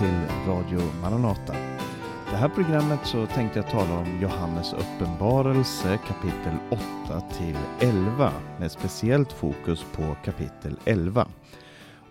till 0.00 0.46
Radio 0.46 0.80
Maranata. 1.00 1.52
Det 2.30 2.36
här 2.36 2.48
programmet 2.48 3.00
så 3.04 3.26
tänkte 3.26 3.58
jag 3.58 3.70
tala 3.70 3.98
om 3.98 4.20
Johannes 4.22 4.72
uppenbarelse 4.72 5.98
kapitel 6.06 6.56
8 7.06 7.20
till 7.20 7.56
11 7.80 8.32
med 8.58 8.72
speciellt 8.72 9.32
fokus 9.32 9.84
på 9.92 10.16
kapitel 10.24 10.76
11. 10.84 11.28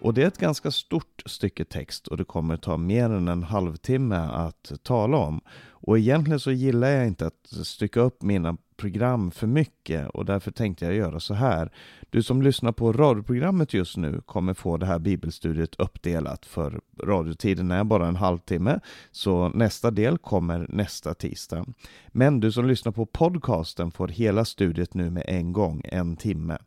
Och 0.02 0.14
det 0.14 0.24
är 0.24 0.28
ett 0.28 0.38
ganska 0.38 0.72
stort 0.72 1.24
stycke 1.26 1.66
text 1.66 2.08
och 2.08 2.18
det 2.18 2.24
kommer 2.24 2.58
ta 2.58 2.78
mer 2.78 3.10
än 3.10 3.28
en 3.28 3.44
halvtimme 3.44 4.18
att 4.18 4.72
tala 4.84 5.18
om. 5.18 5.42
Och 5.72 5.98
egentligen 5.98 6.40
så 6.40 6.52
gillar 6.52 6.90
jag 6.90 7.08
inte 7.08 7.28
att 7.28 7.48
stycka 7.64 8.00
upp 8.00 8.22
mina 8.22 8.58
program 8.80 9.32
för 9.32 9.48
mycket 9.48 10.10
och 10.10 10.26
därför 10.26 10.52
tänkte 10.52 10.86
jag 10.86 10.94
göra 10.94 11.20
så 11.20 11.34
här. 11.34 11.72
Du 12.10 12.24
som 12.24 12.42
lyssnar 12.42 12.72
på 12.72 12.94
radioprogrammet 12.94 13.74
just 13.74 13.98
nu 13.98 14.22
kommer 14.26 14.54
få 14.54 14.78
det 14.78 14.86
här 14.86 15.00
bibelstudiet 15.00 15.76
uppdelat 15.76 16.46
för 16.46 16.82
radiotiden 17.04 17.72
är 17.72 17.84
bara 17.84 18.08
en 18.08 18.16
halvtimme 18.16 18.80
så 19.12 19.50
nästa 19.50 19.92
del 19.92 20.18
kommer 20.18 20.68
nästa 20.70 21.14
tisdag. 21.14 21.66
Men 22.08 22.40
du 22.40 22.52
som 22.52 22.68
lyssnar 22.68 22.92
på 22.92 23.06
podcasten 23.06 23.92
får 23.92 24.08
hela 24.08 24.46
studiet 24.46 24.94
nu 24.94 25.10
med 25.10 25.24
en 25.28 25.54
gång, 25.54 25.82
en 25.86 26.16
timme. 26.16 26.58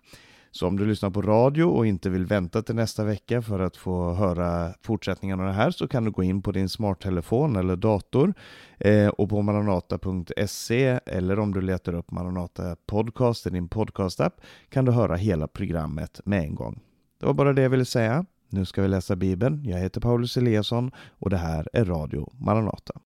Så 0.55 0.66
om 0.66 0.77
du 0.77 0.87
lyssnar 0.87 1.11
på 1.11 1.23
radio 1.23 1.65
och 1.65 1.87
inte 1.87 2.11
vill 2.11 2.27
vänta 2.27 2.62
till 2.62 2.74
nästa 2.74 3.05
vecka 3.05 3.42
för 3.42 3.61
att 3.61 3.77
få 3.77 4.15
höra 4.15 4.75
fortsättningen 4.83 5.41
av 5.41 5.47
det 5.47 5.52
här 5.52 5.70
så 5.70 5.88
kan 5.88 6.05
du 6.05 6.11
gå 6.11 6.23
in 6.23 6.42
på 6.42 6.52
din 6.52 6.69
smarttelefon 6.69 7.56
eller 7.56 7.77
dator 7.77 8.34
eh, 8.78 9.09
och 9.09 9.28
på 9.28 9.42
maranata.se 9.42 11.01
eller 11.06 11.38
om 11.38 11.55
du 11.55 11.61
letar 11.61 11.95
upp 11.95 12.11
Maranata 12.11 12.77
Podcast 12.87 13.47
i 13.47 13.51
din 13.51 13.69
podcastapp 13.69 14.41
kan 14.69 14.84
du 14.84 14.92
höra 14.92 15.17
hela 15.17 15.48
programmet 15.48 16.20
med 16.25 16.41
en 16.41 16.55
gång. 16.55 16.80
Det 17.20 17.27
var 17.27 17.34
bara 17.34 17.53
det 17.53 17.62
jag 17.62 17.70
ville 17.70 17.84
säga. 17.84 18.25
Nu 18.48 18.64
ska 18.64 18.83
vi 18.83 18.89
läsa 18.89 19.17
Bibeln. 19.17 19.64
Jag 19.64 19.78
heter 19.78 20.00
Paulus 20.00 20.36
Eliasson 20.36 20.91
och 21.11 21.30
det 21.30 21.36
här 21.36 21.69
är 21.73 21.84
Radio 21.84 22.33
Maranata. 22.34 23.00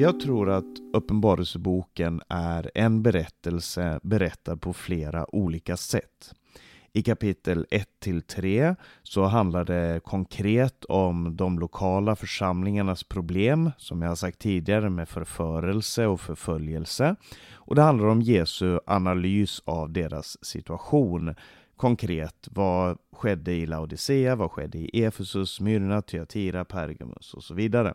Jag 0.00 0.20
tror 0.20 0.50
att 0.50 0.64
Uppenbarelseboken 0.92 2.22
är 2.28 2.70
en 2.74 3.02
berättelse 3.02 4.00
berättad 4.02 4.56
på 4.56 4.72
flera 4.72 5.34
olika 5.34 5.76
sätt. 5.76 6.34
I 6.92 7.02
kapitel 7.02 7.66
1-3 8.04 8.76
så 9.02 9.24
handlar 9.24 9.64
det 9.64 10.00
konkret 10.04 10.84
om 10.84 11.36
de 11.36 11.58
lokala 11.58 12.16
församlingarnas 12.16 13.04
problem, 13.04 13.70
som 13.76 14.02
jag 14.02 14.08
har 14.08 14.16
sagt 14.16 14.38
tidigare, 14.38 14.90
med 14.90 15.08
förförelse 15.08 16.06
och 16.06 16.20
förföljelse. 16.20 17.16
Och 17.52 17.74
det 17.74 17.82
handlar 17.82 18.06
om 18.06 18.22
Jesu 18.22 18.78
analys 18.86 19.62
av 19.64 19.92
deras 19.92 20.44
situation. 20.44 21.34
Konkret, 21.76 22.48
vad 22.50 22.98
skedde 23.12 23.52
i 23.52 23.66
Laodicea, 23.66 24.36
vad 24.36 24.50
skedde 24.50 24.78
i 24.78 25.04
Efesus, 25.04 25.60
Myrna, 25.60 26.02
Thyatira, 26.02 26.64
Pergamus 26.64 27.34
och 27.34 27.44
så 27.44 27.54
vidare. 27.54 27.94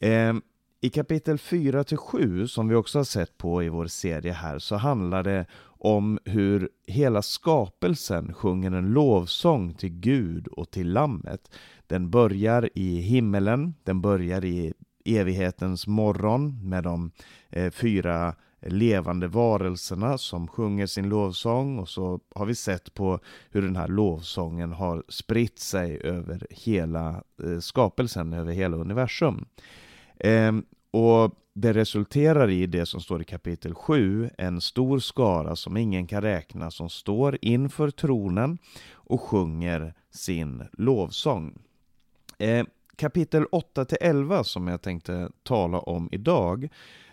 Ehm, 0.00 0.42
i 0.84 0.90
kapitel 0.90 1.36
4-7, 1.36 2.46
som 2.46 2.68
vi 2.68 2.74
också 2.74 2.98
har 2.98 3.04
sett 3.04 3.38
på 3.38 3.62
i 3.62 3.68
vår 3.68 3.86
serie 3.86 4.32
här, 4.32 4.58
så 4.58 4.76
handlar 4.76 5.22
det 5.22 5.46
om 5.66 6.18
hur 6.24 6.68
hela 6.86 7.22
skapelsen 7.22 8.34
sjunger 8.34 8.72
en 8.72 8.92
lovsång 8.92 9.74
till 9.74 9.90
Gud 9.90 10.46
och 10.46 10.70
till 10.70 10.92
Lammet. 10.92 11.50
Den 11.86 12.10
börjar 12.10 12.70
i 12.74 12.96
himmelen, 13.00 13.74
den 13.82 14.00
börjar 14.00 14.44
i 14.44 14.72
evighetens 15.04 15.86
morgon 15.86 16.68
med 16.68 16.84
de 16.84 17.10
eh, 17.50 17.70
fyra 17.70 18.34
levande 18.60 19.28
varelserna 19.28 20.18
som 20.18 20.48
sjunger 20.48 20.86
sin 20.86 21.08
lovsång 21.08 21.78
och 21.78 21.88
så 21.88 22.20
har 22.34 22.46
vi 22.46 22.54
sett 22.54 22.94
på 22.94 23.20
hur 23.50 23.62
den 23.62 23.76
här 23.76 23.88
lovsången 23.88 24.72
har 24.72 25.04
spritt 25.08 25.58
sig 25.58 26.00
över 26.02 26.46
hela 26.50 27.22
eh, 27.42 27.58
skapelsen, 27.58 28.32
över 28.32 28.52
hela 28.52 28.76
universum. 28.76 29.46
Ehm, 30.24 30.64
och 30.90 31.34
det 31.52 31.72
resulterar 31.72 32.50
i 32.50 32.66
det 32.66 32.86
som 32.86 33.00
står 33.00 33.22
i 33.22 33.24
kapitel 33.24 33.74
7, 33.74 34.30
en 34.38 34.60
stor 34.60 34.98
skara 34.98 35.56
som 35.56 35.76
ingen 35.76 36.06
kan 36.06 36.22
räkna 36.22 36.70
som 36.70 36.90
står 36.90 37.38
inför 37.42 37.90
tronen 37.90 38.58
och 38.92 39.20
sjunger 39.20 39.94
sin 40.10 40.62
lovsång. 40.72 41.58
Eh, 42.38 42.66
kapitel 42.96 43.46
8 43.52 43.86
11 44.00 44.44
som 44.44 44.68
jag 44.68 44.82
tänkte 44.82 45.30
tala 45.42 45.78
om 45.78 46.08
idag, 46.12 46.68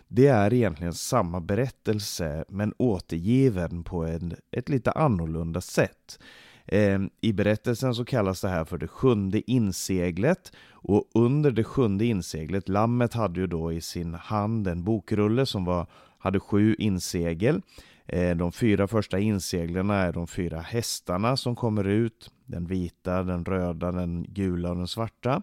det 0.08 0.26
är 0.26 0.54
egentligen 0.54 0.94
samma 0.94 1.40
berättelse 1.40 2.44
men 2.48 2.74
återgiven 2.78 3.84
på 3.84 4.04
en, 4.04 4.36
ett 4.50 4.68
lite 4.68 4.92
annorlunda 4.92 5.60
sätt. 5.60 6.18
Eh, 6.66 7.00
I 7.20 7.32
berättelsen 7.32 7.94
så 7.94 8.04
kallas 8.04 8.40
det 8.40 8.48
här 8.48 8.64
för 8.64 8.78
det 8.78 8.88
sjunde 8.88 9.50
inseglet 9.50 10.52
och 10.70 11.10
under 11.14 11.50
det 11.50 11.64
sjunde 11.64 12.04
inseglet, 12.04 12.68
lammet 12.68 13.14
hade 13.14 13.40
ju 13.40 13.46
då 13.46 13.72
i 13.72 13.80
sin 13.80 14.14
hand 14.14 14.66
en 14.68 14.84
bokrulle 14.84 15.46
som 15.46 15.64
var, 15.64 15.86
hade 16.18 16.40
sju 16.40 16.74
insegel. 16.78 17.62
Eh, 18.06 18.36
de 18.36 18.52
fyra 18.52 18.88
första 18.88 19.18
inseglerna 19.18 19.96
är 19.96 20.12
de 20.12 20.26
fyra 20.26 20.60
hästarna 20.60 21.36
som 21.36 21.56
kommer 21.56 21.84
ut, 21.84 22.30
den 22.46 22.66
vita, 22.66 23.22
den 23.22 23.44
röda, 23.44 23.92
den 23.92 24.24
gula 24.28 24.70
och 24.70 24.76
den 24.76 24.88
svarta. 24.88 25.42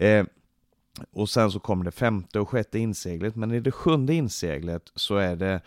Eh, 0.00 0.24
och 1.12 1.28
sen 1.28 1.50
så 1.50 1.60
kommer 1.60 1.84
det 1.84 1.90
femte 1.90 2.40
och 2.40 2.48
sjätte 2.48 2.78
inseglet, 2.78 3.36
men 3.36 3.52
i 3.52 3.60
det 3.60 3.72
sjunde 3.72 4.14
inseglet 4.14 4.92
så 4.94 5.16
är 5.16 5.36
det 5.36 5.60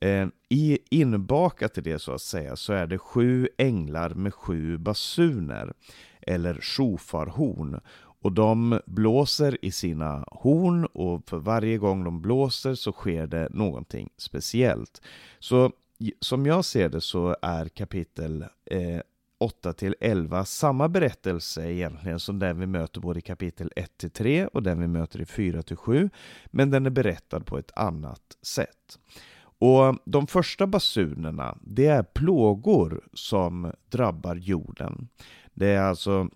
Eh, 0.00 0.26
i, 0.48 0.78
inbakat 0.90 1.78
i 1.78 1.80
det 1.80 1.98
så 1.98 2.12
att 2.12 2.20
säga 2.20 2.56
så 2.56 2.72
är 2.72 2.86
det 2.86 2.98
sju 2.98 3.48
änglar 3.58 4.10
med 4.10 4.34
sju 4.34 4.78
basuner 4.78 5.72
eller 6.20 6.60
shofarhorn 6.60 7.80
och 7.96 8.32
de 8.32 8.80
blåser 8.86 9.64
i 9.64 9.70
sina 9.70 10.24
horn 10.26 10.84
och 10.84 11.28
för 11.28 11.38
varje 11.38 11.78
gång 11.78 12.04
de 12.04 12.22
blåser 12.22 12.74
så 12.74 12.92
sker 12.92 13.26
det 13.26 13.48
någonting 13.50 14.10
speciellt. 14.16 15.02
Så 15.38 15.72
som 16.20 16.46
jag 16.46 16.64
ser 16.64 16.88
det 16.88 17.00
så 17.00 17.36
är 17.42 17.68
kapitel 17.68 18.42
eh, 18.70 19.00
8 19.38 19.72
till 19.72 19.94
11 20.00 20.44
samma 20.44 20.88
berättelse 20.88 21.70
egentligen 21.70 22.20
som 22.20 22.38
den 22.38 22.60
vi 22.60 22.66
möter 22.66 23.00
både 23.00 23.18
i 23.18 23.22
kapitel 23.22 23.72
1 23.76 23.98
till 23.98 24.10
3 24.10 24.46
och 24.46 24.62
den 24.62 24.80
vi 24.80 24.86
möter 24.86 25.20
i 25.20 25.26
4 25.26 25.62
till 25.62 25.76
7 25.76 26.10
men 26.46 26.70
den 26.70 26.86
är 26.86 26.90
berättad 26.90 27.40
på 27.40 27.58
ett 27.58 27.70
annat 27.76 28.38
sätt. 28.42 28.98
Och 29.58 29.96
de 30.04 30.26
första 30.26 30.66
basunerna, 30.66 31.58
det 31.60 31.86
är 31.86 32.02
plågor 32.02 33.00
som 33.12 33.72
drabbar 33.88 34.36
jorden. 34.36 35.08
Det 35.54 35.66
är 35.66 35.82
alltså 35.82 36.28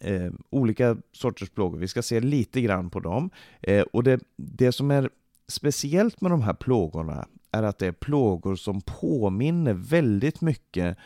eh, 0.00 0.32
olika 0.50 0.96
sorters 1.12 1.50
plågor. 1.50 1.78
Vi 1.78 1.88
ska 1.88 2.02
se 2.02 2.20
lite 2.20 2.60
grann 2.60 2.90
på 2.90 3.00
dem. 3.00 3.30
Eh, 3.60 3.82
och 3.92 4.02
det, 4.02 4.20
det 4.36 4.72
som 4.72 4.90
är 4.90 5.10
speciellt 5.48 6.20
med 6.20 6.30
de 6.30 6.42
här 6.42 6.54
plågorna 6.54 7.26
är 7.50 7.62
att 7.62 7.78
det 7.78 7.86
är 7.86 7.92
plågor 7.92 8.56
som 8.56 8.80
påminner 8.80 9.72
väldigt 9.72 10.40
mycket 10.40 10.96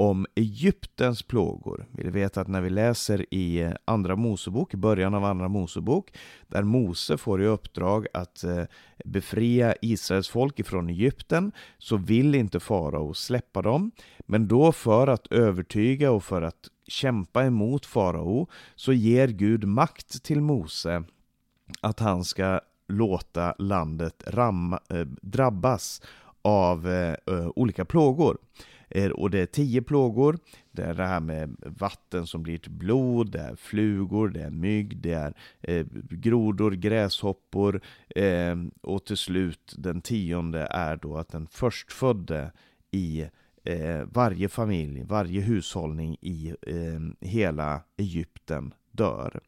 om 0.00 0.26
Egyptens 0.34 1.22
plågor. 1.22 1.86
Vi 1.92 2.10
vet 2.10 2.36
att 2.36 2.48
när 2.48 2.60
vi 2.60 2.70
läser 2.70 3.34
i 3.34 3.60
eh, 3.60 3.72
Andra 3.84 4.16
Mosebok, 4.16 4.74
i 4.74 4.76
början 4.76 5.14
av 5.14 5.24
Andra 5.24 5.48
Mosebok, 5.48 6.12
där 6.48 6.62
Mose 6.62 7.16
får 7.16 7.42
i 7.42 7.46
uppdrag 7.46 8.06
att 8.12 8.44
eh, 8.44 8.62
befria 9.04 9.74
Israels 9.82 10.28
folk 10.28 10.58
ifrån 10.58 10.88
Egypten, 10.88 11.52
så 11.78 11.96
vill 11.96 12.34
inte 12.34 12.60
farao 12.60 13.14
släppa 13.14 13.62
dem. 13.62 13.90
Men 14.26 14.48
då 14.48 14.72
för 14.72 15.06
att 15.06 15.32
övertyga 15.32 16.10
och 16.10 16.24
för 16.24 16.42
att 16.42 16.68
kämpa 16.88 17.44
emot 17.44 17.86
farao, 17.86 18.48
så 18.74 18.92
ger 18.92 19.28
Gud 19.28 19.64
makt 19.64 20.22
till 20.22 20.40
Mose 20.40 21.04
att 21.80 22.00
han 22.00 22.24
ska 22.24 22.60
låta 22.88 23.54
landet 23.58 24.22
ram, 24.26 24.72
äh, 24.72 24.78
eh, 24.96 25.06
drabbas 25.22 26.02
av 26.42 26.88
äh, 26.88 27.14
olika 27.56 27.84
plågor. 27.84 28.38
Eh, 28.90 29.10
och 29.10 29.30
det 29.30 29.38
är 29.38 29.46
tio 29.46 29.82
plågor. 29.82 30.38
Det 30.72 30.82
är 30.82 30.94
det 30.94 31.06
här 31.06 31.20
med 31.20 31.56
vatten 31.78 32.26
som 32.26 32.42
blir 32.42 32.58
till 32.58 32.70
blod, 32.70 33.30
det 33.30 33.40
är 33.40 33.56
flugor, 33.56 34.28
det 34.28 34.42
är 34.42 34.50
mygg, 34.50 34.96
det 34.96 35.12
är 35.12 35.34
eh, 35.60 35.86
grodor, 36.10 36.70
gräshoppor 36.70 37.80
eh, 38.08 38.56
och 38.80 39.04
till 39.04 39.16
slut 39.16 39.74
den 39.78 40.00
tionde 40.00 40.68
är 40.70 40.96
då 40.96 41.16
att 41.16 41.28
den 41.28 41.46
förstfödde 41.46 42.52
i 42.90 43.26
eh, 43.64 44.02
varje 44.12 44.48
familj, 44.48 45.02
varje 45.04 45.40
hushållning 45.40 46.16
i 46.20 46.54
eh, 46.62 47.28
hela 47.28 47.82
Egypten 47.96 48.74
dör. 48.90 49.40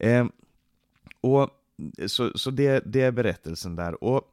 Eh, 0.00 0.26
och 1.20 1.50
så, 2.06 2.38
så 2.38 2.50
det, 2.50 2.82
det 2.86 3.02
är 3.02 3.12
berättelsen 3.12 3.76
där. 3.76 4.04
Och 4.04 4.32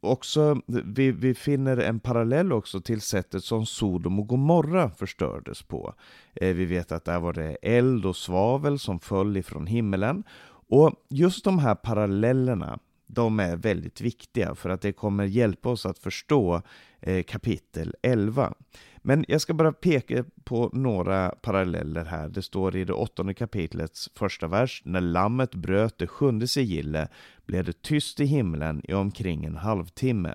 också, 0.00 0.60
vi, 0.66 1.12
vi 1.12 1.34
finner 1.34 1.76
en 1.76 2.00
parallell 2.00 2.52
också 2.52 2.80
till 2.80 3.00
sättet 3.00 3.44
som 3.44 3.66
Sodom 3.66 4.18
och 4.18 4.28
Gomorra 4.28 4.90
förstördes 4.90 5.62
på. 5.62 5.94
Eh, 6.34 6.54
vi 6.54 6.66
vet 6.66 6.92
att 6.92 7.04
där 7.04 7.20
var 7.20 7.32
det 7.32 7.56
eld 7.62 8.06
och 8.06 8.16
svavel 8.16 8.78
som 8.78 9.00
föll 9.00 9.36
ifrån 9.36 9.66
himmelen. 9.66 10.24
Och 10.70 10.92
just 11.10 11.44
de 11.44 11.58
här 11.58 11.74
parallellerna 11.74 12.78
de 13.08 13.40
är 13.40 13.56
väldigt 13.56 14.00
viktiga 14.00 14.54
för 14.54 14.70
att 14.70 14.80
det 14.80 14.92
kommer 14.92 15.24
hjälpa 15.24 15.68
oss 15.68 15.86
att 15.86 15.98
förstå 15.98 16.62
eh, 17.00 17.22
kapitel 17.22 17.94
11. 18.02 18.54
Men 18.96 19.24
jag 19.28 19.40
ska 19.40 19.54
bara 19.54 19.72
peka 19.72 20.24
på 20.44 20.70
några 20.72 21.28
paralleller 21.28 22.04
här. 22.04 22.28
Det 22.28 22.42
står 22.42 22.76
i 22.76 22.84
det 22.84 22.92
åttonde 22.92 23.34
kapitlets 23.34 24.10
första 24.14 24.46
vers. 24.46 24.82
När 24.84 25.00
lammet 25.00 25.54
bröt 25.54 25.98
det 25.98 26.06
sjunde 26.06 26.48
sigillet 26.48 27.10
blev 27.46 27.64
det 27.64 27.82
tyst 27.82 28.20
i 28.20 28.24
himlen 28.24 28.82
i 28.88 28.94
omkring 28.94 29.44
en 29.44 29.56
halvtimme. 29.56 30.34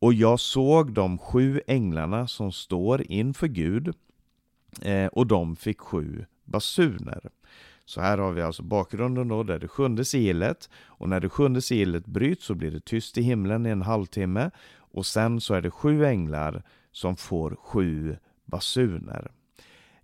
Och 0.00 0.14
jag 0.14 0.40
såg 0.40 0.92
de 0.92 1.18
sju 1.18 1.60
änglarna 1.66 2.26
som 2.26 2.52
står 2.52 3.02
inför 3.12 3.46
Gud 3.46 3.94
eh, 4.82 5.06
och 5.06 5.26
de 5.26 5.56
fick 5.56 5.80
sju 5.80 6.24
basuner. 6.44 7.30
Så 7.90 8.00
här 8.00 8.18
har 8.18 8.32
vi 8.32 8.42
alltså 8.42 8.62
bakgrunden 8.62 9.28
då, 9.28 9.40
är 9.40 9.58
det 9.58 9.68
sjunde 9.68 10.04
sigillet 10.04 10.70
och 10.74 11.08
när 11.08 11.20
det 11.20 11.28
sjunde 11.28 11.62
sigillet 11.62 12.06
bryts 12.06 12.44
så 12.44 12.54
blir 12.54 12.70
det 12.70 12.80
tyst 12.80 13.18
i 13.18 13.22
himlen 13.22 13.66
i 13.66 13.70
en 13.70 13.82
halvtimme 13.82 14.50
och 14.76 15.06
sen 15.06 15.40
så 15.40 15.54
är 15.54 15.62
det 15.62 15.70
sju 15.70 16.04
änglar 16.04 16.62
som 16.92 17.16
får 17.16 17.56
sju 17.62 18.16
basuner. 18.44 19.30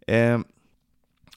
Eh, 0.06 0.40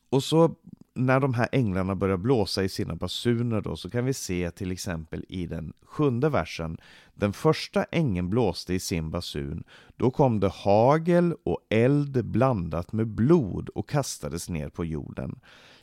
och 0.09 0.23
så 0.23 0.55
när 0.93 1.19
de 1.19 1.33
här 1.33 1.49
änglarna 1.51 1.95
börjar 1.95 2.17
blåsa 2.17 2.63
i 2.63 2.69
sina 2.69 2.95
basuner 2.95 3.61
då, 3.61 3.75
så 3.75 3.89
kan 3.89 4.05
vi 4.05 4.13
se 4.13 4.51
till 4.51 4.71
exempel 4.71 5.25
i 5.29 5.45
den 5.45 5.73
sjunde 5.83 6.29
versen. 6.29 6.77
Den 7.13 7.33
första 7.33 7.83
ängeln 7.83 8.29
blåste 8.29 8.73
i 8.73 8.79
sin 8.79 9.11
basun. 9.11 9.63
Då 9.97 10.11
kom 10.11 10.39
det 10.39 10.49
hagel 10.49 11.35
och 11.43 11.59
eld 11.69 12.25
blandat 12.25 12.91
med 12.91 13.07
blod 13.07 13.69
och 13.69 13.89
kastades 13.89 14.49
ner 14.49 14.69
på 14.69 14.85
jorden. 14.85 15.39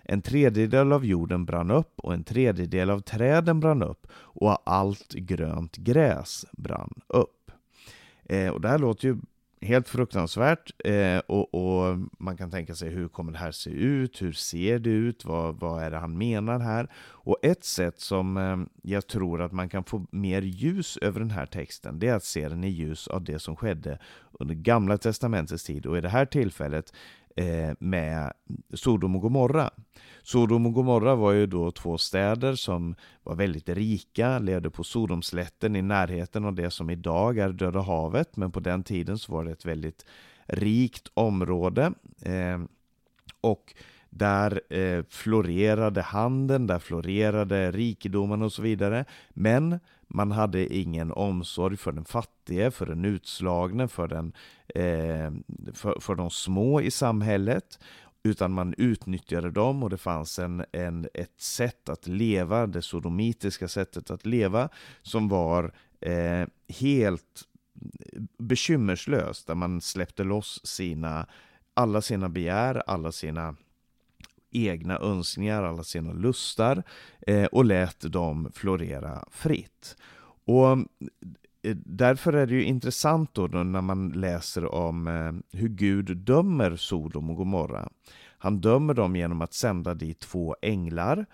En 0.09 0.23
tredjedel 0.23 0.93
av 0.93 1.05
jorden 1.05 1.45
brann 1.45 1.71
upp 1.71 1.93
och 1.97 2.15
en 2.15 2.25
tredjedel 2.25 2.91
av 2.91 3.01
träden 3.01 3.61
brann 3.61 3.83
upp 3.83 4.07
och 4.13 4.59
allt 4.65 5.13
grönt 5.13 5.77
gräs 5.77 6.47
brann 6.53 7.01
upp. 7.07 7.51
Eh, 8.25 8.49
och 8.49 8.61
det 8.61 8.69
här 8.69 8.79
låter 8.79 9.09
ju 9.09 9.17
helt 9.61 9.89
fruktansvärt 9.89 10.73
eh, 10.85 11.19
och, 11.19 11.55
och, 11.55 11.99
man 12.19 12.37
kan 12.37 12.51
tänka 12.51 12.75
sig 12.75 12.91
hur 12.91 13.09
kommer 13.09 13.33
det 13.33 13.39
här 13.39 13.51
se 13.51 13.71
ut? 13.71 14.23
Hur 14.23 14.33
ser 14.33 14.79
det 14.79 14.91
ut? 14.91 15.25
Vad, 15.25 15.61
vad 15.61 15.83
är 15.83 15.91
det 15.91 15.99
han 15.99 16.19
menar 16.19 16.59
här? 16.59 16.91
Och 16.97 17.39
ett 17.43 17.65
sätt 17.65 18.01
som 18.01 18.37
eh, 18.37 18.57
jag 18.83 19.07
tror 19.07 19.43
att 19.43 19.53
man 19.53 19.69
kan 19.69 19.85
få 19.85 20.07
mer 20.11 20.43
ljus 20.43 20.97
över 20.97 21.21
den 21.21 21.31
här 21.31 21.47
texten, 21.47 21.99
det 21.99 22.09
är 22.09 22.15
att 22.15 22.25
se 22.25 22.49
den 22.49 22.65
i 22.65 22.69
ljus 22.69 23.09
av 23.09 23.25
det 23.25 23.39
som 23.39 23.57
skedde 23.57 23.99
under 24.33 24.55
Gamla 24.55 24.99
Testamentets 24.99 25.65
tid 25.65 25.87
och 25.87 25.99
i 25.99 26.01
det 26.01 26.09
här 26.09 26.27
tillfället 26.27 26.93
Eh, 27.39 27.75
med 27.79 28.33
Sodom 28.75 29.17
och 29.17 29.23
Gomorra. 29.23 29.71
Sodom 30.23 30.67
och 30.67 30.73
Gomorra 30.73 31.15
var 31.15 31.33
ju 31.33 31.47
då 31.47 31.71
två 31.71 31.99
städer 31.99 32.55
som 32.55 32.95
var 33.23 33.35
väldigt 33.35 33.69
rika, 33.69 34.39
levde 34.39 34.71
på 34.71 34.85
Sodomslätten 34.85 35.77
i 35.77 35.83
närheten 35.83 36.45
av 36.45 36.55
det 36.55 36.71
som 36.71 36.91
idag 36.91 37.39
är 37.39 37.49
Döda 37.49 37.81
havet, 37.81 38.37
men 38.37 38.53
på 38.53 38.61
den 38.61 38.83
tiden 38.83 39.19
så 39.19 39.33
var 39.33 39.45
det 39.45 39.53
ett 39.53 39.65
väldigt 39.65 40.07
rikt 40.47 41.11
område. 41.15 41.93
Eh, 42.23 42.59
och 43.41 43.75
där 44.11 44.61
eh, 44.75 45.05
florerade 45.09 46.03
handeln, 46.03 46.67
där 46.67 46.79
florerade 46.79 47.71
rikedomen 47.73 48.43
och 48.43 48.53
så 48.53 48.63
vidare. 48.63 49.05
Men 49.31 49.81
man 50.09 50.33
hade 50.33 50.75
ingen 50.75 51.13
omsorg 51.13 51.77
för 51.77 51.93
den 51.93 52.05
fattige, 52.05 52.71
för 52.71 52.87
den 52.87 53.05
utslagne, 53.05 53.89
för, 53.89 54.09
den, 54.09 54.33
eh, 54.75 55.33
för, 55.75 56.01
för 56.01 56.15
de 56.15 56.31
små 56.31 56.81
i 56.81 56.91
samhället 56.91 57.79
utan 58.23 58.53
man 58.53 58.75
utnyttjade 58.79 59.51
dem 59.51 59.83
och 59.83 59.91
det 59.91 59.97
fanns 59.97 60.39
en, 60.39 60.65
en, 60.73 61.09
ett 61.15 61.41
sätt 61.41 61.89
att 61.89 62.07
leva, 62.07 62.67
det 62.67 62.83
sodomitiska 62.83 63.69
sättet 63.69 64.11
att 64.11 64.27
leva, 64.27 64.69
som 65.03 65.29
var 65.29 65.73
eh, 66.01 66.47
helt 66.69 67.43
bekymmerslöst, 68.39 69.47
där 69.47 69.55
man 69.55 69.81
släppte 69.81 70.25
loss 70.25 70.61
sina, 70.67 71.27
alla 71.75 72.01
sina 72.03 72.29
begär, 72.29 72.83
alla 72.87 73.13
sina 73.13 73.57
egna 74.51 74.99
önskningar, 74.99 75.63
alla 75.63 75.83
sina 75.83 76.13
lustar 76.13 76.83
eh, 77.27 77.45
och 77.45 77.65
lät 77.65 78.13
dem 78.13 78.51
florera 78.55 79.25
fritt. 79.31 79.97
Och 80.45 80.71
eh, 81.63 81.77
Därför 81.85 82.33
är 82.33 82.47
det 82.47 82.55
ju 82.55 82.65
intressant 82.65 83.35
då, 83.35 83.47
då 83.47 83.59
när 83.63 83.81
man 83.81 84.09
läser 84.09 84.75
om 84.75 85.09
eh, 85.09 85.59
hur 85.59 85.69
Gud 85.69 86.17
dömer 86.17 86.77
Sodom 86.77 87.31
och 87.31 87.37
Gomorra. 87.37 87.89
Han 88.39 88.61
dömer 88.61 88.95
dem 88.95 89.17
genom 89.17 89.43
att 89.43 89.55
sända 89.55 89.95
dit 89.95 90.21
två 90.21 90.57
änglar 90.63 91.27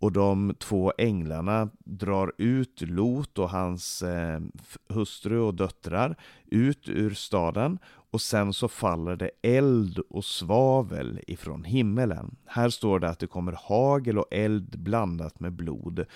och 0.00 0.12
de 0.12 0.54
två 0.58 0.92
änglarna 0.98 1.70
drar 1.84 2.32
ut 2.38 2.80
Lot 2.80 3.38
och 3.38 3.50
hans 3.50 4.02
eh, 4.02 4.40
hustru 4.88 5.38
och 5.38 5.54
döttrar 5.54 6.16
ut 6.46 6.88
ur 6.88 7.14
staden 7.14 7.78
och 8.10 8.20
sen 8.20 8.52
så 8.52 8.68
faller 8.68 9.16
det 9.16 9.30
eld 9.42 9.98
och 9.98 10.24
svavel 10.24 11.20
ifrån 11.26 11.64
himmelen. 11.64 12.36
Här 12.46 12.68
står 12.68 13.00
det 13.00 13.08
att 13.08 13.18
det 13.18 13.26
kommer 13.26 13.58
hagel 13.62 14.18
och 14.18 14.28
eld 14.30 14.78
blandat 14.78 15.40
med 15.40 15.52
blod. 15.52 16.06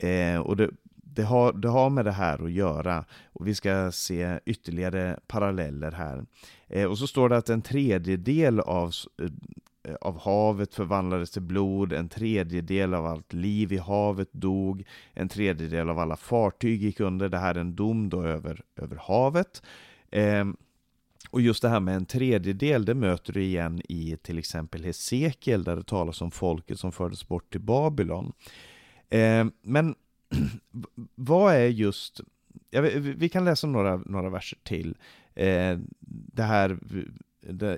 Eh, 0.00 0.38
och 0.38 0.56
det, 0.56 0.70
det, 0.92 1.22
har, 1.22 1.52
det 1.52 1.68
har 1.68 1.90
med 1.90 2.04
det 2.04 2.12
här 2.12 2.44
att 2.44 2.52
göra 2.52 3.04
och 3.32 3.46
vi 3.46 3.54
ska 3.54 3.92
se 3.92 4.40
ytterligare 4.46 5.20
paralleller 5.26 5.92
här. 5.92 6.26
Eh, 6.68 6.84
och 6.84 6.98
så 6.98 7.06
står 7.06 7.28
det 7.28 7.36
att 7.36 7.48
en 7.48 7.62
tredjedel 7.62 8.60
av 8.60 8.92
Eh, 9.86 9.94
av 10.00 10.18
havet 10.18 10.74
förvandlades 10.74 11.30
till 11.30 11.42
blod, 11.42 11.92
en 11.92 12.08
tredjedel 12.08 12.94
av 12.94 13.06
allt 13.06 13.32
liv 13.32 13.72
i 13.72 13.78
havet 13.78 14.32
dog, 14.32 14.84
en 15.14 15.28
tredjedel 15.28 15.90
av 15.90 15.98
alla 15.98 16.16
fartyg 16.16 16.82
gick 16.82 17.00
under. 17.00 17.28
Det 17.28 17.38
här 17.38 17.54
är 17.54 17.60
en 17.60 17.76
dom 17.76 18.08
då 18.08 18.22
över, 18.22 18.60
över 18.76 18.96
havet. 18.96 19.62
Eh, 20.10 20.44
och 21.30 21.40
just 21.40 21.62
det 21.62 21.68
här 21.68 21.80
med 21.80 21.96
en 21.96 22.06
tredjedel, 22.06 22.84
det 22.84 22.94
möter 22.94 23.32
du 23.32 23.42
igen 23.42 23.82
i 23.88 24.16
till 24.22 24.38
exempel 24.38 24.84
Hesekiel, 24.84 25.64
där 25.64 25.76
det 25.76 25.84
talas 25.84 26.20
om 26.20 26.30
folket 26.30 26.78
som 26.78 26.92
fördes 26.92 27.28
bort 27.28 27.52
till 27.52 27.60
Babylon. 27.60 28.32
Eh, 29.08 29.46
men 29.62 29.94
vad 31.14 31.54
är 31.54 31.66
just, 31.66 32.20
ja, 32.70 32.80
vi 33.00 33.28
kan 33.28 33.44
läsa 33.44 33.66
några, 33.66 33.96
några 33.96 34.30
verser 34.30 34.58
till. 34.62 34.96
Eh, 35.34 35.78
det 36.32 36.42
här 36.42 36.78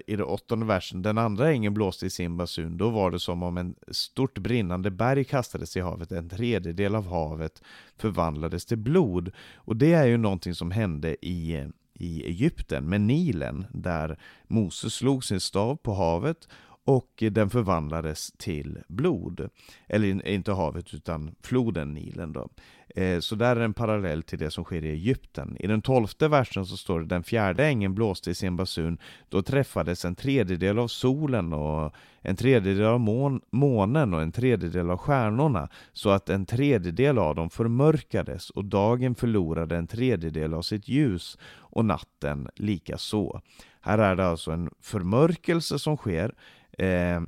i 0.07 0.17
den 0.17 0.25
åttonde 0.25 0.67
versen, 0.67 1.03
den 1.03 1.19
andra 1.19 1.51
ängeln 1.51 1.75
blåste 1.75 2.07
i 2.07 2.11
sin 2.11 2.37
basun, 2.37 2.77
då 2.77 2.91
var 2.91 3.11
det 3.11 3.21
som 3.21 3.43
om 3.43 3.57
en 3.57 3.75
stort 3.89 4.39
brinnande 4.39 4.91
berg 4.91 5.25
kastades 5.25 5.77
i 5.77 5.81
havet, 5.81 6.13
en 6.13 6.29
tredjedel 6.29 6.95
av 6.95 7.07
havet 7.07 7.63
förvandlades 7.97 8.67
till 8.67 8.79
blod. 8.79 9.31
Och 9.55 9.77
det 9.77 9.93
är 9.93 10.07
ju 10.07 10.17
någonting 10.17 10.55
som 10.55 10.71
hände 10.71 11.27
i, 11.27 11.67
i 11.99 12.23
Egypten 12.27 12.85
med 12.85 13.01
Nilen, 13.01 13.67
där 13.73 14.19
Moses 14.47 14.95
slog 14.95 15.25
sin 15.25 15.41
stav 15.41 15.77
på 15.77 15.95
havet 15.95 16.49
och 16.89 17.23
den 17.31 17.51
förvandlades 17.51 18.33
till 18.33 18.79
blod. 18.89 19.51
Eller 19.87 20.27
inte 20.27 20.53
havet 20.53 20.95
utan 20.95 21.35
floden 21.43 21.95
Nilen 21.95 22.33
då. 22.33 22.49
Eh, 22.89 23.21
så 23.21 23.35
där 23.35 23.57
är 23.57 23.61
en 23.61 23.75
parallell 23.75 24.23
till 24.23 24.39
det 24.39 24.51
som 24.51 24.65
sker 24.65 24.85
i 24.85 24.91
Egypten. 24.91 25.57
I 25.61 25.67
den 25.67 25.83
tolfte 25.83 26.29
versen 26.29 26.67
så 26.67 26.77
står 26.77 27.01
det 27.01 27.07
den 27.07 27.23
fjärde 27.23 27.67
ängeln 27.67 27.95
blåste 27.95 28.31
i 28.31 28.35
sin 28.35 28.57
basun. 28.57 28.99
Då 29.29 29.43
träffades 29.43 30.05
en 30.05 30.15
tredjedel 30.15 30.79
av 30.79 30.89
solen 30.89 31.53
och 31.53 31.95
en 32.21 32.37
tredjedel 32.37 32.87
av 32.87 33.01
mån 33.01 33.41
månen 33.51 34.15
och 34.15 34.23
en 34.23 34.33
tredjedel 34.33 34.91
av 34.91 34.97
stjärnorna 34.97 35.69
så 35.93 36.11
att 36.11 36.29
en 36.29 36.47
tredjedel 36.47 37.19
av 37.19 37.35
dem 37.35 37.51
förmörkades 37.51 38.51
och 38.51 38.65
dagen 38.65 39.15
förlorade 39.15 39.77
en 39.77 39.87
tredjedel 39.87 40.55
av 40.55 40.63
sitt 40.63 40.89
ljus 40.89 41.39
och 41.57 41.85
natten 41.85 42.49
lika 42.57 42.99
så. 42.99 43.41
Här 43.81 43.99
är 43.99 44.17
det 44.17 44.27
alltså 44.27 44.51
en 44.51 44.71
förmörkelse 44.81 45.79
som 45.79 45.97
sker 45.97 46.35
Eh, 46.79 47.21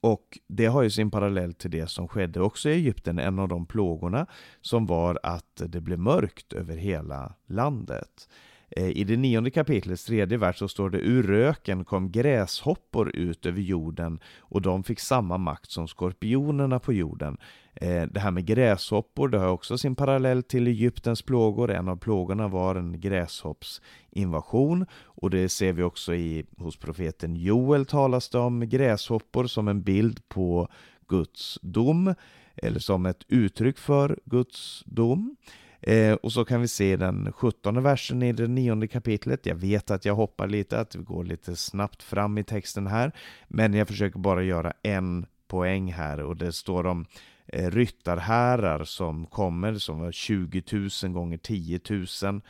och 0.00 0.38
det 0.46 0.66
har 0.66 0.82
ju 0.82 0.90
sin 0.90 1.10
parallell 1.10 1.54
till 1.54 1.70
det 1.70 1.86
som 1.86 2.08
skedde 2.08 2.40
också 2.40 2.68
i 2.68 2.72
Egypten, 2.72 3.18
en 3.18 3.38
av 3.38 3.48
de 3.48 3.66
plågorna 3.66 4.26
som 4.60 4.86
var 4.86 5.18
att 5.22 5.62
det 5.66 5.80
blev 5.80 5.98
mörkt 5.98 6.52
över 6.52 6.76
hela 6.76 7.34
landet. 7.46 8.28
Eh, 8.76 8.88
I 8.88 9.04
det 9.04 9.16
nionde 9.16 9.50
kapitlets 9.50 10.04
tredje 10.04 10.38
vers 10.38 10.58
så 10.58 10.68
står 10.68 10.90
det 10.90 10.98
ur 10.98 11.22
röken 11.22 11.84
kom 11.84 12.12
gräshoppor 12.12 13.16
ut 13.16 13.46
över 13.46 13.60
jorden 13.60 14.20
och 14.38 14.62
de 14.62 14.84
fick 14.84 15.00
samma 15.00 15.38
makt 15.38 15.70
som 15.70 15.88
skorpionerna 15.88 16.78
på 16.78 16.92
jorden. 16.92 17.36
Eh, 17.74 18.02
det 18.02 18.20
här 18.20 18.30
med 18.30 18.46
gräshoppor, 18.46 19.28
det 19.28 19.38
har 19.38 19.48
också 19.48 19.78
sin 19.78 19.96
parallell 19.96 20.42
till 20.42 20.66
Egyptens 20.66 21.22
plågor. 21.22 21.70
En 21.70 21.88
av 21.88 21.96
plågorna 21.96 22.48
var 22.48 22.74
en 22.74 23.00
gräshoppsinvasion 23.00 24.86
och 24.94 25.30
det 25.30 25.48
ser 25.48 25.72
vi 25.72 25.82
också 25.82 26.14
i, 26.14 26.44
hos 26.58 26.76
profeten 26.76 27.36
Joel 27.36 27.86
talas 27.86 28.28
det 28.28 28.38
om 28.38 28.68
gräshoppor 28.68 29.46
som 29.46 29.68
en 29.68 29.82
bild 29.82 30.28
på 30.28 30.68
Guds 31.08 31.58
dom 31.62 32.14
eller 32.56 32.80
som 32.80 33.06
ett 33.06 33.24
uttryck 33.28 33.78
för 33.78 34.18
Guds 34.24 34.82
dom. 34.86 35.36
Eh, 35.82 36.14
och 36.14 36.32
så 36.32 36.44
kan 36.44 36.60
vi 36.60 36.68
se 36.68 36.96
den 36.96 37.32
17 37.32 37.82
versen 37.82 38.22
i 38.22 38.32
det 38.32 38.48
nionde 38.48 38.88
kapitlet. 38.88 39.46
Jag 39.46 39.54
vet 39.54 39.90
att 39.90 40.04
jag 40.04 40.14
hoppar 40.14 40.48
lite, 40.48 40.80
att 40.80 40.94
vi 40.94 41.02
går 41.02 41.24
lite 41.24 41.56
snabbt 41.56 42.02
fram 42.02 42.38
i 42.38 42.44
texten 42.44 42.86
här, 42.86 43.12
men 43.48 43.74
jag 43.74 43.88
försöker 43.88 44.18
bara 44.18 44.42
göra 44.42 44.72
en 44.82 45.26
poäng 45.46 45.92
här 45.92 46.20
och 46.20 46.36
det 46.36 46.52
står 46.52 46.86
om 46.86 47.06
eh, 47.46 47.70
ryttarhärar 47.70 48.84
som 48.84 49.26
kommer 49.26 49.74
som 49.74 50.00
var 50.00 50.12
20 50.12 50.62
000 51.02 51.12
gånger 51.12 51.38
10 51.38 51.80
000 52.22 52.40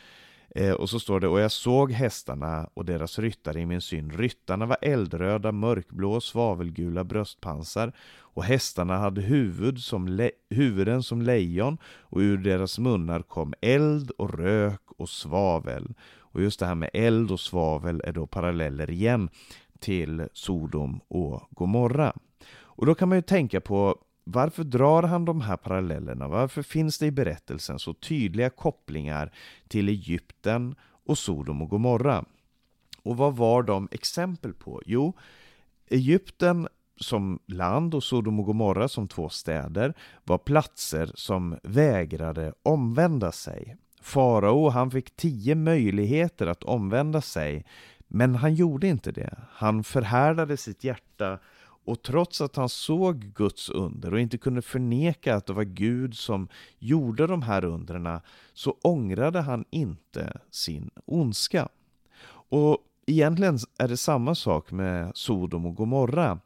Eh, 0.55 0.73
och 0.73 0.91
så 0.91 1.01
står 1.01 1.21
det, 1.21 1.29
och 1.29 1.41
jag 1.41 1.53
såg 1.53 1.93
hästarna 1.93 2.71
och 2.75 2.85
deras 2.85 3.19
ryttare 3.19 3.61
i 3.61 3.67
min 3.67 3.81
syn. 3.81 4.11
Ryttarna 4.11 4.67
var 4.67 4.77
eldröda, 4.83 5.53
mörkblå, 5.53 6.21
svavelgula 6.21 7.05
bröstpansar 7.05 7.93
och 8.19 8.45
hästarna 8.45 8.99
hade 8.99 9.21
huvud 9.21 9.79
som 9.79 10.31
huvuden 10.51 11.03
som 11.03 11.23
lejon 11.23 11.79
och 11.85 12.19
ur 12.19 12.39
deras 12.39 12.79
munnar 12.79 13.23
kom 13.23 13.55
eld 13.61 14.11
och 14.11 14.39
rök 14.39 14.83
och 14.97 15.09
svavel. 15.09 15.95
Och 16.19 16.43
just 16.43 16.61
det 16.61 16.67
här 16.67 16.75
med 16.75 16.91
eld 16.93 17.31
och 17.31 17.41
svavel 17.41 18.03
är 18.05 18.13
då 18.13 18.27
paralleller 18.27 18.91
igen 18.91 19.29
till 19.81 20.29
Sodom 20.33 21.01
och 21.09 21.43
Gomorra. 21.51 22.13
Och 22.55 22.87
då 22.87 22.95
kan 22.95 23.09
man 23.09 23.19
ju 23.19 23.23
tänka 23.23 23.61
på 23.61 23.97
varför 24.25 24.65
drar 24.65 25.03
han 25.03 25.25
de 25.25 25.41
här 25.41 25.57
parallellerna? 25.57 26.29
Varför 26.29 26.63
finns 26.63 26.99
det 26.99 27.07
i 27.07 27.11
berättelsen 27.11 27.79
så 27.79 27.95
tydliga 27.95 28.51
kopplingar 28.51 29.33
till 29.69 29.89
Egypten 29.89 30.75
och 31.07 31.19
Sodom 31.19 31.63
och 31.63 31.69
Gomorra? 31.69 32.25
Och 33.03 33.17
vad 33.17 33.37
var 33.37 33.63
de 33.63 33.89
exempel 33.91 34.53
på? 34.53 34.83
Jo, 34.87 35.13
Egypten 35.91 36.69
som 36.97 37.39
land 37.47 37.95
och 37.95 38.05
Sodom 38.05 38.41
och 38.41 38.47
Gomorra 38.47 38.89
som 38.89 39.09
två 39.09 39.29
städer 39.29 39.95
var 40.25 40.39
platser 40.39 41.11
som 41.15 41.59
vägrade 41.63 42.53
omvända 42.63 43.33
sig. 43.33 43.77
Farao 44.01 44.69
han 44.69 44.91
fick 44.91 45.17
tio 45.17 45.55
möjligheter 45.55 46.47
att 46.47 46.63
omvända 46.63 47.21
sig 47.21 47.65
men 48.09 48.35
han 48.35 48.55
gjorde 48.55 48.87
inte 48.87 49.13
det. 49.13 49.39
Han 49.51 49.85
förhärdade 49.85 50.57
sitt 50.57 50.85
hjärta 50.85 51.39
och 51.85 52.03
trots 52.03 52.41
att 52.41 52.57
han 52.57 52.69
såg 52.69 53.17
Guds 53.35 53.69
under 53.69 54.15
och 54.15 54.21
inte 54.21 54.39
kunde 54.39 54.63
förneka 54.63 55.35
att 55.37 55.47
det 55.47 55.53
var 55.53 55.65
Gud 55.65 56.17
som 56.17 56.49
gjorde 56.79 57.27
de 57.27 57.43
här 57.43 57.65
undren 57.65 58.21
så 58.53 58.77
ångrade 58.83 59.41
han 59.41 59.65
inte 59.71 60.41
sin 60.51 60.91
ondska. 61.05 61.69
Och 62.49 62.79
egentligen 63.07 63.59
är 63.79 63.89
det 63.89 63.97
samma 63.97 64.35
sak 64.35 64.71
med 64.71 65.13
Sodom 65.15 65.67
och 65.67 65.75
Gomorra. 65.75 66.39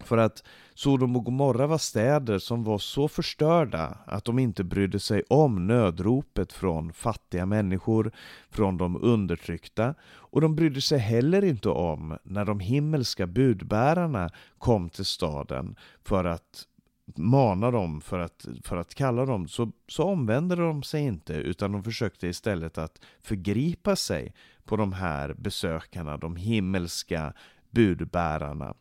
För 0.00 0.18
att 0.18 0.44
Sodom 0.74 1.16
och 1.16 1.24
Gomorra 1.24 1.66
var 1.66 1.78
städer 1.78 2.38
som 2.38 2.64
var 2.64 2.78
så 2.78 3.08
förstörda 3.08 3.98
att 4.06 4.24
de 4.24 4.38
inte 4.38 4.64
brydde 4.64 5.00
sig 5.00 5.22
om 5.28 5.66
nödropet 5.66 6.52
från 6.52 6.92
fattiga 6.92 7.46
människor, 7.46 8.12
från 8.50 8.76
de 8.76 8.96
undertryckta. 9.02 9.94
Och 10.04 10.40
de 10.40 10.56
brydde 10.56 10.80
sig 10.80 10.98
heller 10.98 11.44
inte 11.44 11.68
om 11.68 12.18
när 12.22 12.44
de 12.44 12.60
himmelska 12.60 13.26
budbärarna 13.26 14.30
kom 14.58 14.90
till 14.90 15.04
staden 15.04 15.76
för 16.02 16.24
att 16.24 16.66
mana 17.16 17.70
dem, 17.70 18.00
för 18.00 18.18
att, 18.18 18.46
för 18.64 18.76
att 18.76 18.94
kalla 18.94 19.26
dem, 19.26 19.48
så, 19.48 19.72
så 19.88 20.04
omvände 20.04 20.56
de 20.56 20.82
sig 20.82 21.02
inte 21.02 21.34
utan 21.34 21.72
de 21.72 21.82
försökte 21.84 22.28
istället 22.28 22.78
att 22.78 23.00
förgripa 23.22 23.96
sig 23.96 24.34
på 24.64 24.76
de 24.76 24.92
här 24.92 25.34
besökarna, 25.38 26.16
de 26.16 26.36
himmelska 26.36 27.32
budbärarna. 27.70 28.74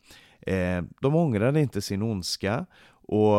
Eh, 0.47 0.83
de 1.01 1.15
ångrade 1.15 1.61
inte 1.61 1.81
sin 1.81 2.01
ondska 2.01 2.65
och 3.07 3.37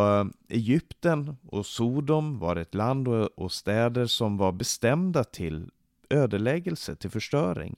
Egypten 0.49 1.37
och 1.47 1.67
Sodom 1.67 2.39
var 2.39 2.57
ett 2.57 2.75
land 2.75 3.09
och 3.09 3.53
städer 3.53 4.07
som 4.07 4.37
var 4.37 4.53
bestämda 4.53 5.25
till 5.25 5.71
ödeläggelse, 6.11 6.97
till 6.97 7.11
förstöring. 7.11 7.77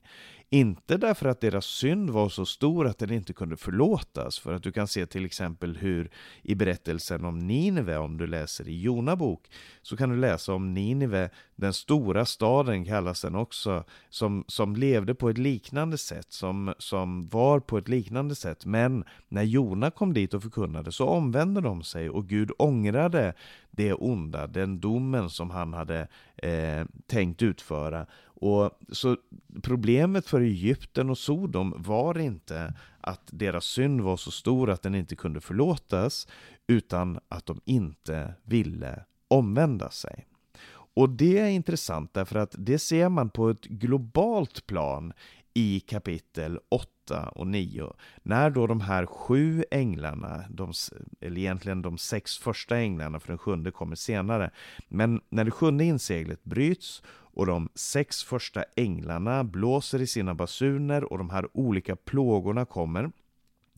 Inte 0.50 0.96
därför 0.96 1.28
att 1.28 1.40
deras 1.40 1.66
synd 1.66 2.10
var 2.10 2.28
så 2.28 2.46
stor 2.46 2.86
att 2.86 2.98
den 2.98 3.12
inte 3.12 3.32
kunde 3.32 3.56
förlåtas, 3.56 4.38
för 4.38 4.52
att 4.52 4.62
du 4.62 4.72
kan 4.72 4.88
se 4.88 5.06
till 5.06 5.24
exempel 5.24 5.76
hur 5.76 6.10
i 6.42 6.54
berättelsen 6.54 7.24
om 7.24 7.38
Nineve, 7.38 7.96
om 7.96 8.16
du 8.16 8.26
läser 8.26 8.68
i 8.68 8.80
Jona 8.80 9.16
bok, 9.16 9.50
så 9.82 9.96
kan 9.96 10.10
du 10.10 10.16
läsa 10.16 10.54
om 10.54 10.74
Nineve, 10.74 11.30
den 11.56 11.72
stora 11.72 12.24
staden 12.24 12.84
kallas 12.84 13.22
den 13.22 13.34
också, 13.34 13.84
som, 14.10 14.44
som 14.48 14.76
levde 14.76 15.14
på 15.14 15.28
ett 15.28 15.38
liknande 15.38 15.98
sätt, 15.98 16.32
som, 16.32 16.74
som 16.78 17.28
var 17.28 17.60
på 17.60 17.78
ett 17.78 17.88
liknande 17.88 18.34
sätt. 18.34 18.66
Men 18.66 19.04
när 19.28 19.42
Jona 19.42 19.90
kom 19.90 20.14
dit 20.14 20.34
och 20.34 20.42
förkunnade 20.42 20.92
så 20.92 21.06
omvände 21.06 21.60
de 21.60 21.82
sig 21.82 22.10
och 22.10 22.28
Gud 22.28 22.50
ångrade 22.58 23.34
det 23.70 23.94
onda, 23.94 24.46
den 24.46 24.80
domen 24.80 25.30
som 25.30 25.50
han 25.50 25.72
hade 25.72 26.08
eh, 26.36 26.86
tänkt 27.06 27.42
utföra. 27.42 28.06
Och 28.40 28.70
så 28.92 29.16
Problemet 29.62 30.26
för 30.26 30.40
Egypten 30.40 31.10
och 31.10 31.18
Sodom 31.18 31.74
var 31.76 32.18
inte 32.18 32.74
att 33.00 33.22
deras 33.26 33.64
synd 33.64 34.00
var 34.00 34.16
så 34.16 34.30
stor 34.30 34.70
att 34.70 34.82
den 34.82 34.94
inte 34.94 35.16
kunde 35.16 35.40
förlåtas, 35.40 36.28
utan 36.66 37.18
att 37.28 37.46
de 37.46 37.60
inte 37.64 38.34
ville 38.44 39.04
omvända 39.28 39.90
sig. 39.90 40.26
Och 40.68 41.10
det 41.10 41.38
är 41.38 41.48
intressant 41.48 42.14
därför 42.14 42.38
att 42.38 42.54
det 42.58 42.78
ser 42.78 43.08
man 43.08 43.30
på 43.30 43.50
ett 43.50 43.64
globalt 43.64 44.66
plan 44.66 45.12
i 45.54 45.80
kapitel 45.80 46.58
8 46.68 47.28
och 47.28 47.46
9. 47.46 47.92
När 48.22 48.50
då 48.50 48.66
de 48.66 48.80
här 48.80 49.06
sju 49.06 49.64
änglarna, 49.70 50.44
de, 50.50 50.72
eller 51.20 51.38
egentligen 51.38 51.82
de 51.82 51.98
sex 51.98 52.38
första 52.38 52.76
änglarna, 52.76 53.20
för 53.20 53.28
den 53.28 53.38
sjunde 53.38 53.70
kommer 53.70 53.96
senare. 53.96 54.50
Men 54.88 55.20
när 55.28 55.44
det 55.44 55.50
sjunde 55.50 55.84
inseglet 55.84 56.44
bryts 56.44 57.02
och 57.36 57.46
de 57.46 57.68
sex 57.74 58.24
första 58.24 58.64
änglarna 58.76 59.44
blåser 59.44 60.02
i 60.02 60.06
sina 60.06 60.34
basuner 60.34 61.12
och 61.12 61.18
de 61.18 61.30
här 61.30 61.48
olika 61.52 61.96
plågorna 61.96 62.64
kommer. 62.64 63.10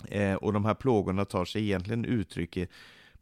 Eh, 0.09 0.35
och 0.35 0.53
de 0.53 0.65
här 0.65 0.75
plågorna 0.75 1.25
tar 1.25 1.45
sig 1.45 1.63
egentligen 1.63 2.05
uttryck 2.05 2.57
i 2.57 2.69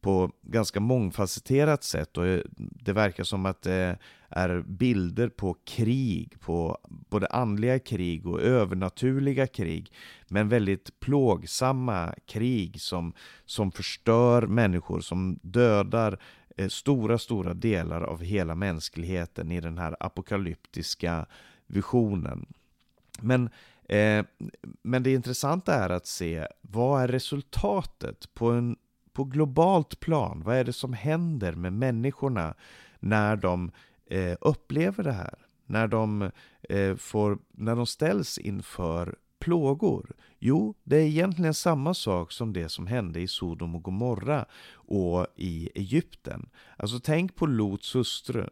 på 0.01 0.31
ganska 0.43 0.81
mångfacetterat 0.81 1.85
sätt 1.85 2.17
och 2.17 2.27
eh, 2.27 2.41
det 2.57 2.93
verkar 2.93 3.25
som 3.25 3.47
att 3.47 3.63
det 3.63 3.99
är 4.29 4.63
bilder 4.67 5.29
på 5.29 5.57
krig, 5.65 6.41
på 6.41 6.79
både 6.89 7.27
andliga 7.27 7.79
krig 7.79 8.27
och 8.27 8.41
övernaturliga 8.41 9.47
krig, 9.47 9.93
men 10.29 10.49
väldigt 10.49 11.01
plågsamma 11.01 12.15
krig 12.27 12.81
som, 12.81 13.13
som 13.45 13.73
förstör 13.73 14.43
människor, 14.43 15.01
som 15.01 15.39
dödar 15.43 16.19
Eh, 16.57 16.69
stora, 16.69 17.19
stora 17.19 17.55
delar 17.55 18.03
av 18.03 18.23
hela 18.23 18.55
mänskligheten 18.55 19.53
i 19.53 19.61
den 19.61 19.79
här 19.79 19.97
apokalyptiska 20.01 21.27
visionen. 21.67 22.47
Men 23.21 23.51
Eh, 23.89 24.25
men 24.83 25.03
det 25.03 25.13
intressanta 25.13 25.75
är 25.75 25.91
att 25.91 26.07
se 26.07 26.47
vad 26.61 27.03
är 27.03 27.09
resultatet 27.09 28.35
på 28.35 28.51
en 28.51 28.77
på 29.13 29.25
globalt 29.25 30.01
plan, 30.01 30.43
vad 30.45 30.57
är 30.57 30.65
det 30.65 30.73
som 30.73 30.93
händer 30.93 31.53
med 31.53 31.73
människorna 31.73 32.55
när 32.99 33.37
de 33.37 33.71
eh, 34.07 34.37
upplever 34.41 35.05
det 35.05 35.13
här? 35.13 35.35
När 35.67 35.89
de, 35.89 36.31
eh, 36.63 36.97
får, 36.97 37.39
när 37.51 37.77
de 37.77 37.87
ställs 37.87 38.39
inför 38.39 39.17
plågor? 39.39 40.17
Jo, 40.39 40.75
det 40.85 40.97
är 40.97 41.07
egentligen 41.07 41.55
samma 41.55 41.95
sak 41.95 42.33
som 42.33 42.53
det 42.53 42.69
som 42.69 42.87
hände 42.87 43.21
i 43.21 43.29
Sodom 43.29 43.75
och 43.75 43.83
Gomorra 43.83 44.45
och 44.73 45.27
i 45.37 45.71
Egypten. 45.75 46.49
Alltså 46.77 47.01
tänk 47.01 47.37
på 47.37 47.47
Lots 47.47 47.95
hustru. 47.95 48.49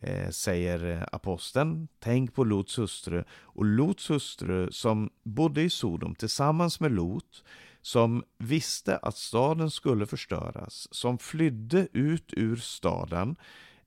Eh, 0.00 0.30
säger 0.30 1.08
aposteln. 1.12 1.88
Tänk 1.98 2.34
på 2.34 2.44
Lots 2.44 2.78
hustru. 2.78 3.24
Och 3.30 3.64
Lots 3.64 4.10
hustru 4.10 4.72
som 4.72 5.10
bodde 5.22 5.62
i 5.62 5.70
Sodom 5.70 6.14
tillsammans 6.14 6.80
med 6.80 6.92
Lot 6.92 7.44
som 7.82 8.24
visste 8.38 8.96
att 8.96 9.16
staden 9.16 9.70
skulle 9.70 10.06
förstöras, 10.06 10.88
som 10.90 11.18
flydde 11.18 11.88
ut 11.92 12.32
ur 12.36 12.56
staden, 12.56 13.36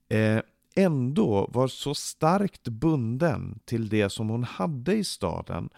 eh, 0.08 0.40
ändå 0.76 1.50
var 1.52 1.68
så 1.68 1.94
starkt 1.94 2.68
bunden 2.68 3.58
till 3.64 3.88
det 3.88 4.10
som 4.10 4.28
hon 4.28 4.44
hade 4.44 4.94
i 4.94 5.04
staden 5.04 5.68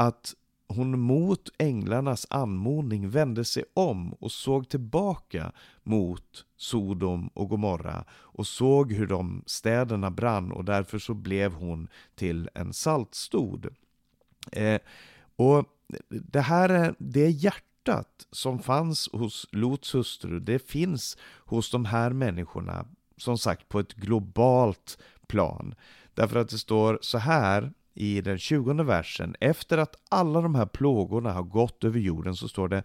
att 0.00 0.34
hon 0.68 1.00
mot 1.00 1.48
änglarnas 1.58 2.26
anmodning 2.30 3.10
vände 3.10 3.44
sig 3.44 3.64
om 3.74 4.12
och 4.12 4.32
såg 4.32 4.68
tillbaka 4.68 5.52
mot 5.82 6.44
Sodom 6.56 7.28
och 7.28 7.48
Gomorra 7.48 8.04
och 8.10 8.46
såg 8.46 8.92
hur 8.92 9.06
de 9.06 9.42
städerna 9.46 10.10
brann 10.10 10.52
och 10.52 10.64
därför 10.64 10.98
så 10.98 11.14
blev 11.14 11.52
hon 11.52 11.88
till 12.14 12.48
en 12.54 12.72
saltstod. 12.72 13.66
Eh, 14.52 14.80
och 15.36 15.64
det 16.08 16.40
här 16.40 16.68
är 16.68 16.94
det 16.98 17.30
hjärtat 17.30 18.26
som 18.30 18.58
fanns 18.58 19.08
hos 19.12 19.46
Lots 19.52 19.94
hustru, 19.94 20.40
det 20.40 20.58
finns 20.70 21.16
hos 21.44 21.70
de 21.70 21.84
här 21.84 22.10
människorna, 22.10 22.86
som 23.16 23.38
sagt 23.38 23.68
på 23.68 23.80
ett 23.80 23.94
globalt 23.94 24.98
plan. 25.26 25.74
Därför 26.14 26.38
att 26.38 26.48
det 26.48 26.58
står 26.58 26.98
så 27.02 27.18
här 27.18 27.72
i 27.94 28.20
den 28.20 28.38
20 28.38 28.82
versen, 28.82 29.36
efter 29.40 29.78
att 29.78 29.96
alla 30.08 30.40
de 30.40 30.54
här 30.54 30.66
plågorna 30.66 31.32
har 31.32 31.42
gått 31.42 31.84
över 31.84 32.00
jorden 32.00 32.36
så 32.36 32.48
står 32.48 32.68
det 32.68 32.82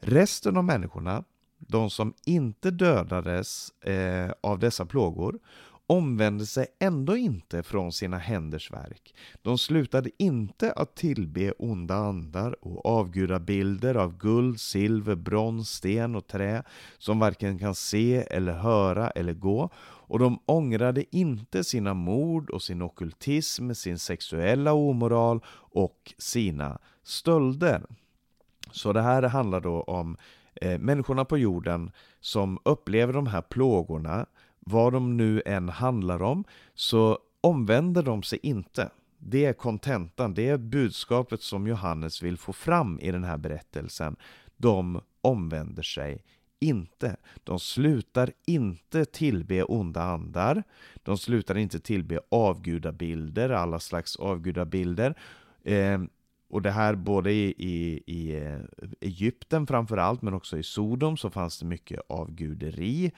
resten 0.00 0.56
av 0.56 0.64
människorna, 0.64 1.24
de 1.58 1.90
som 1.90 2.14
inte 2.24 2.70
dödades 2.70 3.70
eh, 3.70 4.30
av 4.40 4.58
dessa 4.58 4.86
plågor 4.86 5.38
omvände 5.86 6.46
sig 6.46 6.66
ändå 6.80 7.16
inte 7.16 7.62
från 7.62 7.92
sina 7.92 8.18
händers 8.18 8.72
verk. 8.72 9.14
De 9.42 9.58
slutade 9.58 10.10
inte 10.18 10.72
att 10.72 10.96
tillbe 10.96 11.52
onda 11.52 11.94
andar 11.94 12.64
och 12.64 12.86
avgudabilder 12.86 13.94
av 13.94 14.18
guld, 14.18 14.60
silver, 14.60 15.14
brons, 15.14 15.70
sten 15.70 16.16
och 16.16 16.26
trä 16.26 16.62
som 16.98 17.18
varken 17.18 17.58
kan 17.58 17.74
se 17.74 18.16
eller 18.30 18.52
höra 18.52 19.10
eller 19.10 19.32
gå 19.32 19.70
och 20.06 20.18
de 20.18 20.38
ångrade 20.46 21.16
inte 21.16 21.64
sina 21.64 21.94
mord 21.94 22.50
och 22.50 22.62
sin 22.62 22.82
okultism, 22.82 23.72
sin 23.72 23.98
sexuella 23.98 24.72
omoral 24.72 25.40
och 25.56 26.14
sina 26.18 26.78
stölder. 27.02 27.82
Så 28.70 28.92
det 28.92 29.02
här 29.02 29.22
handlar 29.22 29.60
då 29.60 29.82
om 29.82 30.16
eh, 30.54 30.78
människorna 30.78 31.24
på 31.24 31.38
jorden 31.38 31.90
som 32.20 32.58
upplever 32.64 33.12
de 33.12 33.26
här 33.26 33.42
plågorna, 33.42 34.26
vad 34.64 34.92
de 34.92 35.16
nu 35.16 35.42
än 35.46 35.68
handlar 35.68 36.22
om, 36.22 36.44
så 36.74 37.18
omvänder 37.40 38.02
de 38.02 38.22
sig 38.22 38.38
inte. 38.42 38.90
Det 39.18 39.44
är 39.44 39.52
kontentan, 39.52 40.34
det 40.34 40.48
är 40.48 40.56
budskapet 40.56 41.42
som 41.42 41.66
Johannes 41.66 42.22
vill 42.22 42.38
få 42.38 42.52
fram 42.52 43.00
i 43.00 43.10
den 43.10 43.24
här 43.24 43.36
berättelsen. 43.36 44.16
De 44.56 45.00
omvänder 45.20 45.82
sig 45.82 46.24
inte. 46.60 47.16
De 47.44 47.58
slutar 47.60 48.32
inte 48.46 49.04
tillbe 49.04 49.62
onda 49.62 50.02
andar. 50.02 50.62
De 51.02 51.18
slutar 51.18 51.56
inte 51.56 51.80
tillbe 51.80 52.20
avgudabilder, 52.28 53.50
alla 53.50 53.80
slags 53.80 54.16
avgudabilder. 54.16 55.14
Eh, 55.64 56.02
och 56.48 56.62
det 56.62 56.70
här 56.70 56.94
både 56.94 57.32
i, 57.32 57.54
i, 57.58 58.02
i 58.06 58.36
eh, 58.36 58.60
Egypten 59.00 59.66
framförallt, 59.66 60.22
men 60.22 60.34
också 60.34 60.58
i 60.58 60.62
Sodom 60.62 61.16
så 61.16 61.30
fanns 61.30 61.58
det 61.58 61.66
mycket 61.66 62.00
avguderi. 62.08 63.12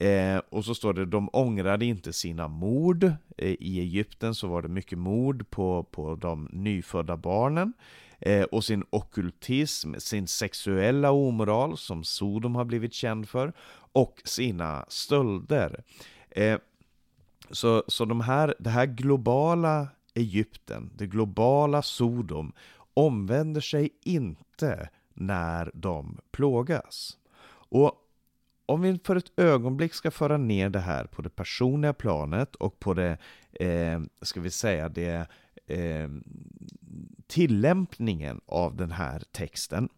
Eh, 0.00 0.40
och 0.50 0.64
så 0.64 0.74
står 0.74 0.92
det, 0.92 1.06
de 1.06 1.30
ångrade 1.32 1.84
inte 1.84 2.12
sina 2.12 2.48
mord. 2.48 3.04
Eh, 3.36 3.48
I 3.60 3.80
Egypten 3.80 4.34
så 4.34 4.48
var 4.48 4.62
det 4.62 4.68
mycket 4.68 4.98
mord 4.98 5.50
på, 5.50 5.82
på 5.82 6.14
de 6.14 6.48
nyfödda 6.52 7.16
barnen. 7.16 7.72
Eh, 8.20 8.42
och 8.42 8.64
sin 8.64 8.84
okultism, 8.90 9.94
sin 9.98 10.26
sexuella 10.26 11.10
omoral 11.10 11.76
som 11.76 12.04
Sodom 12.04 12.54
har 12.54 12.64
blivit 12.64 12.92
känd 12.92 13.28
för. 13.28 13.52
Och 13.92 14.22
sina 14.24 14.84
stölder. 14.88 15.84
Eh, 16.30 16.58
så, 17.50 17.84
så 17.86 18.04
de 18.04 18.20
här, 18.20 18.54
det 18.58 18.70
här 18.70 18.86
globala 18.86 19.88
Egypten, 20.14 20.90
det 20.94 21.06
globala 21.06 21.82
Sodom, 21.82 22.52
omvänder 22.94 23.60
sig 23.60 23.90
inte 24.04 24.88
när 25.14 25.70
de 25.74 26.18
plågas. 26.30 27.18
Och 27.70 28.07
om 28.68 28.80
vi 28.80 28.98
för 29.04 29.16
ett 29.16 29.32
ögonblick 29.36 29.94
ska 29.94 30.10
föra 30.10 30.36
ner 30.36 30.70
det 30.70 30.80
här 30.80 31.04
på 31.04 31.22
det 31.22 31.28
personliga 31.30 31.92
planet 31.92 32.54
och 32.54 32.80
på 32.80 32.94
det, 32.94 33.18
eh, 33.52 34.00
ska 34.22 34.40
vi 34.40 34.50
säga 34.50 34.88
det, 34.88 35.26
eh, 35.66 36.08
tillämpningen 37.26 38.40
av 38.46 38.76
den 38.76 38.90
här 38.90 39.22
texten, 39.32 39.88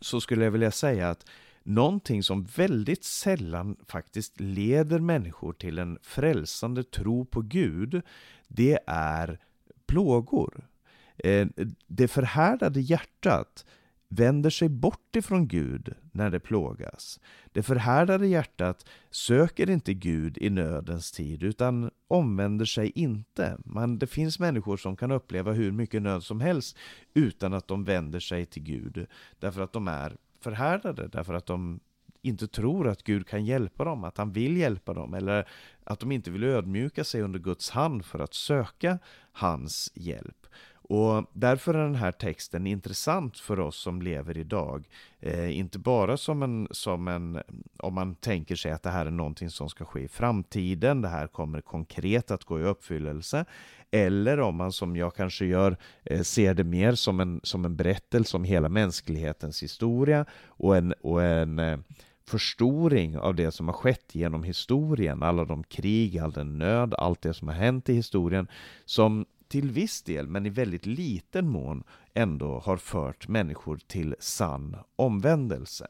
så 0.00 0.20
skulle 0.20 0.44
jag 0.44 0.50
vilja 0.50 0.70
säga 0.70 1.10
att 1.10 1.26
någonting 1.62 2.22
som 2.22 2.44
väldigt 2.44 3.04
sällan 3.04 3.76
faktiskt 3.88 4.40
leder 4.40 4.98
människor 4.98 5.52
till 5.52 5.78
en 5.78 5.98
frälsande 6.02 6.84
tro 6.84 7.24
på 7.24 7.40
Gud, 7.40 8.02
det 8.48 8.78
är 8.86 9.38
plågor. 9.86 10.68
Eh, 11.16 11.48
det 11.86 12.08
förhärdade 12.08 12.80
hjärtat 12.80 13.64
vänder 14.12 14.50
sig 14.50 14.68
bort 14.68 15.16
ifrån 15.16 15.48
Gud 15.48 15.94
när 16.12 16.30
det 16.30 16.40
plågas. 16.40 17.20
Det 17.52 17.62
förhärdade 17.62 18.26
hjärtat 18.26 18.86
söker 19.10 19.70
inte 19.70 19.94
Gud 19.94 20.38
i 20.38 20.50
nödens 20.50 21.12
tid 21.12 21.42
utan 21.42 21.90
omvänder 22.08 22.64
sig 22.64 22.92
inte. 22.94 23.56
Men 23.64 23.98
det 23.98 24.06
finns 24.06 24.38
människor 24.38 24.76
som 24.76 24.96
kan 24.96 25.10
uppleva 25.10 25.52
hur 25.52 25.72
mycket 25.72 26.02
nöd 26.02 26.22
som 26.22 26.40
helst 26.40 26.76
utan 27.14 27.54
att 27.54 27.68
de 27.68 27.84
vänder 27.84 28.20
sig 28.20 28.46
till 28.46 28.62
Gud. 28.62 29.06
Därför 29.38 29.60
att 29.60 29.72
de 29.72 29.88
är 29.88 30.16
förhärdade, 30.40 31.08
därför 31.08 31.34
att 31.34 31.46
de 31.46 31.80
inte 32.22 32.48
tror 32.48 32.88
att 32.88 33.02
Gud 33.02 33.26
kan 33.26 33.44
hjälpa 33.44 33.84
dem, 33.84 34.04
att 34.04 34.18
han 34.18 34.32
vill 34.32 34.56
hjälpa 34.56 34.94
dem 34.94 35.14
eller 35.14 35.48
att 35.84 36.00
de 36.00 36.12
inte 36.12 36.30
vill 36.30 36.44
ödmjuka 36.44 37.04
sig 37.04 37.22
under 37.22 37.38
Guds 37.38 37.70
hand 37.70 38.04
för 38.04 38.18
att 38.18 38.34
söka 38.34 38.98
hans 39.32 39.92
hjälp. 39.94 40.46
Och 40.90 41.24
därför 41.32 41.74
är 41.74 41.82
den 41.82 41.94
här 41.94 42.12
texten 42.12 42.66
intressant 42.66 43.38
för 43.38 43.60
oss 43.60 43.76
som 43.76 44.02
lever 44.02 44.38
idag. 44.38 44.88
Eh, 45.20 45.58
inte 45.58 45.78
bara 45.78 46.16
som 46.16 46.42
en, 46.42 46.68
som 46.70 47.08
en, 47.08 47.42
om 47.78 47.94
man 47.94 48.14
tänker 48.14 48.56
sig 48.56 48.72
att 48.72 48.82
det 48.82 48.90
här 48.90 49.06
är 49.06 49.10
någonting 49.10 49.50
som 49.50 49.68
ska 49.68 49.84
ske 49.84 50.00
i 50.00 50.08
framtiden, 50.08 51.02
det 51.02 51.08
här 51.08 51.26
kommer 51.26 51.60
konkret 51.60 52.30
att 52.30 52.44
gå 52.44 52.60
i 52.60 52.62
uppfyllelse. 52.62 53.44
Eller 53.90 54.40
om 54.40 54.56
man 54.56 54.72
som 54.72 54.96
jag 54.96 55.14
kanske 55.14 55.44
gör 55.44 55.76
eh, 56.04 56.22
ser 56.22 56.54
det 56.54 56.64
mer 56.64 56.94
som 56.94 57.20
en, 57.20 57.40
som 57.42 57.64
en 57.64 57.76
berättelse 57.76 58.36
om 58.36 58.44
hela 58.44 58.68
mänsklighetens 58.68 59.62
historia 59.62 60.24
och 60.46 60.76
en, 60.76 60.92
och 60.92 61.22
en 61.22 61.58
eh, 61.58 61.78
förstoring 62.26 63.18
av 63.18 63.34
det 63.34 63.50
som 63.50 63.68
har 63.68 63.74
skett 63.74 64.14
genom 64.14 64.42
historien, 64.42 65.22
alla 65.22 65.44
de 65.44 65.62
krig, 65.62 66.18
all 66.18 66.32
den 66.32 66.58
nöd, 66.58 66.94
allt 66.94 67.22
det 67.22 67.34
som 67.34 67.48
har 67.48 67.54
hänt 67.54 67.88
i 67.88 67.94
historien, 67.94 68.48
som 68.84 69.26
till 69.50 69.70
viss 69.70 70.02
del, 70.02 70.28
men 70.28 70.46
i 70.46 70.50
väldigt 70.50 70.86
liten 70.86 71.48
mån, 71.48 71.82
ändå 72.14 72.58
har 72.58 72.76
fört 72.76 73.28
människor 73.28 73.80
till 73.86 74.14
sann 74.18 74.76
omvändelse. 74.96 75.86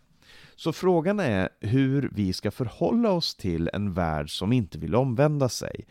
Så 0.57 0.73
frågan 0.73 1.21
är 1.21 1.49
hur 1.61 2.11
vi 2.13 2.33
ska 2.33 2.51
förhålla 2.51 3.11
oss 3.11 3.35
till 3.35 3.71
en 3.73 3.95
värld 3.95 4.39
som 4.39 4.53
inte 4.53 4.79
vill 4.79 4.95
omvända 4.95 5.49
sig 5.49 5.87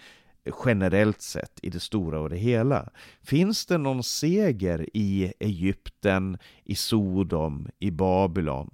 generellt 0.66 1.22
sett 1.22 1.60
i 1.62 1.70
det 1.70 1.80
stora 1.80 2.20
och 2.20 2.30
det 2.30 2.38
hela. 2.38 2.90
Finns 3.22 3.66
det 3.66 3.78
någon 3.78 4.04
seger 4.04 4.86
i 4.94 5.34
Egypten, 5.40 6.38
i 6.64 6.76
Sodom, 6.76 7.68
i 7.80 7.92
Babylon? 7.92 8.70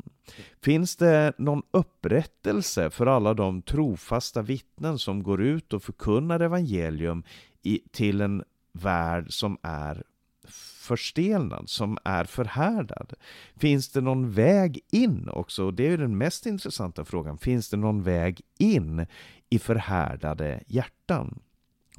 Finns 0.62 0.96
det 0.96 1.34
någon 1.38 1.62
upprättelse 1.72 2.90
för 2.90 3.06
alla 3.06 3.34
de 3.34 3.62
trofasta 3.62 4.42
vittnen 4.42 5.00
som 5.00 5.24
går 5.24 5.42
ut 5.42 5.74
och 5.74 5.84
förkunnar 5.84 6.40
evangelium 6.40 7.24
i, 7.64 7.80
till 7.92 8.22
en 8.22 8.44
värld 8.76 9.34
som 9.34 9.58
är 9.62 10.04
förstelnad, 10.80 11.70
som 11.70 11.98
är 12.04 12.24
förhärdad? 12.24 13.14
Finns 13.56 13.90
det 13.90 14.02
någon 14.02 14.32
väg 14.32 14.80
in 14.92 15.30
också? 15.30 15.72
Det 15.72 15.86
är 15.86 15.90
ju 15.90 15.98
den 15.98 16.18
mest 16.18 16.46
intressanta 16.46 17.06
frågan. 17.06 17.38
Finns 17.38 17.70
det 17.70 17.78
någon 17.78 18.04
väg 18.04 18.42
in 18.58 19.06
i 19.50 19.60
förhärdade 19.60 20.64
hjärtan? 20.68 21.40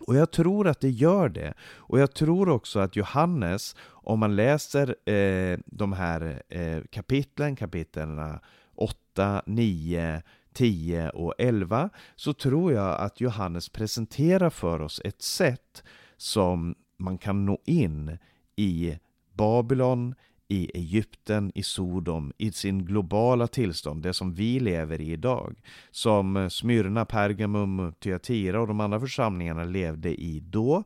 Och 0.01 0.17
jag 0.17 0.31
tror 0.31 0.69
att 0.69 0.81
det 0.81 0.91
gör 0.91 1.29
det. 1.29 1.55
Och 1.61 2.01
jag 2.01 2.15
tror 2.15 2.49
också 2.49 2.79
att 2.79 2.97
Johannes, 2.97 3.77
om 3.89 4.19
man 4.19 4.37
läser 4.37 5.11
eh, 5.11 5.59
de 5.67 5.93
här 5.93 6.43
eh, 6.49 6.83
kapitlen, 6.91 7.57
kapitlen 7.57 8.39
8, 8.75 9.43
9, 9.47 10.23
10 10.53 11.11
och 11.11 11.35
11, 11.39 11.91
så 12.17 12.33
tror 12.33 12.73
jag 12.73 13.01
att 13.01 13.21
Johannes 13.21 13.69
presenterar 13.69 14.51
för 14.51 14.81
oss 14.81 15.01
ett 15.05 15.23
sätt 15.23 15.83
som 16.17 16.75
man 16.97 17.19
kan 17.19 17.47
nå 17.47 17.59
in 17.65 18.19
i 18.57 18.99
Babylon, 19.33 20.15
i 20.49 20.71
Egypten, 20.75 21.53
i 21.55 21.63
Sodom, 21.63 22.33
i 22.39 22.53
sin 22.53 22.85
globala 22.85 23.47
tillstånd, 23.47 24.03
det 24.03 24.13
som 24.13 24.35
vi 24.35 24.61
lever 24.61 25.01
i 25.01 25.13
idag. 25.13 25.61
Som 25.91 26.51
Smyrna, 26.51 27.05
Pergamum, 27.05 27.93
Thyatira 28.01 28.61
och 28.61 28.67
de 28.67 28.81
andra 28.81 29.01
församlingarna 29.01 29.65
levde 29.65 30.21
i 30.21 30.41
då, 30.41 30.85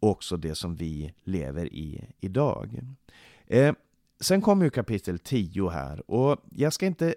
också 0.00 0.36
det 0.36 0.54
som 0.54 0.76
vi 0.76 1.12
lever 1.24 1.66
i 1.66 2.04
idag. 2.20 2.80
Eh, 3.46 3.74
sen 4.20 4.40
kommer 4.40 4.64
ju 4.64 4.70
kapitel 4.70 5.18
10 5.18 5.68
här 5.68 6.10
och 6.10 6.36
jag 6.50 6.72
ska 6.72 6.86
inte 6.86 7.14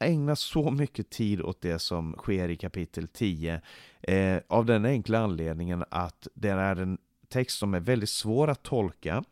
ägna 0.00 0.36
så 0.36 0.70
mycket 0.70 1.10
tid 1.10 1.40
åt 1.40 1.60
det 1.60 1.78
som 1.78 2.12
sker 2.12 2.48
i 2.48 2.56
kapitel 2.56 3.08
10 3.08 3.60
eh, 4.02 4.38
av 4.48 4.66
den 4.66 4.84
enkla 4.84 5.18
anledningen 5.18 5.84
att 5.90 6.28
det 6.34 6.48
är 6.48 6.76
en 6.76 6.98
text 7.28 7.58
som 7.58 7.74
är 7.74 7.80
väldigt 7.80 8.10
svår 8.10 8.48
att 8.48 8.62
tolka 8.62 9.24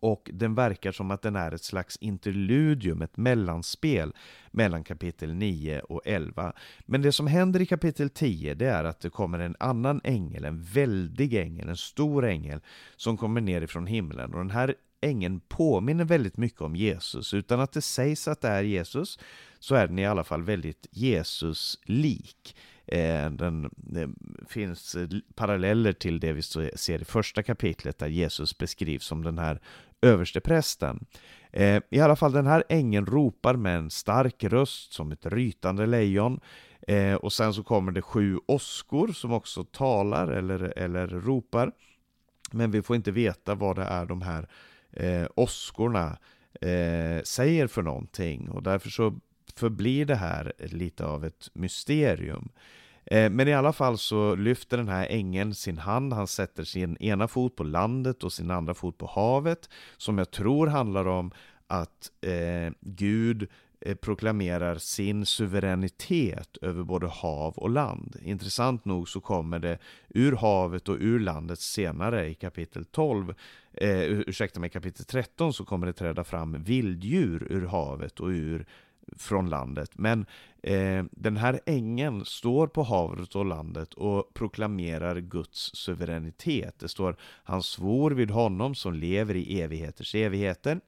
och 0.00 0.30
den 0.32 0.54
verkar 0.54 0.92
som 0.92 1.10
att 1.10 1.22
den 1.22 1.36
är 1.36 1.52
ett 1.52 1.64
slags 1.64 1.96
interludium, 1.96 3.02
ett 3.02 3.16
mellanspel 3.16 4.12
mellan 4.50 4.84
kapitel 4.84 5.34
9 5.34 5.80
och 5.80 6.00
11. 6.04 6.52
Men 6.86 7.02
det 7.02 7.12
som 7.12 7.26
händer 7.26 7.60
i 7.60 7.66
kapitel 7.66 8.10
10 8.10 8.54
det 8.54 8.66
är 8.66 8.84
att 8.84 9.00
det 9.00 9.10
kommer 9.10 9.38
en 9.38 9.56
annan 9.58 10.00
ängel, 10.04 10.44
en 10.44 10.62
väldig 10.62 11.34
ängel, 11.34 11.68
en 11.68 11.76
stor 11.76 12.24
ängel 12.24 12.60
som 12.96 13.16
kommer 13.16 13.40
ner 13.40 13.62
ifrån 13.62 13.86
himlen 13.86 14.32
och 14.34 14.38
den 14.38 14.50
här 14.50 14.74
ängeln 15.00 15.40
påminner 15.48 16.04
väldigt 16.04 16.36
mycket 16.36 16.60
om 16.60 16.76
Jesus. 16.76 17.34
Utan 17.34 17.60
att 17.60 17.72
det 17.72 17.82
sägs 17.82 18.28
att 18.28 18.40
det 18.40 18.48
är 18.48 18.62
Jesus 18.62 19.18
så 19.60 19.74
är 19.74 19.86
den 19.86 19.98
i 19.98 20.06
alla 20.06 20.24
fall 20.24 20.42
väldigt 20.42 20.86
Jesus-lik. 20.90 22.56
Eh, 22.86 23.30
den, 23.30 23.70
det 23.76 24.08
finns 24.48 24.94
eh, 24.94 25.08
paralleller 25.34 25.92
till 25.92 26.20
det 26.20 26.32
vi 26.32 26.42
ser 26.74 27.02
i 27.02 27.04
första 27.04 27.42
kapitlet 27.42 27.98
där 27.98 28.08
Jesus 28.08 28.58
beskrivs 28.58 29.04
som 29.04 29.24
den 29.24 29.38
här 29.38 29.60
översteprästen. 30.02 31.06
Eh, 31.52 31.82
I 31.90 32.00
alla 32.00 32.16
fall 32.16 32.32
den 32.32 32.46
här 32.46 32.64
ängeln 32.68 33.06
ropar 33.06 33.54
med 33.54 33.76
en 33.76 33.90
stark 33.90 34.44
röst 34.44 34.92
som 34.92 35.12
ett 35.12 35.26
rytande 35.26 35.86
lejon. 35.86 36.40
Och 37.20 37.32
sen 37.32 37.54
så 37.54 37.62
kommer 37.62 37.92
det 37.92 38.02
sju 38.02 38.38
åskor 38.46 39.08
som 39.08 39.32
också 39.32 39.64
talar 39.64 40.28
eller, 40.28 40.78
eller 40.78 41.06
ropar. 41.06 41.72
Men 42.52 42.70
vi 42.70 42.82
får 42.82 42.96
inte 42.96 43.10
veta 43.10 43.54
vad 43.54 43.76
det 43.76 43.82
är 43.82 44.06
de 44.06 44.22
här 44.22 44.48
åskorna 45.34 46.18
säger 47.24 47.66
för 47.66 47.82
någonting. 47.82 48.50
Och 48.50 48.62
därför 48.62 48.90
så 48.90 49.20
förblir 49.60 50.04
det 50.04 50.14
här 50.14 50.52
lite 50.58 51.06
av 51.06 51.24
ett 51.24 51.50
mysterium. 51.52 52.48
Eh, 53.04 53.30
men 53.30 53.48
i 53.48 53.54
alla 53.54 53.72
fall 53.72 53.98
så 53.98 54.34
lyfter 54.34 54.76
den 54.76 54.88
här 54.88 55.06
ängeln 55.10 55.54
sin 55.54 55.78
hand, 55.78 56.12
han 56.12 56.26
sätter 56.26 56.64
sin 56.64 56.96
ena 56.96 57.28
fot 57.28 57.56
på 57.56 57.64
landet 57.64 58.24
och 58.24 58.32
sin 58.32 58.50
andra 58.50 58.74
fot 58.74 58.98
på 58.98 59.06
havet, 59.06 59.68
som 59.96 60.18
jag 60.18 60.30
tror 60.30 60.66
handlar 60.66 61.06
om 61.06 61.30
att 61.66 62.10
eh, 62.20 62.72
Gud 62.80 63.48
eh, 63.80 63.94
proklamerar 63.94 64.78
sin 64.78 65.26
suveränitet 65.26 66.56
över 66.62 66.82
både 66.82 67.06
hav 67.06 67.54
och 67.58 67.70
land. 67.70 68.16
Intressant 68.22 68.84
nog 68.84 69.08
så 69.08 69.20
kommer 69.20 69.58
det 69.58 69.78
ur 70.08 70.36
havet 70.36 70.88
och 70.88 70.96
ur 71.00 71.20
landet 71.20 71.60
senare 71.60 72.28
i 72.28 72.34
kapitel 72.34 72.84
12, 72.84 73.34
eh, 73.72 74.00
ursäkta 74.00 74.60
mig, 74.60 74.70
kapitel 74.70 75.04
13 75.04 75.52
så 75.52 75.64
kommer 75.64 75.86
det 75.86 75.92
träda 75.92 76.24
fram 76.24 76.62
vilddjur 76.62 77.46
ur 77.50 77.66
havet 77.66 78.20
och 78.20 78.28
ur 78.28 78.66
från 79.16 79.50
landet. 79.50 79.90
Men 79.94 80.26
eh, 80.62 81.04
den 81.10 81.36
här 81.36 81.60
ängeln 81.66 82.24
står 82.24 82.66
på 82.66 82.82
havet 82.82 83.36
och 83.36 83.44
landet 83.44 83.94
och 83.94 84.34
proklamerar 84.34 85.20
Guds 85.20 85.74
suveränitet. 85.74 86.78
Det 86.78 86.88
står 86.88 87.16
han 87.22 87.62
svor 87.62 88.10
vid 88.10 88.30
honom 88.30 88.74
som 88.74 88.94
lever 88.94 89.36
i 89.36 89.60
evigheters 89.60 90.14
evigheter 90.14 90.80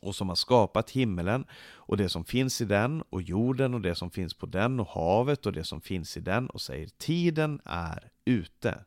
och 0.00 0.14
som 0.14 0.28
har 0.28 0.36
skapat 0.36 0.90
himmelen 0.90 1.44
och 1.72 1.96
det 1.96 2.08
som 2.08 2.24
finns 2.24 2.60
i 2.60 2.64
den 2.64 3.02
och 3.10 3.22
jorden 3.22 3.74
och 3.74 3.80
det 3.80 3.94
som 3.94 4.10
finns 4.10 4.34
på 4.34 4.46
den 4.46 4.80
och 4.80 4.88
havet 4.88 5.46
och 5.46 5.52
det 5.52 5.64
som 5.64 5.80
finns 5.80 6.16
i 6.16 6.20
den 6.20 6.46
och 6.46 6.60
säger 6.60 6.86
tiden 6.86 7.60
är 7.64 8.10
ute. 8.24 8.84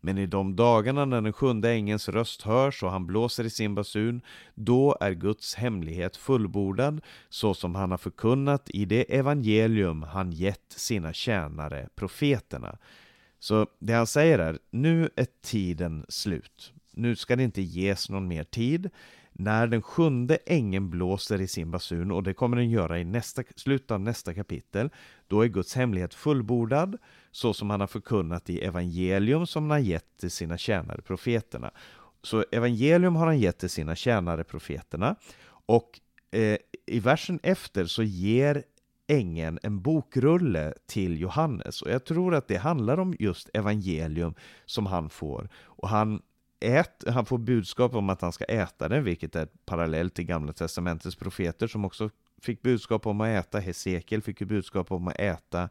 Men 0.00 0.18
i 0.18 0.26
de 0.26 0.56
dagarna 0.56 1.04
när 1.04 1.20
den 1.20 1.32
sjunde 1.32 1.70
ängelns 1.70 2.08
röst 2.08 2.42
hörs 2.42 2.82
och 2.82 2.90
han 2.90 3.06
blåser 3.06 3.44
i 3.44 3.50
sin 3.50 3.74
basun, 3.74 4.20
då 4.54 4.96
är 5.00 5.12
Guds 5.12 5.54
hemlighet 5.54 6.16
fullbordad, 6.16 7.00
så 7.28 7.54
som 7.54 7.74
han 7.74 7.90
har 7.90 7.98
förkunnat 7.98 8.70
i 8.70 8.84
det 8.84 9.16
evangelium 9.16 10.02
han 10.02 10.32
gett 10.32 10.72
sina 10.72 11.12
tjänare, 11.12 11.88
profeterna. 11.94 12.78
Så 13.38 13.66
det 13.78 13.92
han 13.92 14.06
säger 14.06 14.38
är, 14.38 14.58
nu 14.70 15.10
är 15.16 15.26
tiden 15.42 16.06
slut. 16.08 16.72
Nu 16.92 17.16
ska 17.16 17.36
det 17.36 17.42
inte 17.42 17.62
ges 17.62 18.10
någon 18.10 18.28
mer 18.28 18.44
tid. 18.44 18.90
När 19.38 19.66
den 19.66 19.82
sjunde 19.82 20.38
ängeln 20.46 20.90
blåser 20.90 21.40
i 21.40 21.48
sin 21.48 21.70
basun, 21.70 22.10
och 22.10 22.22
det 22.22 22.34
kommer 22.34 22.56
den 22.56 22.70
göra 22.70 22.98
i 22.98 23.04
nästa, 23.04 23.42
slutet 23.56 23.90
av 23.90 24.00
nästa 24.00 24.34
kapitel, 24.34 24.90
då 25.26 25.44
är 25.44 25.48
Guds 25.48 25.74
hemlighet 25.74 26.14
fullbordad, 26.14 26.98
så 27.30 27.54
som 27.54 27.70
han 27.70 27.80
har 27.80 27.86
förkunnat 27.86 28.50
i 28.50 28.60
evangelium 28.60 29.46
som 29.46 29.62
han 29.62 29.70
har 29.70 29.78
gett 29.78 30.16
till 30.20 30.30
sina 30.30 30.58
tjänare 30.58 31.02
profeterna. 31.02 31.70
Så 32.22 32.44
evangelium 32.52 33.16
har 33.16 33.26
han 33.26 33.38
gett 33.38 33.58
till 33.58 33.70
sina 33.70 33.96
tjänare 33.96 34.44
profeterna, 34.44 35.16
och 35.66 36.00
eh, 36.30 36.56
i 36.86 37.00
versen 37.00 37.40
efter 37.42 37.84
så 37.84 38.02
ger 38.02 38.62
ängeln 39.06 39.58
en 39.62 39.82
bokrulle 39.82 40.74
till 40.86 41.20
Johannes 41.20 41.82
och 41.82 41.90
jag 41.90 42.04
tror 42.04 42.34
att 42.34 42.48
det 42.48 42.56
handlar 42.56 42.98
om 42.98 43.16
just 43.18 43.50
evangelium 43.54 44.34
som 44.64 44.86
han 44.86 45.10
får. 45.10 45.48
Och 45.56 45.88
han 45.88 46.22
ät, 46.60 47.04
han 47.06 47.26
får 47.26 47.38
budskap 47.38 47.94
om 47.94 48.10
att 48.10 48.20
han 48.20 48.32
ska 48.32 48.44
äta 48.44 48.88
den, 48.88 49.04
vilket 49.04 49.36
är 49.36 49.48
parallellt 49.66 50.14
till 50.14 50.24
Gamla 50.24 50.52
Testamentets 50.52 51.16
profeter 51.16 51.66
som 51.66 51.84
också 51.84 52.10
fick 52.42 52.62
budskap 52.62 53.06
om 53.06 53.20
att 53.20 53.28
äta. 53.28 53.58
Hesekiel 53.58 54.22
fick 54.22 54.40
ju 54.40 54.46
budskap 54.46 54.92
om 54.92 55.08
att 55.08 55.20
äta 55.20 55.68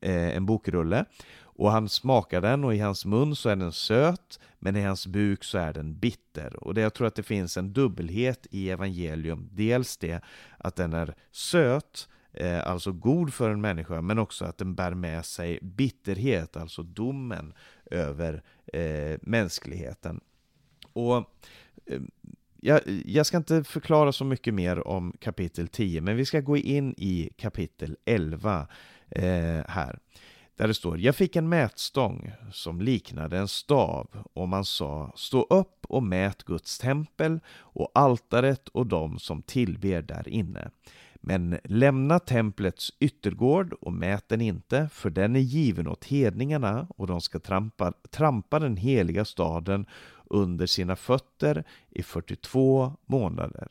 eh, 0.00 0.36
en 0.36 0.46
bokrulle. 0.46 1.04
Och 1.40 1.70
han 1.70 1.88
smakar 1.88 2.40
den 2.40 2.64
och 2.64 2.74
i 2.74 2.78
hans 2.78 3.04
mun 3.04 3.36
så 3.36 3.48
är 3.48 3.56
den 3.56 3.72
söt, 3.72 4.40
men 4.58 4.76
i 4.76 4.82
hans 4.82 5.06
buk 5.06 5.44
så 5.44 5.58
är 5.58 5.72
den 5.72 5.98
bitter. 5.98 6.64
Och 6.64 6.74
det, 6.74 6.80
jag 6.80 6.94
tror 6.94 7.06
att 7.06 7.14
det 7.14 7.22
finns 7.22 7.56
en 7.56 7.72
dubbelhet 7.72 8.46
i 8.50 8.70
evangelium. 8.70 9.48
Dels 9.52 9.96
det 9.96 10.20
att 10.58 10.76
den 10.76 10.92
är 10.92 11.14
söt, 11.30 12.08
eh, 12.32 12.68
alltså 12.68 12.92
god 12.92 13.34
för 13.34 13.50
en 13.50 13.60
människa, 13.60 14.00
men 14.00 14.18
också 14.18 14.44
att 14.44 14.58
den 14.58 14.74
bär 14.74 14.94
med 14.94 15.24
sig 15.24 15.58
bitterhet, 15.62 16.56
alltså 16.56 16.82
domen 16.82 17.54
över 17.90 18.42
eh, 18.72 19.18
mänskligheten. 19.22 20.20
Och 20.92 21.16
eh, 21.86 22.00
jag, 22.60 22.80
jag, 23.04 23.26
ska 23.26 23.36
inte 23.36 23.64
förklara 23.64 24.12
så 24.12 24.24
mycket 24.24 24.54
mer 24.54 24.88
om 24.88 25.16
kapitel 25.20 25.68
10, 25.68 26.00
men 26.00 26.16
vi 26.16 26.24
ska 26.24 26.40
gå 26.40 26.56
in 26.56 26.94
i 26.96 27.30
kapitel 27.36 27.96
11 28.04 28.66
eh, 29.10 29.24
här. 29.68 29.98
Där 30.56 30.68
det 30.68 30.74
står, 30.74 30.98
jag 30.98 31.16
fick 31.16 31.36
en 31.36 31.48
mätstång 31.48 32.32
som 32.52 32.80
liknade 32.80 33.38
en 33.38 33.48
stav 33.48 34.08
och 34.32 34.48
man 34.48 34.64
sa, 34.64 35.12
stå 35.16 35.42
upp 35.42 35.84
och 35.88 36.02
mät 36.02 36.44
Guds 36.44 36.78
tempel 36.78 37.40
och 37.56 37.90
altaret 37.94 38.68
och 38.68 38.86
de 38.86 39.18
som 39.18 39.42
tillber 39.42 40.02
där 40.02 40.28
inne. 40.28 40.70
Men 41.20 41.58
lämna 41.64 42.18
templets 42.18 42.92
yttergård 43.00 43.72
och 43.72 43.92
mät 43.92 44.28
den 44.28 44.40
inte, 44.40 44.88
för 44.92 45.10
den 45.10 45.36
är 45.36 45.40
given 45.40 45.88
åt 45.88 46.04
hedningarna 46.04 46.86
och 46.90 47.06
de 47.06 47.20
ska 47.20 47.38
trampa, 47.38 47.92
trampa 48.10 48.58
den 48.58 48.76
heliga 48.76 49.24
staden 49.24 49.86
under 50.24 50.66
sina 50.66 50.96
fötter 50.96 51.64
i 51.90 52.02
42 52.02 52.92
månader. 53.06 53.68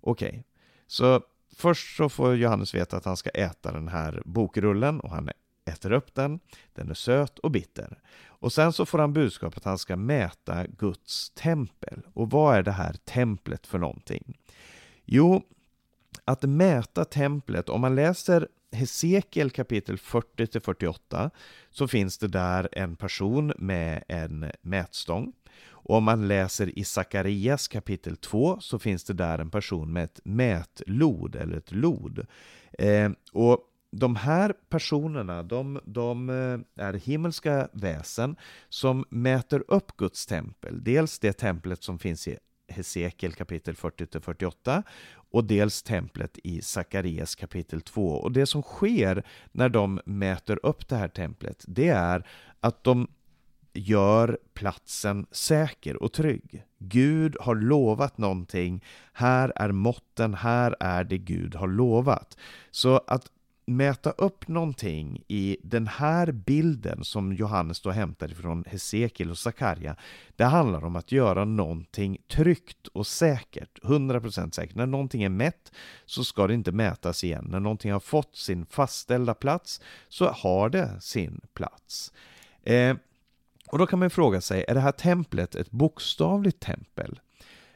Okej, 0.00 0.28
okay. 0.28 0.42
så 0.86 1.20
först 1.56 1.96
så 1.96 2.08
får 2.08 2.34
Johannes 2.34 2.74
veta 2.74 2.96
att 2.96 3.04
han 3.04 3.16
ska 3.16 3.30
äta 3.30 3.72
den 3.72 3.88
här 3.88 4.22
bokrullen 4.24 5.00
och 5.00 5.10
han 5.10 5.28
äter 5.64 5.92
upp 5.92 6.14
den. 6.14 6.40
Den 6.74 6.90
är 6.90 6.94
söt 6.94 7.38
och 7.38 7.50
bitter. 7.50 7.98
Och 8.26 8.52
sen 8.52 8.72
så 8.72 8.86
får 8.86 8.98
han 8.98 9.12
budskapet 9.12 9.58
att 9.58 9.64
han 9.64 9.78
ska 9.78 9.96
mäta 9.96 10.66
Guds 10.66 11.30
tempel. 11.30 12.02
Och 12.14 12.30
vad 12.30 12.56
är 12.56 12.62
det 12.62 12.72
här 12.72 12.92
templet 12.92 13.66
för 13.66 13.78
någonting? 13.78 14.38
Jo, 15.04 15.42
att 16.24 16.42
mäta 16.42 17.04
templet, 17.04 17.68
om 17.68 17.80
man 17.80 17.94
läser 17.94 18.48
Hesekiel 18.72 19.50
kapitel 19.50 19.96
40-48 19.96 21.30
så 21.70 21.88
finns 21.88 22.18
det 22.18 22.28
där 22.28 22.68
en 22.72 22.96
person 22.96 23.52
med 23.58 24.04
en 24.08 24.50
mätstång. 24.62 25.32
Och 25.68 25.96
om 25.96 26.04
man 26.04 26.28
läser 26.28 26.78
i 26.78 26.84
Sakarias 26.84 27.68
kapitel 27.68 28.16
2 28.16 28.60
så 28.60 28.78
finns 28.78 29.04
det 29.04 29.12
där 29.12 29.38
en 29.38 29.50
person 29.50 29.92
med 29.92 30.04
ett 30.04 30.20
mätlod 30.24 31.36
eller 31.36 31.56
ett 31.56 31.72
lod. 31.72 32.26
Eh, 32.78 33.10
och 33.32 33.58
de 33.90 34.16
här 34.16 34.54
personerna, 34.68 35.42
de, 35.42 35.80
de, 35.84 36.30
eh, 36.30 36.84
är 36.86 36.92
himmelska 36.92 37.68
väsen 37.72 38.36
som 38.68 39.04
mäter 39.08 39.64
upp 39.68 39.96
Guds 39.96 40.26
tempel. 40.26 40.84
Dels 40.84 41.18
det 41.18 41.32
templet 41.32 41.82
som 41.82 41.98
finns 41.98 42.28
i 42.28 42.38
Hesekiel 42.68 43.32
kapitel 43.32 43.74
40-48 43.74 44.82
och 45.30 45.44
dels 45.44 45.82
templet 45.82 46.38
i 46.44 46.62
Sakarias 46.62 47.34
kapitel 47.34 47.80
2. 47.80 48.08
Och 48.08 48.32
det 48.32 48.46
som 48.46 48.62
sker 48.62 49.22
när 49.52 49.68
de 49.68 50.00
mäter 50.06 50.60
upp 50.62 50.88
det 50.88 50.96
här 50.96 51.08
templet, 51.08 51.64
det 51.66 51.88
är 51.88 52.26
att 52.60 52.84
de 52.84 53.08
gör 53.72 54.38
platsen 54.54 55.26
säker 55.30 56.02
och 56.02 56.12
trygg. 56.12 56.64
Gud 56.78 57.36
har 57.40 57.54
lovat 57.54 58.18
någonting. 58.18 58.84
Här 59.12 59.52
är 59.56 59.72
måtten, 59.72 60.34
här 60.34 60.76
är 60.80 61.04
det 61.04 61.18
Gud 61.18 61.54
har 61.54 61.68
lovat. 61.68 62.38
Så 62.70 63.00
att 63.06 63.30
mäta 63.66 64.10
upp 64.10 64.48
någonting 64.48 65.22
i 65.28 65.56
den 65.62 65.86
här 65.86 66.32
bilden 66.32 67.04
som 67.04 67.32
Johannes 67.32 67.80
då 67.80 67.90
hämtar 67.90 68.28
från 68.28 68.64
Hesekiel 68.66 69.30
och 69.30 69.38
Sakarja. 69.38 69.96
Det 70.36 70.44
handlar 70.44 70.84
om 70.84 70.96
att 70.96 71.12
göra 71.12 71.44
någonting 71.44 72.18
tryggt 72.28 72.86
och 72.86 73.06
säkert, 73.06 73.82
100% 73.82 74.50
säkert. 74.50 74.76
När 74.76 74.86
någonting 74.86 75.22
är 75.22 75.28
mätt 75.28 75.72
så 76.04 76.24
ska 76.24 76.46
det 76.46 76.54
inte 76.54 76.72
mätas 76.72 77.24
igen. 77.24 77.46
När 77.50 77.60
någonting 77.60 77.92
har 77.92 78.00
fått 78.00 78.36
sin 78.36 78.66
fastställda 78.66 79.34
plats 79.34 79.80
så 80.08 80.26
har 80.26 80.68
det 80.68 81.00
sin 81.00 81.40
plats. 81.54 82.12
Eh, 82.62 82.96
och 83.68 83.78
då 83.78 83.86
kan 83.86 83.98
man 83.98 84.10
fråga 84.10 84.40
sig, 84.40 84.64
är 84.68 84.74
det 84.74 84.80
här 84.80 84.92
templet 84.92 85.54
ett 85.54 85.70
bokstavligt 85.70 86.60
tempel? 86.60 87.20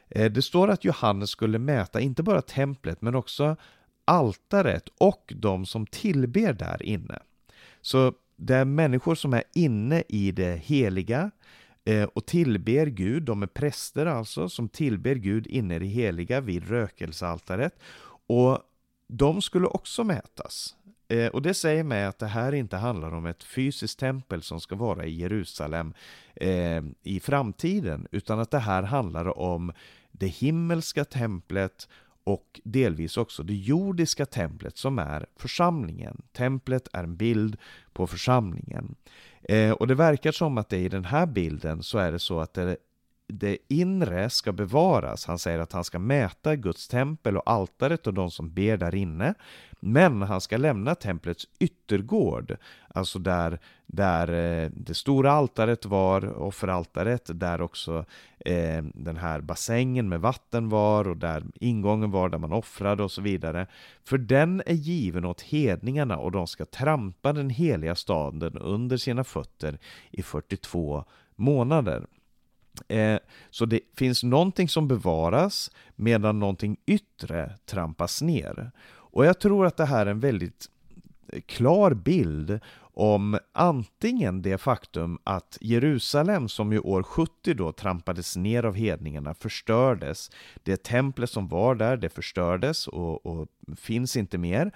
Eh, 0.09 0.31
det 0.31 0.41
står 0.41 0.67
att 0.67 0.85
Johannes 0.85 1.29
skulle 1.29 1.59
mäta 1.59 1.99
inte 1.99 2.23
bara 2.23 2.41
templet 2.41 3.01
men 3.01 3.15
också 3.15 3.55
altaret 4.09 4.89
och 4.97 5.33
de 5.35 5.65
som 5.65 5.85
tillber 5.85 6.53
där 6.53 6.83
inne. 6.83 7.19
Så 7.81 8.13
det 8.35 8.55
är 8.55 8.65
människor 8.65 9.15
som 9.15 9.33
är 9.33 9.43
inne 9.53 10.03
i 10.07 10.31
det 10.31 10.55
heliga 10.55 11.31
eh, 11.85 12.03
och 12.03 12.25
tillber 12.25 12.85
Gud, 12.85 13.23
de 13.23 13.43
är 13.43 13.47
präster 13.47 14.05
alltså, 14.05 14.49
som 14.49 14.69
tillber 14.69 15.15
Gud 15.15 15.47
inne 15.47 15.75
i 15.75 15.79
det 15.79 15.85
heliga 15.85 16.41
vid 16.41 16.69
rökelsealtaret. 16.69 17.79
Och 18.27 18.59
de 19.07 19.41
skulle 19.41 19.67
också 19.67 20.03
mätas. 20.03 20.75
Eh, 21.07 21.27
och 21.27 21.41
det 21.41 21.53
säger 21.53 21.83
mig 21.83 22.05
att 22.05 22.19
det 22.19 22.27
här 22.27 22.53
inte 22.53 22.77
handlar 22.77 23.13
om 23.13 23.25
ett 23.25 23.43
fysiskt 23.43 23.99
tempel 23.99 24.41
som 24.41 24.61
ska 24.61 24.75
vara 24.75 25.05
i 25.05 25.15
Jerusalem 25.15 25.93
eh, 26.35 26.83
i 27.03 27.19
framtiden, 27.19 28.07
utan 28.11 28.39
att 28.39 28.51
det 28.51 28.59
här 28.59 28.83
handlar 28.83 29.39
om 29.39 29.73
det 30.11 30.27
himmelska 30.27 31.05
templet 31.05 31.87
och 32.29 32.61
delvis 32.63 33.17
också 33.17 33.43
det 33.43 33.53
jordiska 33.53 34.25
templet 34.25 34.77
som 34.77 34.99
är 34.99 35.25
församlingen. 35.35 36.21
Templet 36.31 36.87
är 36.93 37.03
en 37.03 37.15
bild 37.15 37.57
på 37.93 38.07
församlingen. 38.07 38.95
Eh, 39.43 39.71
och 39.71 39.87
det 39.87 39.95
verkar 39.95 40.31
som 40.31 40.57
att 40.57 40.69
det 40.69 40.77
i 40.77 40.89
den 40.89 41.05
här 41.05 41.25
bilden 41.25 41.83
så 41.83 41.97
är 41.97 42.11
det 42.11 42.19
så 42.19 42.39
att 42.39 42.53
det 42.53 42.77
det 43.29 43.57
inre 43.67 44.29
ska 44.29 44.51
bevaras. 44.51 45.25
Han 45.25 45.39
säger 45.39 45.59
att 45.59 45.71
han 45.71 45.83
ska 45.83 45.99
mäta 45.99 46.55
Guds 46.55 46.87
tempel 46.87 47.37
och 47.37 47.49
altaret 47.49 48.07
och 48.07 48.13
de 48.13 48.31
som 48.31 48.53
ber 48.53 48.77
där 48.77 48.95
inne. 48.95 49.33
Men 49.79 50.21
han 50.21 50.41
ska 50.41 50.57
lämna 50.57 50.95
templets 50.95 51.47
yttergård, 51.59 52.57
alltså 52.87 53.19
där, 53.19 53.59
där 53.85 54.27
eh, 54.33 54.69
det 54.73 54.93
stora 54.93 55.31
altaret 55.31 55.85
var, 55.85 56.41
offeraltaret, 56.41 57.29
där 57.33 57.61
också 57.61 58.05
eh, 58.39 58.83
den 58.93 59.17
här 59.17 59.41
bassängen 59.41 60.09
med 60.09 60.21
vatten 60.21 60.69
var 60.69 61.07
och 61.07 61.17
där 61.17 61.43
ingången 61.55 62.11
var 62.11 62.29
där 62.29 62.37
man 62.37 62.53
offrade 62.53 63.03
och 63.03 63.11
så 63.11 63.21
vidare. 63.21 63.67
För 64.03 64.17
den 64.17 64.61
är 64.65 64.73
given 64.73 65.25
åt 65.25 65.41
hedningarna 65.41 66.17
och 66.17 66.31
de 66.31 66.47
ska 66.47 66.65
trampa 66.65 67.33
den 67.33 67.49
heliga 67.49 67.95
staden 67.95 68.57
under 68.57 68.97
sina 68.97 69.23
fötter 69.23 69.79
i 70.11 70.23
42 70.23 71.03
månader. 71.35 72.05
Eh, 72.87 73.19
så 73.49 73.65
det 73.65 73.79
finns 73.97 74.23
någonting 74.23 74.69
som 74.69 74.87
bevaras 74.87 75.71
medan 75.95 76.39
någonting 76.39 76.77
yttre 76.85 77.53
trampas 77.65 78.21
ner. 78.21 78.71
Och 78.89 79.25
jag 79.25 79.39
tror 79.39 79.65
att 79.65 79.77
det 79.77 79.85
här 79.85 80.05
är 80.05 80.11
en 80.11 80.19
väldigt 80.19 80.65
eh, 81.33 81.41
klar 81.41 81.93
bild 81.93 82.59
om 82.93 83.39
antingen 83.51 84.41
det 84.41 84.57
faktum 84.57 85.19
att 85.23 85.57
Jerusalem 85.61 86.49
som 86.49 86.73
ju 86.73 86.79
år 86.79 87.03
70 87.03 87.53
då 87.53 87.71
trampades 87.71 88.35
ner 88.35 88.63
av 88.63 88.75
hedningarna 88.75 89.33
förstördes. 89.33 90.31
Det 90.63 90.83
templet 90.83 91.29
som 91.29 91.47
var 91.47 91.75
där, 91.75 91.97
det 91.97 92.09
förstördes 92.09 92.87
och, 92.87 93.25
och 93.25 93.47
finns 93.77 94.15
inte 94.15 94.37
mer. 94.37 94.71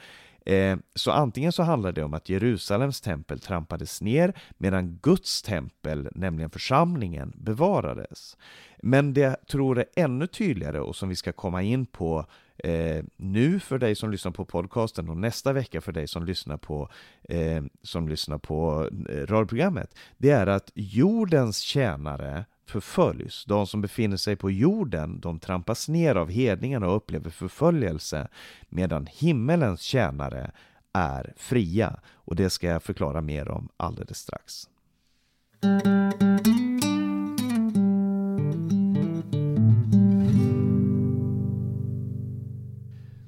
Eh, 0.45 0.77
så 0.95 1.11
antingen 1.11 1.51
så 1.51 1.63
handlar 1.63 1.91
det 1.91 2.03
om 2.03 2.13
att 2.13 2.29
Jerusalems 2.29 3.01
tempel 3.01 3.39
trampades 3.39 4.01
ner 4.01 4.33
medan 4.57 4.99
Guds 5.01 5.41
tempel, 5.41 6.09
nämligen 6.15 6.49
församlingen, 6.49 7.33
bevarades. 7.35 8.37
Men 8.77 9.13
det 9.13 9.21
jag 9.21 9.47
tror 9.47 9.79
är 9.79 9.85
ännu 9.95 10.27
tydligare 10.27 10.79
och 10.79 10.95
som 10.95 11.09
vi 11.09 11.15
ska 11.15 11.31
komma 11.31 11.61
in 11.61 11.85
på 11.85 12.25
eh, 12.57 13.03
nu 13.17 13.59
för 13.59 13.77
dig 13.77 13.95
som 13.95 14.11
lyssnar 14.11 14.31
på 14.31 14.45
podcasten 14.45 15.09
och 15.09 15.17
nästa 15.17 15.53
vecka 15.53 15.81
för 15.81 15.91
dig 15.91 16.07
som 16.07 16.25
lyssnar 16.25 16.57
på, 16.57 16.89
eh, 17.29 17.63
som 17.83 18.09
lyssnar 18.09 18.37
på 18.37 18.89
eh, 19.09 19.15
radioprogrammet, 19.15 19.95
det 20.17 20.29
är 20.29 20.47
att 20.47 20.71
jordens 20.75 21.59
tjänare 21.59 22.45
förföljs. 22.65 23.45
De 23.45 23.67
som 23.67 23.81
befinner 23.81 24.17
sig 24.17 24.35
på 24.35 24.51
jorden, 24.51 25.19
de 25.19 25.39
trampas 25.39 25.89
ner 25.89 26.15
av 26.15 26.29
hedningarna 26.29 26.87
och 26.87 26.95
upplever 26.95 27.29
förföljelse, 27.29 28.27
medan 28.69 29.07
himmelens 29.11 29.81
tjänare 29.81 30.51
är 30.93 31.33
fria. 31.37 31.99
Och 32.13 32.35
det 32.35 32.49
ska 32.49 32.67
jag 32.67 32.83
förklara 32.83 33.21
mer 33.21 33.49
om 33.49 33.69
alldeles 33.77 34.17
strax. 34.17 34.67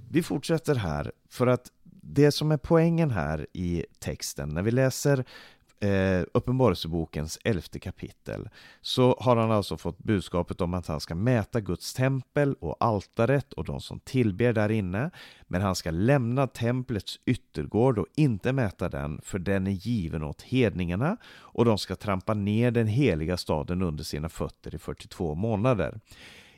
Vi 0.09 0.23
fortsätter 0.23 0.75
här, 0.75 1.11
för 1.29 1.47
att 1.47 1.71
det 2.01 2.31
som 2.31 2.51
är 2.51 2.57
poängen 2.57 3.11
här 3.11 3.47
i 3.53 3.85
texten, 3.99 4.49
när 4.49 4.61
vi 4.61 4.71
läser 4.71 5.25
eh, 5.85 6.23
Uppenbarelsebokens 6.33 7.39
elfte 7.43 7.79
kapitel 7.79 8.49
så 8.81 9.17
har 9.19 9.35
han 9.35 9.51
alltså 9.51 9.77
fått 9.77 9.97
budskapet 9.97 10.61
om 10.61 10.73
att 10.73 10.87
han 10.87 10.99
ska 10.99 11.15
mäta 11.15 11.61
Guds 11.61 11.93
tempel 11.93 12.55
och 12.59 12.77
altaret 12.79 13.53
och 13.53 13.65
de 13.65 13.81
som 13.81 13.99
tillber 13.99 14.53
där 14.53 14.71
inne. 14.71 15.11
Men 15.47 15.61
han 15.61 15.75
ska 15.75 15.91
lämna 15.91 16.47
templets 16.47 17.19
yttergård 17.25 17.99
och 17.99 18.07
inte 18.15 18.53
mäta 18.53 18.89
den, 18.89 19.21
för 19.23 19.39
den 19.39 19.67
är 19.67 19.71
given 19.71 20.23
åt 20.23 20.41
hedningarna 20.41 21.17
och 21.37 21.65
de 21.65 21.77
ska 21.77 21.95
trampa 21.95 22.33
ner 22.33 22.71
den 22.71 22.87
heliga 22.87 23.37
staden 23.37 23.81
under 23.81 24.03
sina 24.03 24.29
fötter 24.29 24.75
i 24.75 24.77
42 24.77 25.35
månader. 25.35 25.99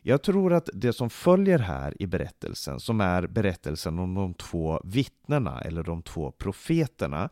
Jag 0.02 0.22
tror 0.22 0.54
att 0.54 0.70
det 0.74 0.94
som 0.94 1.10
följer 1.10 1.60
här 1.60 2.02
i 2.02 2.08
berättelsen, 2.08 2.80
som 2.80 3.02
är 3.02 3.28
berättelsen 3.28 4.00
om 4.00 4.14
de 4.14 4.34
två 4.34 4.82
vittnena 4.84 5.62
eller 5.62 5.84
de 5.84 6.02
två 6.02 6.32
profeterna, 6.32 7.30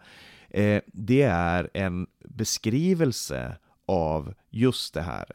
eh, 0.56 0.82
det 0.86 1.22
är 1.22 1.70
en 1.74 2.08
beskrivelse 2.20 3.58
av 3.86 4.34
just 4.50 4.94
det 4.94 5.02
här. 5.02 5.26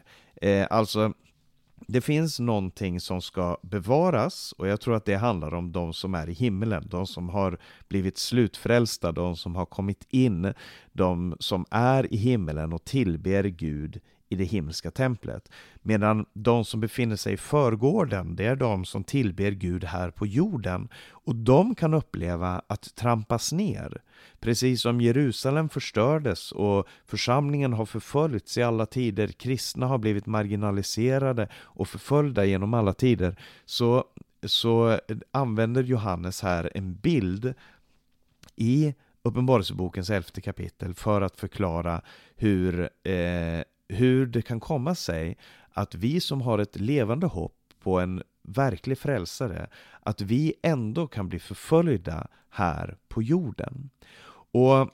Eh, 0.42 0.66
alltså, 0.70 1.12
det 1.86 2.00
finns 2.00 2.40
någonting 2.40 3.00
som 3.00 3.22
ska 3.22 3.56
bevaras 3.62 4.52
och 4.52 4.68
jag 4.68 4.80
tror 4.80 4.94
att 4.94 5.04
det 5.04 5.16
handlar 5.16 5.54
om 5.54 5.72
de 5.72 5.92
som 5.92 6.14
är 6.14 6.28
i 6.28 6.32
himlen, 6.32 6.86
de 6.90 7.06
som 7.06 7.28
har 7.28 7.58
blivit 7.88 8.18
slutfrälsta, 8.18 9.12
de 9.12 9.36
som 9.36 9.56
har 9.56 9.66
kommit 9.66 10.06
in, 10.10 10.52
de 10.92 11.36
som 11.40 11.64
är 11.70 12.14
i 12.14 12.16
himlen 12.16 12.72
och 12.72 12.84
tillber 12.84 13.44
Gud 13.44 14.00
i 14.30 14.36
det 14.36 14.44
himmelska 14.44 14.90
templet. 14.90 15.50
Medan 15.82 16.26
de 16.32 16.64
som 16.64 16.80
befinner 16.80 17.16
sig 17.16 17.32
i 17.32 17.36
förgården, 17.36 18.36
det 18.36 18.46
är 18.46 18.56
de 18.56 18.84
som 18.84 19.04
tillber 19.04 19.50
Gud 19.50 19.84
här 19.84 20.10
på 20.10 20.26
jorden. 20.26 20.88
Och 21.10 21.34
de 21.36 21.74
kan 21.74 21.94
uppleva 21.94 22.62
att 22.66 22.94
trampas 22.94 23.52
ner. 23.52 24.02
Precis 24.40 24.82
som 24.82 25.00
Jerusalem 25.00 25.68
förstördes 25.68 26.52
och 26.52 26.88
församlingen 27.06 27.72
har 27.72 27.86
förföljts 27.86 28.58
i 28.58 28.62
alla 28.62 28.86
tider, 28.86 29.28
kristna 29.28 29.86
har 29.86 29.98
blivit 29.98 30.26
marginaliserade 30.26 31.48
och 31.54 31.88
förföljda 31.88 32.44
genom 32.44 32.74
alla 32.74 32.92
tider, 32.92 33.36
så, 33.64 34.04
så 34.42 34.98
använder 35.30 35.82
Johannes 35.82 36.42
här 36.42 36.70
en 36.74 36.94
bild 36.94 37.54
i 38.56 38.94
Uppenbarelsebokens 39.22 40.10
elfte 40.10 40.40
kapitel 40.40 40.94
för 40.94 41.22
att 41.22 41.36
förklara 41.36 42.02
hur 42.36 42.90
eh, 43.02 43.62
hur 43.90 44.26
det 44.26 44.42
kan 44.42 44.60
komma 44.60 44.94
sig 44.94 45.38
att 45.72 45.94
vi 45.94 46.20
som 46.20 46.40
har 46.40 46.58
ett 46.58 46.76
levande 46.76 47.26
hopp 47.26 47.56
på 47.82 48.00
en 48.00 48.22
verklig 48.42 48.98
frälsare, 48.98 49.66
att 50.00 50.20
vi 50.20 50.54
ändå 50.62 51.06
kan 51.06 51.28
bli 51.28 51.38
förföljda 51.38 52.26
här 52.50 52.96
på 53.08 53.22
jorden. 53.22 53.90
Och 54.52 54.90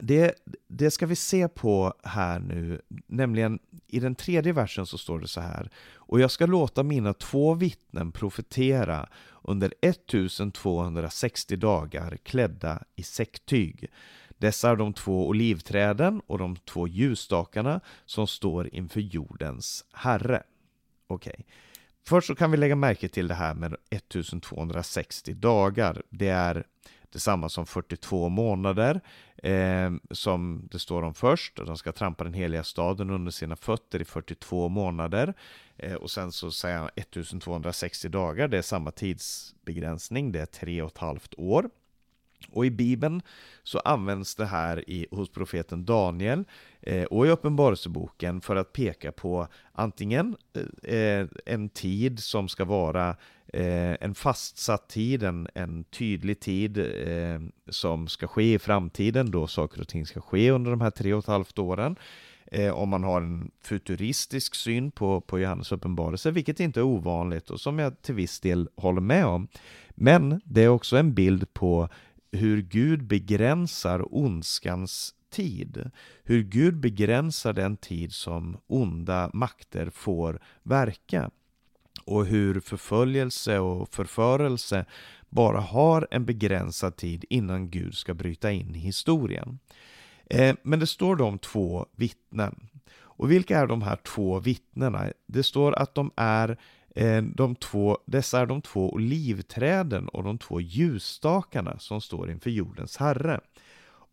det, 0.00 0.34
det 0.68 0.90
ska 0.90 1.06
vi 1.06 1.16
se 1.16 1.48
på 1.48 1.94
här 2.02 2.40
nu, 2.40 2.80
nämligen 3.06 3.58
i 3.86 4.00
den 4.00 4.14
tredje 4.14 4.52
versen 4.52 4.86
så 4.86 4.98
står 4.98 5.20
det 5.20 5.28
så 5.28 5.40
här. 5.40 5.70
Och 5.94 6.20
jag 6.20 6.30
ska 6.30 6.46
låta 6.46 6.82
mina 6.82 7.14
två 7.14 7.54
vittnen 7.54 8.12
profetera 8.12 9.08
under 9.42 9.74
1260 9.80 11.56
dagar 11.56 12.16
klädda 12.22 12.82
i 12.96 13.02
säcktyg. 13.02 13.90
Dessa 14.38 14.70
är 14.70 14.76
de 14.76 14.92
två 14.92 15.28
olivträden 15.28 16.22
och 16.26 16.38
de 16.38 16.56
två 16.56 16.88
ljusstakarna 16.88 17.80
som 18.04 18.26
står 18.26 18.74
inför 18.74 19.00
jordens 19.00 19.84
Herre. 19.92 20.42
Okej. 21.06 21.34
Okay. 21.36 21.44
Först 22.08 22.26
så 22.26 22.34
kan 22.34 22.50
vi 22.50 22.56
lägga 22.56 22.76
märke 22.76 23.08
till 23.08 23.28
det 23.28 23.34
här 23.34 23.54
med 23.54 23.76
1260 23.90 25.34
dagar. 25.34 26.02
Det 26.10 26.28
är 26.28 26.64
detsamma 27.12 27.48
som 27.48 27.66
42 27.66 28.28
månader 28.28 29.00
eh, 29.36 29.92
som 30.10 30.68
det 30.70 30.78
står 30.78 31.02
om 31.02 31.14
först. 31.14 31.56
De 31.56 31.76
ska 31.76 31.92
trampa 31.92 32.24
den 32.24 32.34
heliga 32.34 32.64
staden 32.64 33.10
under 33.10 33.30
sina 33.30 33.56
fötter 33.56 34.02
i 34.02 34.04
42 34.04 34.68
månader. 34.68 35.34
Eh, 35.76 35.94
och 35.94 36.10
sen 36.10 36.32
så 36.32 36.50
säger 36.50 36.78
han 36.78 36.90
1260 36.96 38.08
dagar, 38.08 38.48
det 38.48 38.58
är 38.58 38.62
samma 38.62 38.90
tidsbegränsning, 38.90 40.32
det 40.32 40.40
är 40.40 40.46
tre 40.46 40.82
och 40.82 40.90
ett 40.90 40.98
halvt 40.98 41.34
år. 41.36 41.70
Och 42.50 42.66
i 42.66 42.70
Bibeln 42.70 43.22
så 43.62 43.78
används 43.78 44.34
det 44.34 44.46
här 44.46 44.90
i, 44.90 45.06
hos 45.10 45.28
profeten 45.28 45.84
Daniel 45.84 46.44
eh, 46.80 47.04
och 47.04 47.26
i 47.26 47.30
Uppenbarelseboken 47.30 48.40
för 48.40 48.56
att 48.56 48.72
peka 48.72 49.12
på 49.12 49.48
antingen 49.72 50.36
eh, 50.82 51.26
en 51.46 51.68
tid 51.68 52.18
som 52.18 52.48
ska 52.48 52.64
vara 52.64 53.16
eh, 53.52 53.96
en 54.00 54.14
fastsatt 54.14 54.88
tid, 54.88 55.22
en, 55.22 55.48
en 55.54 55.84
tydlig 55.84 56.40
tid 56.40 56.78
eh, 56.78 57.40
som 57.68 58.08
ska 58.08 58.26
ske 58.26 58.54
i 58.54 58.58
framtiden 58.58 59.30
då 59.30 59.46
saker 59.46 59.80
och 59.80 59.88
ting 59.88 60.06
ska 60.06 60.20
ske 60.20 60.50
under 60.50 60.70
de 60.70 60.80
här 60.80 60.90
tre 60.90 61.14
och 61.14 61.18
ett 61.18 61.26
halvt 61.26 61.58
åren. 61.58 61.96
Eh, 62.52 62.74
om 62.74 62.88
man 62.88 63.04
har 63.04 63.20
en 63.20 63.50
futuristisk 63.62 64.54
syn 64.54 64.90
på, 64.90 65.20
på 65.20 65.38
Johannes 65.38 65.72
uppenbarelse, 65.72 66.30
vilket 66.30 66.60
inte 66.60 66.80
är 66.80 66.84
ovanligt 66.84 67.50
och 67.50 67.60
som 67.60 67.78
jag 67.78 68.02
till 68.02 68.14
viss 68.14 68.40
del 68.40 68.68
håller 68.76 69.00
med 69.00 69.26
om. 69.26 69.48
Men 69.88 70.40
det 70.44 70.62
är 70.62 70.68
också 70.68 70.96
en 70.96 71.14
bild 71.14 71.52
på 71.52 71.88
hur 72.36 72.62
Gud 72.62 73.06
begränsar 73.06 74.14
ondskans 74.14 75.14
tid. 75.30 75.90
Hur 76.24 76.42
Gud 76.42 76.76
begränsar 76.76 77.52
den 77.52 77.76
tid 77.76 78.12
som 78.12 78.56
onda 78.66 79.30
makter 79.32 79.90
får 79.90 80.40
verka. 80.62 81.30
och 82.04 82.26
hur 82.26 82.60
förföljelse 82.60 83.58
och 83.58 83.94
förförelse 83.94 84.84
bara 85.28 85.60
har 85.60 86.08
en 86.10 86.24
begränsad 86.24 86.96
tid 86.96 87.24
innan 87.30 87.70
Gud 87.70 87.94
ska 87.94 88.14
bryta 88.14 88.52
in 88.52 88.74
i 88.74 88.78
historien. 88.78 89.58
Eh, 90.30 90.56
men 90.62 90.78
det 90.78 90.86
står 90.86 91.16
de 91.16 91.38
två 91.38 91.86
vittnen. 91.96 92.68
Och 92.98 93.30
vilka 93.30 93.58
är 93.58 93.66
de 93.66 93.82
här 93.82 93.96
två 93.96 94.40
vittnena? 94.40 95.12
Det 95.26 95.42
står 95.42 95.72
att 95.72 95.94
de 95.94 96.10
är 96.16 96.58
Eh, 96.96 97.22
de 97.22 97.54
två, 97.54 97.98
dessa 98.04 98.40
är 98.40 98.46
de 98.46 98.62
två 98.62 98.92
olivträden 98.92 100.08
och 100.08 100.24
de 100.24 100.38
två 100.38 100.60
ljusstakarna 100.60 101.78
som 101.78 102.00
står 102.00 102.30
inför 102.30 102.50
jordens 102.50 102.96
herre. 102.96 103.40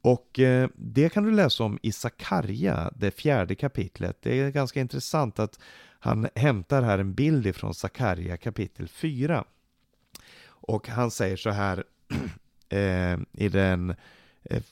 Och 0.02 0.40
eh, 0.40 0.70
det 0.76 1.10
kan 1.10 1.24
du 1.24 1.32
läsa 1.32 1.64
om 1.64 1.80
i 1.82 1.92
Sakarja, 1.92 2.92
det 2.96 3.12
fjärde 3.12 3.56
kapitlet. 3.56 4.18
Det 4.22 4.40
är 4.40 4.50
ganska 4.50 4.80
intressant 4.80 5.40
att 5.40 5.60
han 6.00 6.28
hämtar 6.36 6.82
här 6.82 7.00
en 7.00 7.14
bild 7.14 7.48
ifrån 7.48 7.74
Sakarja 7.74 8.38
kapitel 8.38 8.88
4. 8.88 9.44
Och 10.46 10.88
han 10.88 11.12
säger 11.12 11.38
så 11.38 11.50
här 11.50 11.84
eh, 12.70 13.18
i 13.32 13.50
den, 13.50 13.96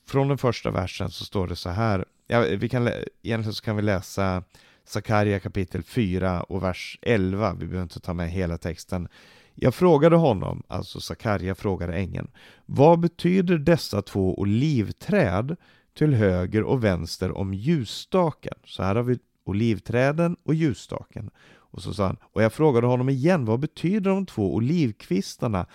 från 0.06 0.28
den 0.28 0.38
första 0.38 0.71
versen 0.71 1.10
så 1.10 1.26
står 1.26 1.47
det 1.47 1.56
så 1.56 1.69
här, 1.69 2.06
ja, 2.28 2.41
vi 2.41 2.69
kan, 2.69 2.88
egentligen 3.21 3.54
så 3.54 3.63
kan 3.63 3.76
vi 3.76 3.82
läsa 3.82 4.43
Sakarja 4.91 5.39
kapitel 5.39 5.84
4 5.84 6.43
och 6.43 6.63
vers 6.63 6.99
11, 7.01 7.54
vi 7.54 7.65
behöver 7.65 7.84
inte 7.84 7.99
ta 7.99 8.13
med 8.13 8.30
hela 8.30 8.58
texten. 8.58 9.08
Jag 9.56 9.75
frågade 9.75 10.15
honom, 10.15 10.63
alltså 10.67 10.99
Sakarja 10.99 11.56
frågade 11.56 11.93
ängeln, 11.93 12.32
vad 12.65 12.99
betyder 12.99 13.58
dessa 13.58 14.01
två 14.01 14.39
olivträd 14.39 15.56
till 15.97 16.13
höger 16.13 16.63
och 16.63 16.84
vänster 16.84 17.38
om 17.38 17.54
ljusstaken? 17.54 18.54
Så 18.65 18.84
här 18.84 18.95
har 18.95 19.04
vi 19.04 19.19
olivträden 19.43 20.38
och 20.43 20.54
ljusstaken. 20.54 21.30
Och 21.54 21.82
så 21.82 21.93
sa 21.93 22.06
han, 22.06 22.17
och 22.21 22.43
jag 22.43 22.54
frågade 22.54 22.88
honom 22.88 23.10
igen, 23.10 23.45
vad 23.45 23.60
betyder 23.60 24.12
de 24.12 24.25
två 24.25 24.56
olivkvistarna 24.56 25.65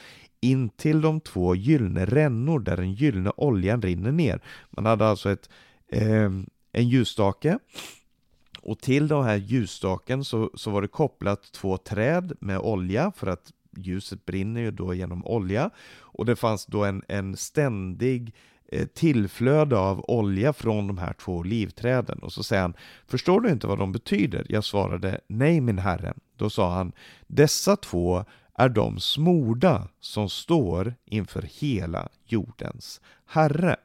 intill 0.40 1.00
de 1.00 1.20
två 1.20 1.54
gyllene 1.54 2.04
rännor 2.04 2.60
där 2.60 2.76
den 2.76 2.92
gyllene 2.92 3.32
oljan 3.36 3.82
rinner 3.82 4.12
ner? 4.12 4.40
Man 4.70 4.86
hade 4.86 5.06
alltså 5.06 5.30
ett, 5.30 5.50
eh, 5.92 6.30
en 6.72 6.88
ljusstake 6.88 7.58
och 8.66 8.78
till 8.80 9.08
den 9.08 9.24
här 9.24 9.36
ljusstaken 9.36 10.24
så, 10.24 10.50
så 10.54 10.70
var 10.70 10.82
det 10.82 10.88
kopplat 10.88 11.52
två 11.52 11.76
träd 11.76 12.32
med 12.40 12.58
olja 12.58 13.12
för 13.16 13.26
att 13.26 13.52
ljuset 13.76 14.26
brinner 14.26 14.60
ju 14.60 14.70
då 14.70 14.94
genom 14.94 15.26
olja 15.26 15.70
och 15.98 16.26
det 16.26 16.36
fanns 16.36 16.66
då 16.66 16.84
en, 16.84 17.02
en 17.08 17.36
ständig 17.36 18.34
eh, 18.72 18.86
tillflöde 18.86 19.78
av 19.78 20.04
olja 20.08 20.52
från 20.52 20.86
de 20.86 20.98
här 20.98 21.12
två 21.12 21.36
olivträden. 21.36 22.18
Och 22.18 22.32
så 22.32 22.42
säger 22.42 22.62
han, 22.62 22.74
förstår 23.06 23.40
du 23.40 23.50
inte 23.50 23.66
vad 23.66 23.78
de 23.78 23.92
betyder? 23.92 24.46
Jag 24.48 24.64
svarade, 24.64 25.20
nej 25.26 25.60
min 25.60 25.78
herre. 25.78 26.14
Då 26.36 26.50
sa 26.50 26.74
han, 26.74 26.92
dessa 27.26 27.76
två 27.76 28.24
är 28.54 28.68
de 28.68 29.00
smorda 29.00 29.88
som 30.00 30.28
står 30.28 30.94
inför 31.04 31.42
hela 31.42 32.08
jordens 32.24 33.00
herre. 33.26 33.76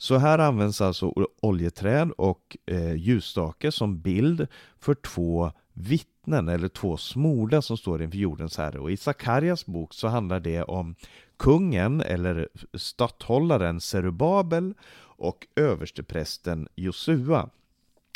Så 0.00 0.16
här 0.16 0.38
används 0.38 0.80
alltså 0.80 1.12
oljeträd 1.40 2.10
och 2.10 2.56
eh, 2.66 2.94
ljusstake 2.94 3.72
som 3.72 4.00
bild 4.00 4.46
för 4.78 4.94
två 4.94 5.52
vittnen 5.72 6.48
eller 6.48 6.68
två 6.68 6.96
smorda 6.96 7.62
som 7.62 7.76
står 7.76 8.02
inför 8.02 8.18
jordens 8.18 8.58
herre. 8.58 8.78
Och 8.78 8.90
i 8.90 8.96
Sakarias 8.96 9.66
bok 9.66 9.94
så 9.94 10.08
handlar 10.08 10.40
det 10.40 10.62
om 10.62 10.94
kungen 11.36 12.00
eller 12.00 12.48
statthållaren 12.74 13.80
Serubabel 13.80 14.74
och 15.00 15.46
översteprästen 15.56 16.68
Josua. 16.74 17.50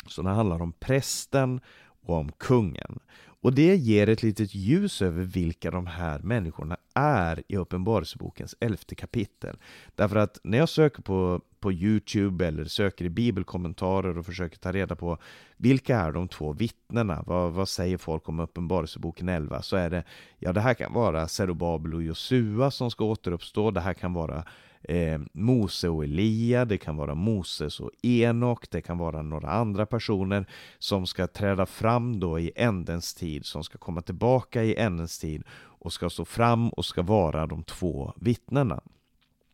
Så 0.07 0.21
det 0.21 0.29
handlar 0.29 0.61
om 0.61 0.71
prästen 0.71 1.59
och 2.05 2.15
om 2.15 2.31
kungen. 2.31 2.99
Och 3.45 3.53
det 3.53 3.75
ger 3.75 4.09
ett 4.09 4.23
litet 4.23 4.55
ljus 4.55 5.01
över 5.01 5.23
vilka 5.23 5.71
de 5.71 5.87
här 5.87 6.19
människorna 6.19 6.77
är 6.93 7.43
i 7.47 7.57
Uppenbarelsebokens 7.57 8.55
elfte 8.59 8.95
kapitel. 8.95 9.57
Därför 9.95 10.15
att 10.15 10.39
när 10.43 10.57
jag 10.57 10.69
söker 10.69 11.01
på, 11.01 11.41
på 11.59 11.71
Youtube 11.71 12.47
eller 12.47 12.65
söker 12.65 13.05
i 13.05 13.09
bibelkommentarer 13.09 14.17
och 14.17 14.25
försöker 14.25 14.57
ta 14.57 14.71
reda 14.71 14.95
på 14.95 15.17
vilka 15.57 15.99
är 15.99 16.11
de 16.11 16.27
två 16.27 16.53
vittnena, 16.53 17.23
vad, 17.27 17.51
vad 17.51 17.69
säger 17.69 17.97
folk 17.97 18.29
om 18.29 18.39
Uppenbarelseboken 18.39 19.29
11, 19.29 19.61
så 19.61 19.75
är 19.75 19.89
det, 19.89 20.03
ja 20.39 20.53
det 20.53 20.61
här 20.61 20.73
kan 20.73 20.93
vara 20.93 21.27
Zerubabel 21.27 21.93
och 21.93 22.03
Josua 22.03 22.71
som 22.71 22.91
ska 22.91 23.05
återuppstå, 23.05 23.71
det 23.71 23.81
här 23.81 23.93
kan 23.93 24.13
vara 24.13 24.45
eh, 24.89 25.19
Mose 25.33 25.89
och 25.89 26.03
Elia, 26.03 26.65
det 26.65 26.77
kan 26.77 26.95
vara 26.95 27.15
Moses 27.15 27.79
och 27.79 27.91
Enok, 28.01 28.69
det 28.69 28.81
kan 28.81 28.97
vara 28.97 29.21
några 29.21 29.49
andra 29.49 29.85
personer 29.85 30.45
som 30.79 31.07
ska 31.07 31.27
träda 31.27 31.65
fram 31.65 32.19
då 32.19 32.39
i 32.39 32.51
ändens 32.55 33.13
tid, 33.13 33.45
som 33.45 33.63
ska 33.63 33.77
komma 33.77 34.01
tillbaka 34.01 34.63
i 34.63 34.75
ändens 34.75 35.19
tid 35.19 35.43
och 35.53 35.93
ska 35.93 36.09
stå 36.09 36.25
fram 36.25 36.69
och 36.69 36.85
ska 36.85 37.01
vara 37.01 37.47
de 37.47 37.63
två 37.63 38.13
vittnena. 38.15 38.81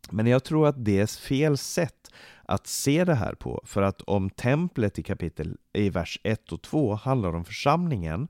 Men 0.10 0.28
jag 0.28 0.44
tror 0.44 0.68
att 0.68 0.86
det 0.86 1.00
är 1.00 1.08
fel 1.08 1.58
sätt 1.58 2.12
att 2.46 2.68
se 2.68 3.06
det 3.06 3.16
här 3.16 3.34
på, 3.34 3.62
för 3.66 3.82
att 3.82 4.02
om 4.02 4.30
templet 4.30 5.00
i 5.00 5.04
kapitel 5.04 5.58
i 5.74 5.90
vers 5.90 6.20
1 6.24 6.52
och 6.52 6.62
2 6.62 6.96
handlar 6.96 7.36
om 7.36 7.46
församlingen, 7.46 8.28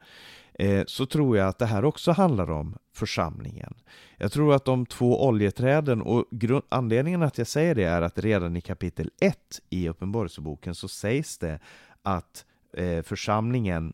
Eh, 0.61 0.83
så 0.87 1.05
tror 1.05 1.37
jag 1.37 1.47
att 1.47 1.59
det 1.59 1.65
här 1.65 1.85
också 1.85 2.11
handlar 2.11 2.51
om 2.51 2.77
församlingen. 2.93 3.73
Jag 4.17 4.31
tror 4.31 4.53
att 4.53 4.65
de 4.65 4.85
två 4.85 5.27
oljeträden, 5.27 6.01
och 6.01 6.25
anledningen 6.69 7.23
att 7.23 7.37
jag 7.37 7.47
säger 7.47 7.75
det 7.75 7.83
är 7.83 8.01
att 8.01 8.19
redan 8.19 8.57
i 8.57 8.61
kapitel 8.61 9.09
1 9.21 9.37
i 9.69 9.89
Uppenbarelseboken 9.89 10.75
så 10.75 10.87
sägs 10.87 11.37
det 11.37 11.59
att 12.01 12.45
eh, 12.73 13.03
församlingen 13.03 13.93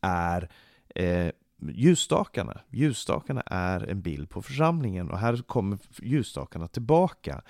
är 0.00 0.50
eh, 0.94 1.30
ljusstakarna. 1.60 2.60
Ljusstakarna 2.68 3.42
är 3.46 3.90
en 3.90 4.02
bild 4.02 4.30
på 4.30 4.42
församlingen 4.42 5.10
och 5.10 5.18
här 5.18 5.36
kommer 5.36 5.78
ljusstakarna 5.98 6.68
tillbaka. 6.68 7.42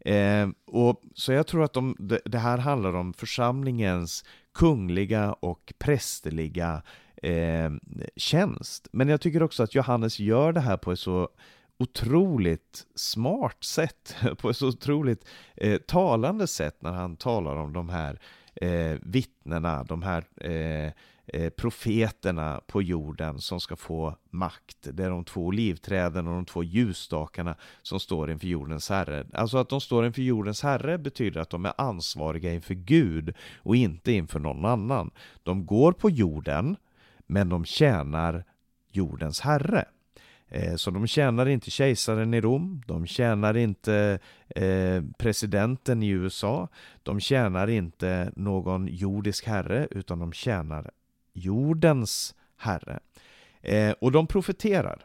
Eh, 0.00 0.48
och, 0.66 1.02
så 1.14 1.32
jag 1.32 1.46
tror 1.46 1.64
att 1.64 1.72
de, 1.72 1.96
det 2.24 2.38
här 2.38 2.58
handlar 2.58 2.94
om 2.94 3.12
församlingens 3.12 4.24
kungliga 4.54 5.32
och 5.32 5.72
prästerliga 5.78 6.82
eh, 7.22 7.70
tjänst. 8.16 8.88
Men 8.92 9.08
jag 9.08 9.20
tycker 9.20 9.42
också 9.42 9.62
att 9.62 9.74
Johannes 9.74 10.20
gör 10.20 10.52
det 10.52 10.60
här 10.60 10.76
på 10.76 10.92
ett 10.92 10.98
så 10.98 11.28
otroligt 11.78 12.86
smart 12.94 13.64
sätt, 13.64 14.16
på 14.38 14.50
ett 14.50 14.56
så 14.56 14.68
otroligt 14.68 15.24
eh, 15.56 15.78
talande 15.78 16.46
sätt 16.46 16.82
när 16.82 16.92
han 16.92 17.16
talar 17.16 17.56
om 17.56 17.72
de 17.72 17.88
här 17.88 18.20
eh, 18.54 18.98
vittnena, 19.02 19.84
de 19.84 20.02
här 20.02 20.24
eh, 20.36 20.92
eh, 21.26 21.50
profeterna 21.50 22.60
på 22.66 22.82
jorden 22.82 23.40
som 23.40 23.60
ska 23.60 23.76
få 23.76 24.16
makt. 24.30 24.78
Det 24.80 25.04
är 25.04 25.10
de 25.10 25.24
två 25.24 25.46
olivträden 25.46 26.26
och 26.26 26.34
de 26.34 26.44
två 26.44 26.62
ljusstakarna 26.62 27.56
som 27.82 28.00
står 28.00 28.30
inför 28.30 28.46
jordens 28.46 28.88
herre. 28.88 29.26
Alltså 29.32 29.58
att 29.58 29.68
de 29.68 29.80
står 29.80 30.06
inför 30.06 30.22
jordens 30.22 30.62
herre 30.62 30.98
betyder 30.98 31.40
att 31.40 31.50
de 31.50 31.66
är 31.66 31.72
ansvariga 31.78 32.54
inför 32.54 32.74
Gud 32.74 33.34
och 33.62 33.76
inte 33.76 34.12
inför 34.12 34.40
någon 34.40 34.64
annan. 34.64 35.10
De 35.42 35.66
går 35.66 35.92
på 35.92 36.10
jorden, 36.10 36.76
men 37.28 37.48
de 37.48 37.64
tjänar 37.64 38.44
jordens 38.90 39.40
herre. 39.40 39.84
Eh, 40.48 40.74
så 40.74 40.90
de 40.90 41.06
tjänar 41.06 41.48
inte 41.48 41.70
kejsaren 41.70 42.34
i 42.34 42.40
Rom, 42.40 42.82
de 42.86 43.06
tjänar 43.06 43.56
inte 43.56 44.18
eh, 44.48 45.02
presidenten 45.18 46.02
i 46.02 46.08
USA, 46.08 46.68
de 47.02 47.20
tjänar 47.20 47.68
inte 47.68 48.32
någon 48.36 48.88
jordisk 48.90 49.46
herre, 49.46 49.88
utan 49.90 50.18
de 50.18 50.32
tjänar 50.32 50.90
jordens 51.32 52.34
herre. 52.56 53.00
Eh, 53.60 53.94
och 54.00 54.12
de 54.12 54.26
profeterar. 54.26 55.04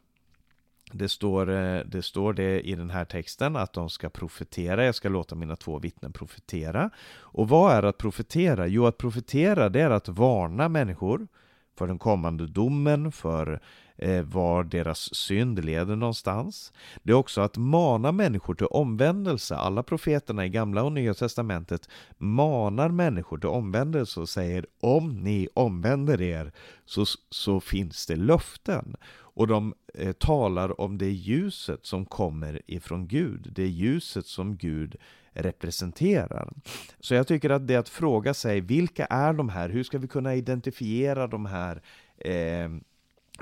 Det 0.96 1.10
står, 1.10 1.46
det 1.84 2.02
står 2.02 2.34
det 2.34 2.62
i 2.62 2.76
den 2.76 2.90
här 2.90 3.06
texten 3.06 3.56
att 3.56 3.74
de 3.74 3.90
ska 3.90 4.10
profetera, 4.10 4.86
jag 4.86 4.96
ska 4.96 5.10
låta 5.10 5.36
mina 5.36 5.56
två 5.56 5.80
vittnen 5.80 6.14
profetera. 6.14 6.90
Och 7.20 7.50
vad 7.50 7.74
är 7.74 7.84
att 7.84 7.98
profetera? 7.98 8.68
Jo, 8.68 8.86
att 8.86 8.98
profetera 8.98 9.70
det 9.70 9.82
är 9.82 9.90
att 9.90 10.08
varna 10.08 10.70
människor 10.70 11.28
för 11.78 11.88
den 11.88 12.00
kommande 12.00 12.48
domen, 12.48 13.12
för 13.12 13.60
Eh, 14.04 14.24
var 14.24 14.64
deras 14.64 15.16
synd 15.16 15.66
leder 15.66 15.96
någonstans. 15.96 16.74
Det 17.04 17.12
är 17.12 17.16
också 17.16 17.42
att 17.42 17.58
mana 17.58 18.12
människor 18.12 18.56
till 18.56 18.68
omvändelse. 18.68 19.56
Alla 19.56 19.84
profeterna 19.84 20.46
i 20.46 20.50
Gamla 20.50 20.84
och 20.84 20.92
Nya 20.92 21.14
Testamentet 21.14 21.90
manar 22.18 22.90
människor 22.90 23.38
till 23.38 23.50
omvändelse 23.50 24.20
och 24.20 24.30
säger 24.30 24.66
om 24.80 25.10
ni 25.10 25.48
omvänder 25.54 26.22
er 26.22 26.52
så, 26.86 27.06
så 27.30 27.60
finns 27.60 28.06
det 28.06 28.16
löften. 28.16 28.96
Och 29.14 29.48
de 29.48 29.74
eh, 29.94 30.12
talar 30.12 30.82
om 30.82 30.98
det 30.98 31.12
ljuset 31.12 31.86
som 31.86 32.06
kommer 32.06 32.62
ifrån 32.68 33.08
Gud, 33.08 33.48
det 33.56 33.68
ljuset 33.68 34.26
som 34.26 34.58
Gud 34.58 34.96
representerar. 35.34 36.54
Så 37.00 37.14
jag 37.14 37.28
tycker 37.28 37.50
att 37.50 37.68
det 37.68 37.74
är 37.74 37.80
att 37.80 37.90
fråga 37.90 38.34
sig, 38.34 38.62
vilka 38.62 39.06
är 39.06 39.34
de 39.34 39.50
här? 39.50 39.70
Hur 39.70 39.84
ska 39.84 39.98
vi 39.98 40.08
kunna 40.08 40.36
identifiera 40.36 41.28
de 41.28 41.46
här 41.46 41.82
eh, 42.18 42.70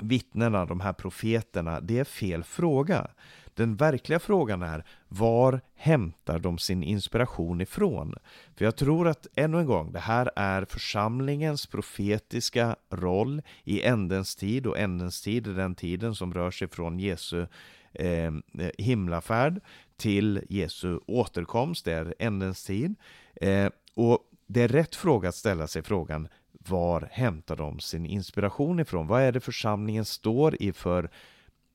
vittnena, 0.00 0.66
de 0.66 0.80
här 0.80 0.92
profeterna? 0.92 1.80
Det 1.80 1.98
är 1.98 2.04
fel 2.04 2.44
fråga. 2.44 3.10
den 3.54 3.76
verkliga 3.76 4.18
frågan 4.18 4.62
är 4.62 4.84
var 5.08 5.60
hämtar 5.74 6.38
de 6.38 6.58
sin 6.58 6.82
inspiration 6.82 7.60
ifrån? 7.60 8.14
För 8.56 8.64
jag 8.64 8.76
tror 8.76 9.08
att, 9.08 9.26
ännu 9.34 9.58
en 9.58 9.66
gång, 9.66 9.92
det 9.92 9.98
här 9.98 10.30
är 10.36 10.64
församlingens 10.64 11.66
profetiska 11.66 12.76
roll 12.90 13.42
i 13.64 13.82
ändens 13.82 14.36
tid 14.36 14.66
och 14.66 14.78
ändens 14.78 15.22
tid 15.22 15.46
är 15.46 15.54
den 15.54 15.74
tiden 15.74 16.14
som 16.14 16.34
rör 16.34 16.50
sig 16.50 16.68
från 16.68 16.98
Jesu 16.98 17.46
eh, 17.92 18.32
himlafärd 18.78 19.60
till 19.96 20.40
Jesu 20.48 20.98
återkomst, 21.06 21.84
det 21.84 21.92
är 21.92 22.14
ändens 22.18 22.64
tid. 22.64 22.94
Eh, 23.34 23.70
och 23.94 24.18
det 24.46 24.62
är 24.62 24.68
rätt 24.68 24.94
fråga 24.94 25.28
att 25.28 25.34
ställa 25.34 25.66
sig 25.66 25.82
frågan 25.82 26.28
var 26.68 27.08
hämtar 27.12 27.56
de 27.56 27.80
sin 27.80 28.06
inspiration 28.06 28.80
ifrån? 28.80 29.06
Vad 29.06 29.22
är 29.22 29.32
det 29.32 29.40
församlingen 29.40 30.04
står 30.04 30.62
i 30.62 30.72
för 30.72 31.10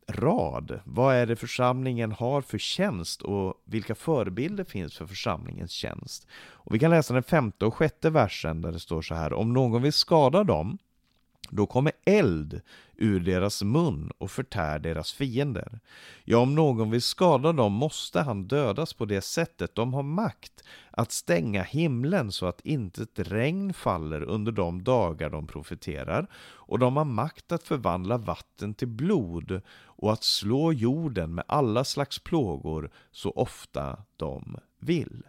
rad? 0.08 0.80
Vad 0.84 1.16
är 1.16 1.26
det 1.26 1.36
församlingen 1.36 2.12
har 2.12 2.42
för 2.42 2.58
tjänst 2.58 3.22
och 3.22 3.54
vilka 3.66 3.96
förebilder 3.96 4.64
finns 4.64 4.98
för 4.98 5.06
församlingens 5.06 5.72
tjänst? 5.72 6.28
Och 6.34 6.76
vi 6.76 6.80
kan 6.80 6.92
läsa 6.92 7.14
den 7.14 7.24
femte 7.24 7.66
och 7.66 7.74
sjätte 7.74 8.10
versen 8.10 8.62
där 8.62 8.72
det 8.72 8.80
står 8.80 9.02
så 9.02 9.16
här. 9.16 9.34
Om 9.34 9.54
någon 9.54 9.82
vill 9.82 9.94
skada 9.94 10.44
dem 10.44 10.78
då 11.50 11.66
kommer 11.66 11.91
eld 12.06 12.62
ur 12.95 13.20
deras 13.20 13.64
mun 13.64 14.12
och 14.18 14.32
förtär 14.32 14.80
deras 14.80 15.14
fiender. 15.14 15.80
Ja, 16.24 16.38
om 16.38 16.56
någon 16.56 16.91
vill 16.91 17.02
skada 17.02 17.54
dem 17.54 17.74
måste 17.74 18.22
han 18.22 18.48
dödas 18.48 18.93
på 18.93 19.06
det 19.06 19.22
sättet. 19.22 19.76
De 19.76 19.93
har 19.93 20.04
makt 20.04 20.64
att 20.91 21.12
stänga 21.12 21.64
himlen 21.64 22.32
så 22.32 22.45
att 22.45 22.62
inte 22.62 23.04
ett 23.04 23.20
regn 23.20 23.74
faller 23.74 24.22
under 24.22 24.52
de 24.52 24.84
dagar 24.84 25.30
de 25.30 25.48
profeterar. 25.48 26.28
Och 26.38 26.80
de 26.80 26.98
har 26.98 27.06
makt 27.06 27.52
att 27.52 27.64
förvandla 27.64 28.18
vatten 28.18 28.74
till 28.74 28.88
blod 28.88 29.62
och 29.72 30.14
att 30.14 30.24
slå 30.24 30.74
jorden 30.74 31.36
med 31.36 31.43
alla 31.48 31.84
slags 31.84 32.20
plågor 32.20 32.91
så 33.12 33.32
ofta 33.32 34.04
de 34.18 34.58
vill. 34.80 35.24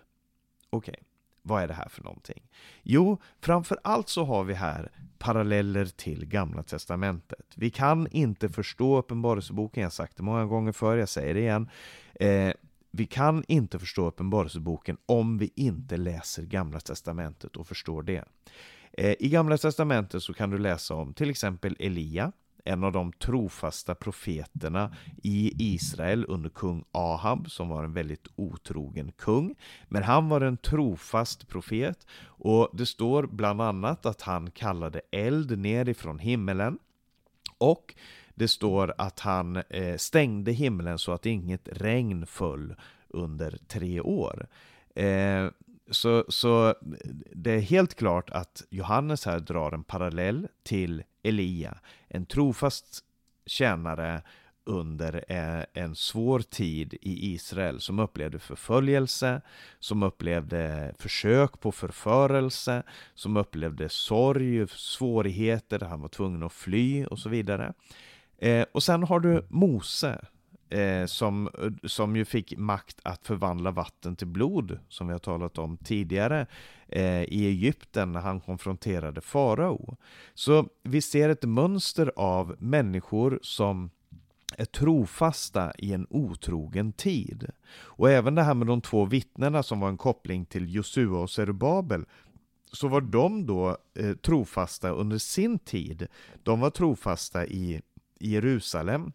Okej. 0.71 0.93
Okay. 0.93 1.08
Vad 1.49 1.62
är 1.62 1.68
det 1.68 1.74
här 1.74 1.88
för 1.88 2.03
någonting? 2.03 2.42
Jo, 2.82 3.18
framför 3.40 3.78
allt 3.84 4.09
så 4.09 4.24
har 4.24 4.44
vi 4.44 4.55
här 4.55 4.90
paralleller 5.18 5.84
till 5.84 6.26
Gamla 6.26 6.62
Testamentet. 6.62 7.46
Vi 7.55 7.70
kan 7.70 8.09
inte 8.11 8.49
förstå 8.49 8.99
Uppenbarelseboken, 8.99 9.80
jag 9.80 9.86
har 9.86 9.90
sagt 9.90 10.16
det 10.16 10.22
många 10.22 10.46
gånger 10.46 10.72
förr, 10.72 10.96
jag 10.96 11.09
säger 11.09 11.34
det 11.34 11.40
igen. 11.40 11.70
Eh, 12.14 12.53
vi 12.90 13.07
kan 13.07 13.44
inte 13.49 13.78
förstå 13.78 14.07
Uppenbarelseboken 14.07 14.96
om 15.07 15.38
vi 15.38 15.51
inte 15.55 15.96
läser 15.96 16.42
Gamla 16.42 16.80
Testamentet 16.80 17.57
och 17.57 17.66
förstår 17.66 18.03
det. 18.03 18.24
Eh, 18.92 19.14
I 19.18 19.28
Gamla 19.28 19.59
Testamentet 19.59 20.22
så 20.22 20.34
kan 20.34 20.51
du 20.51 20.59
läsa 20.59 20.94
om 20.94 21.14
till 21.14 21.30
exempel 21.30 21.76
Elia, 21.78 22.32
en 22.69 22.85
av 22.85 22.93
de 22.93 23.12
trofasta 23.12 23.95
profeterna 23.95 24.95
i 25.23 25.53
Israel 25.75 26.25
under 26.29 26.51
kung 26.51 26.85
Ahab 26.93 27.51
som 27.51 27.69
var 27.69 27.85
en 27.85 27.93
väldigt 27.93 28.29
otrogen 28.37 29.12
kung. 29.12 29.55
Men 29.89 30.03
han 30.03 30.29
var 30.29 30.41
en 30.41 30.57
trofast 30.57 31.49
profet 31.49 32.07
och 32.25 32.69
det 32.73 32.87
står 32.87 33.27
bland 33.27 33.62
annat 33.62 34.07
att 34.07 34.23
han 34.23 34.51
kallade 34.51 35.01
eld 35.11 35.59
nerifrån 35.59 36.19
himmelen 36.19 36.79
och 37.59 37.95
det 38.35 38.49
står 38.49 38.95
att 38.99 39.21
han 39.21 39.57
eh, 39.57 39.97
stängde 39.97 40.53
himlen 40.53 40.99
så 40.99 41.12
att 41.12 41.27
inget 41.27 41.69
regn 41.73 42.27
föll 42.27 42.75
under 43.09 43.59
tre 43.69 44.01
år. 44.01 44.47
Eh, 44.95 45.47
så, 45.91 46.24
så 46.28 46.74
det 47.34 47.51
är 47.53 47.61
helt 47.61 47.95
klart 47.95 48.30
att 48.30 48.62
Johannes 48.70 49.26
här 49.26 49.39
drar 49.39 49.72
en 49.72 49.84
parallell 49.84 50.49
till 50.62 51.03
Elia, 51.22 51.78
en 52.09 52.26
trofast 52.26 53.05
tjänare 53.47 54.22
under 54.68 55.24
eh, 55.28 55.64
en 55.82 55.95
svår 55.95 56.41
tid 56.41 56.95
i 56.95 57.32
Israel 57.32 57.80
som 57.80 57.99
upplevde 57.99 58.39
förföljelse, 58.39 59.41
som 59.78 60.03
upplevde 60.03 60.95
försök 60.99 61.61
på 61.61 61.72
förförelse, 61.72 62.82
som 63.14 63.36
upplevde 63.36 63.89
sorg, 63.89 64.68
svårigheter, 64.68 65.80
han 65.80 66.01
var 66.01 66.09
tvungen 66.09 66.43
att 66.43 66.53
fly 66.53 67.05
och 67.05 67.18
så 67.18 67.28
vidare. 67.28 67.72
Eh, 68.39 68.66
och 68.72 68.82
sen 68.82 69.03
har 69.03 69.20
du 69.20 69.47
Mose 69.49 70.18
eh, 70.71 71.07
som, 71.07 71.47
eh, 71.47 71.89
som 71.89 72.16
ju 72.16 72.25
fick 72.25 72.57
makt 72.57 73.01
att 73.03 73.27
förvandla 73.27 73.71
vatten 73.71 74.16
till 74.16 74.27
blod, 74.27 74.79
som 74.89 75.07
vi 75.07 75.12
har 75.12 75.19
talat 75.19 75.59
om 75.59 75.77
tidigare, 75.77 76.47
eh, 76.89 77.23
i 77.23 77.47
Egypten 77.47 78.12
när 78.12 78.21
han 78.21 78.41
konfronterade 78.41 79.21
farao. 79.21 79.97
Så 80.35 80.69
vi 80.83 81.03
ser 81.03 81.29
ett 81.29 81.45
mönster 81.45 82.12
av 82.16 82.57
människor 82.59 83.39
som 83.43 83.91
är 84.57 84.64
trofasta 84.64 85.73
i 85.79 85.93
en 85.93 86.07
otrogen 86.11 86.93
tid. 86.93 87.51
Och 87.71 88.11
även 88.11 88.35
det 88.35 88.43
här 88.43 88.55
med 88.55 88.66
de 88.66 88.81
två 88.81 89.05
vittnena 89.05 89.62
som 89.62 89.81
var 89.81 89.89
en 89.89 89.97
koppling 89.97 90.45
till 90.45 90.75
Josua 90.75 91.19
och 91.19 91.31
Zerubabel 91.31 92.05
så 92.73 92.89
var 92.89 93.01
de 93.01 93.47
då 93.47 93.77
eh, 93.95 94.14
trofasta 94.14 94.91
under 94.91 95.19
sin 95.19 95.59
tid. 95.59 96.07
De 96.43 96.61
var 96.61 96.71
trofasta 96.71 97.47
i 97.47 97.83
Jerusalem 98.21 99.12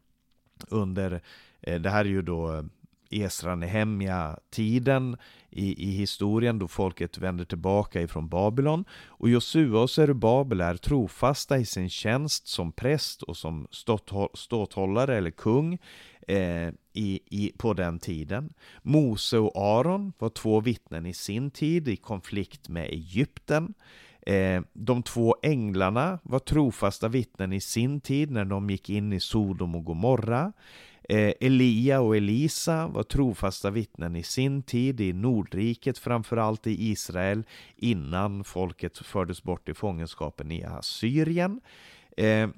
under, 0.67 1.21
eh, 1.61 1.81
det 1.81 1.89
här 1.89 2.05
är 2.05 2.09
ju 2.09 2.21
då 2.21 2.53
eh, 2.53 2.63
Esra 3.09 3.55
Nehemja-tiden 3.55 5.17
i, 5.49 5.89
i 5.89 5.91
historien 5.91 6.59
då 6.59 6.67
folket 6.67 7.17
vänder 7.17 7.45
tillbaka 7.45 8.01
ifrån 8.01 8.29
Babylon. 8.29 8.85
Och 9.05 9.29
Josua 9.29 9.81
och 9.81 9.89
Zerubabel 9.89 10.61
är 10.61 10.75
trofasta 10.75 11.57
i 11.57 11.65
sin 11.65 11.89
tjänst 11.89 12.47
som 12.47 12.71
präst 12.71 13.23
och 13.23 13.37
som 13.37 13.67
ståthållare 14.33 15.17
eller 15.17 15.31
kung 15.31 15.79
eh, 16.27 16.69
i, 16.93 17.19
i, 17.25 17.51
på 17.57 17.73
den 17.73 17.99
tiden. 17.99 18.53
Mose 18.81 19.37
och 19.37 19.51
Aron 19.55 20.13
var 20.19 20.29
två 20.29 20.59
vittnen 20.59 21.05
i 21.05 21.13
sin 21.13 21.51
tid 21.51 21.87
i 21.87 21.95
konflikt 21.95 22.69
med 22.69 22.85
Egypten. 22.85 23.73
Eh, 24.25 24.61
de 24.73 25.03
två 25.03 25.35
änglarna 25.41 26.19
var 26.23 26.39
trofasta 26.39 27.07
vittnen 27.07 27.53
i 27.53 27.61
sin 27.61 28.01
tid 28.01 28.31
när 28.31 28.45
de 28.45 28.69
gick 28.69 28.89
in 28.89 29.13
i 29.13 29.19
Sodom 29.19 29.75
och 29.75 29.85
Gomorra. 29.85 30.53
Eh, 31.09 31.33
Elia 31.39 32.01
och 32.01 32.17
Elisa 32.17 32.87
var 32.87 33.03
trofasta 33.03 33.69
vittnen 33.69 34.15
i 34.15 34.23
sin 34.23 34.63
tid 34.63 35.01
i 35.01 35.13
Nordriket, 35.13 35.97
framförallt 35.97 36.67
i 36.67 36.91
Israel, 36.91 37.43
innan 37.75 38.43
folket 38.43 38.97
fördes 38.97 39.43
bort 39.43 39.69
i 39.69 39.73
fångenskapen 39.73 40.51
i 40.51 40.63
Assyrien. 40.63 41.61
Eh, 42.17 42.49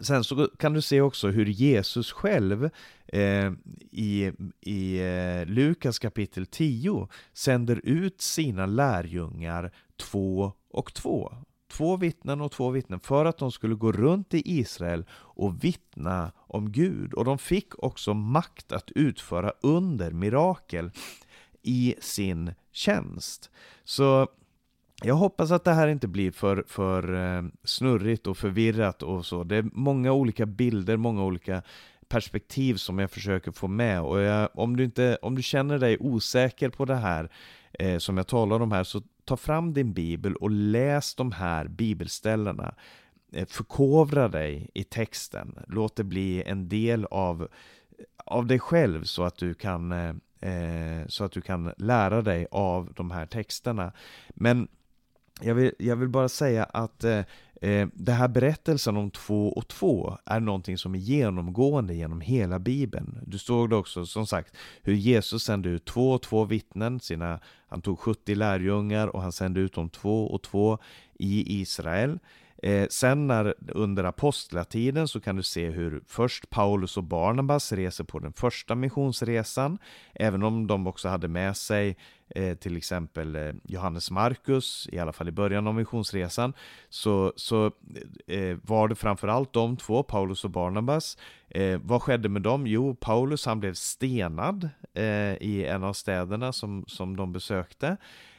sen 0.00 0.24
så 0.24 0.48
kan 0.58 0.72
du 0.72 0.82
se 0.82 1.00
också 1.00 1.28
hur 1.28 1.46
Jesus 1.46 2.12
själv 2.12 2.70
eh, 3.06 3.52
i, 3.90 4.32
i 4.60 4.98
eh, 4.98 5.46
Lukas 5.46 5.98
kapitel 5.98 6.46
10 6.46 7.08
sänder 7.32 7.80
ut 7.84 8.20
sina 8.20 8.66
lärjungar 8.66 9.72
två 9.96 10.52
och 10.74 10.94
två. 10.94 11.32
Två 11.68 11.96
vittnen 11.96 12.40
och 12.40 12.52
två 12.52 12.70
vittnen 12.70 13.00
för 13.00 13.24
att 13.24 13.38
de 13.38 13.52
skulle 13.52 13.74
gå 13.74 13.92
runt 13.92 14.34
i 14.34 14.58
Israel 14.58 15.04
och 15.12 15.64
vittna 15.64 16.32
om 16.36 16.72
Gud. 16.72 17.14
Och 17.14 17.24
de 17.24 17.38
fick 17.38 17.82
också 17.84 18.14
makt 18.14 18.72
att 18.72 18.90
utföra 18.90 19.52
under, 19.60 20.10
mirakel, 20.10 20.90
i 21.62 21.94
sin 22.00 22.52
tjänst. 22.72 23.50
Så 23.84 24.28
jag 25.02 25.14
hoppas 25.14 25.50
att 25.50 25.64
det 25.64 25.72
här 25.72 25.88
inte 25.88 26.08
blir 26.08 26.30
för, 26.30 26.64
för 26.66 27.14
eh, 27.14 27.42
snurrigt 27.64 28.26
och 28.26 28.36
förvirrat 28.36 29.02
och 29.02 29.26
så. 29.26 29.44
Det 29.44 29.56
är 29.56 29.70
många 29.72 30.12
olika 30.12 30.46
bilder, 30.46 30.96
många 30.96 31.24
olika 31.24 31.62
perspektiv 32.08 32.74
som 32.74 32.98
jag 32.98 33.10
försöker 33.10 33.52
få 33.52 33.68
med. 33.68 34.02
Och 34.02 34.20
jag, 34.20 34.48
om, 34.54 34.76
du 34.76 34.84
inte, 34.84 35.18
om 35.22 35.34
du 35.34 35.42
känner 35.42 35.78
dig 35.78 35.96
osäker 36.00 36.68
på 36.68 36.84
det 36.84 36.94
här 36.96 37.30
eh, 37.72 37.98
som 37.98 38.16
jag 38.16 38.26
talar 38.26 38.60
om 38.60 38.72
här, 38.72 38.84
så 38.84 39.02
ta 39.24 39.36
fram 39.36 39.72
din 39.72 39.92
bibel 39.92 40.36
och 40.36 40.50
läs 40.50 41.14
de 41.14 41.32
här 41.32 41.68
bibelställena. 41.68 42.74
Eh, 43.32 43.46
förkovra 43.46 44.28
dig 44.28 44.70
i 44.74 44.84
texten. 44.84 45.58
Låt 45.68 45.96
det 45.96 46.04
bli 46.04 46.42
en 46.42 46.68
del 46.68 47.04
av, 47.04 47.48
av 48.16 48.46
dig 48.46 48.58
själv 48.58 49.04
så 49.04 49.22
att 49.22 49.36
du 49.36 49.54
kan 49.54 49.92
eh, 49.92 50.14
eh 50.40 51.06
så 51.06 51.24
att 51.24 51.32
du 51.32 51.40
kan 51.40 51.72
lära 51.76 52.22
dig 52.22 52.46
av 52.50 52.92
de 52.96 53.10
här 53.10 53.26
texterna. 53.26 53.92
Men 54.28 54.68
jag 55.40 55.54
vill, 55.54 55.72
jag 55.78 55.96
vill 55.96 56.08
bara 56.08 56.28
säga 56.28 56.64
att 56.64 57.04
eh, 57.04 57.20
eh, 57.64 57.88
den 57.92 58.14
här 58.14 58.28
berättelsen 58.28 58.96
om 58.96 59.10
två 59.10 59.48
och 59.48 59.68
två 59.68 60.18
är 60.24 60.40
någonting 60.40 60.78
som 60.78 60.94
är 60.94 60.98
genomgående 60.98 61.94
genom 61.94 62.20
hela 62.20 62.58
Bibeln. 62.58 63.18
Du 63.26 63.38
såg 63.38 63.70
det 63.70 63.76
också 63.76 64.06
som 64.06 64.26
sagt 64.26 64.56
hur 64.82 64.94
Jesus 64.94 65.44
sände 65.44 65.68
ut 65.68 65.84
två 65.84 66.12
och 66.12 66.22
två 66.22 66.44
vittnen, 66.44 67.00
sina, 67.00 67.40
han 67.68 67.82
tog 67.82 67.98
70 67.98 68.34
lärjungar 68.34 69.08
och 69.08 69.22
han 69.22 69.32
sände 69.32 69.60
ut 69.60 69.74
dem 69.74 69.90
två 69.90 70.26
och 70.26 70.42
två 70.42 70.78
i 71.18 71.60
Israel. 71.60 72.18
Eh, 72.64 72.86
sen 72.90 73.26
när, 73.26 73.54
under 73.68 74.04
apostlatiden 74.04 75.08
så 75.08 75.20
kan 75.20 75.36
du 75.36 75.42
se 75.42 75.70
hur 75.70 76.02
först 76.06 76.50
Paulus 76.50 76.96
och 76.96 77.04
Barnabas 77.04 77.72
reser 77.72 78.04
på 78.04 78.18
den 78.18 78.32
första 78.32 78.74
missionsresan, 78.74 79.78
även 80.14 80.42
om 80.42 80.66
de 80.66 80.86
också 80.86 81.08
hade 81.08 81.28
med 81.28 81.56
sig 81.56 81.96
eh, 82.28 82.54
till 82.54 82.76
exempel 82.76 83.36
eh, 83.36 83.52
Johannes 83.64 84.10
Markus, 84.10 84.88
i 84.92 84.98
alla 84.98 85.12
fall 85.12 85.28
i 85.28 85.32
början 85.32 85.66
av 85.66 85.74
missionsresan, 85.74 86.52
så, 86.88 87.32
så 87.36 87.66
eh, 88.26 88.56
var 88.62 88.88
det 88.88 88.94
framförallt 88.94 89.52
de 89.52 89.76
två, 89.76 90.02
Paulus 90.02 90.44
och 90.44 90.50
Barnabas. 90.50 91.18
Eh, 91.48 91.80
vad 91.82 92.02
skedde 92.02 92.28
med 92.28 92.42
dem? 92.42 92.66
Jo, 92.66 92.94
Paulus 92.94 93.46
han 93.46 93.60
blev 93.60 93.74
stenad 93.74 94.68
eh, 94.94 95.34
i 95.34 95.66
en 95.68 95.84
av 95.84 95.92
städerna 95.92 96.52
som, 96.52 96.84
som 96.86 97.16
de 97.16 97.32
besökte. 97.32 97.96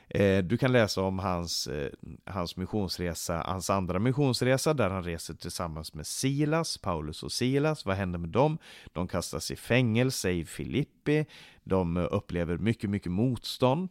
Eh, 0.09 0.43
du 0.43 0.57
kan 0.57 0.71
läsa 0.71 1.01
om 1.01 1.19
hans, 1.19 1.67
eh, 1.67 1.91
hans 2.25 2.57
missionsresa, 2.57 3.43
hans 3.45 3.69
andra 3.69 3.99
missionsresa 3.99 4.73
där 4.73 4.89
han 4.89 5.03
reser 5.03 5.33
tillsammans 5.33 5.93
med 5.93 6.07
Silas, 6.07 6.77
Paulus 6.77 7.23
och 7.23 7.31
Silas. 7.31 7.85
Vad 7.85 7.95
händer 7.95 8.19
med 8.19 8.29
dem? 8.29 8.57
De 8.93 9.07
kastas 9.07 9.51
i 9.51 9.55
fängelse 9.55 10.31
i 10.31 10.45
Filippi. 10.45 11.25
De 11.63 11.97
eh, 11.97 12.07
upplever 12.11 12.57
mycket, 12.57 12.89
mycket 12.89 13.11
motstånd. 13.11 13.89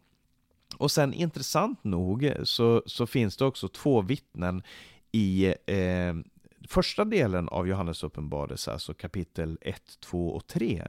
Och 0.77 0.91
sen 0.91 1.15
intressant 1.15 1.85
nog 1.85 2.33
så, 2.43 2.83
så 2.87 3.07
finns 3.07 3.37
det 3.37 3.45
också 3.45 3.69
två 3.69 4.03
vittnen 4.03 4.63
i 5.13 5.55
eh, 5.67 6.15
första 6.69 7.05
delen 7.05 7.49
av 7.49 7.69
Johannes 7.69 8.05
uppenbarelse, 8.05 8.73
alltså 8.73 8.95
kapitel 8.95 9.59
1, 9.61 9.83
2 10.01 10.29
och 10.29 10.47
3. 10.47 10.83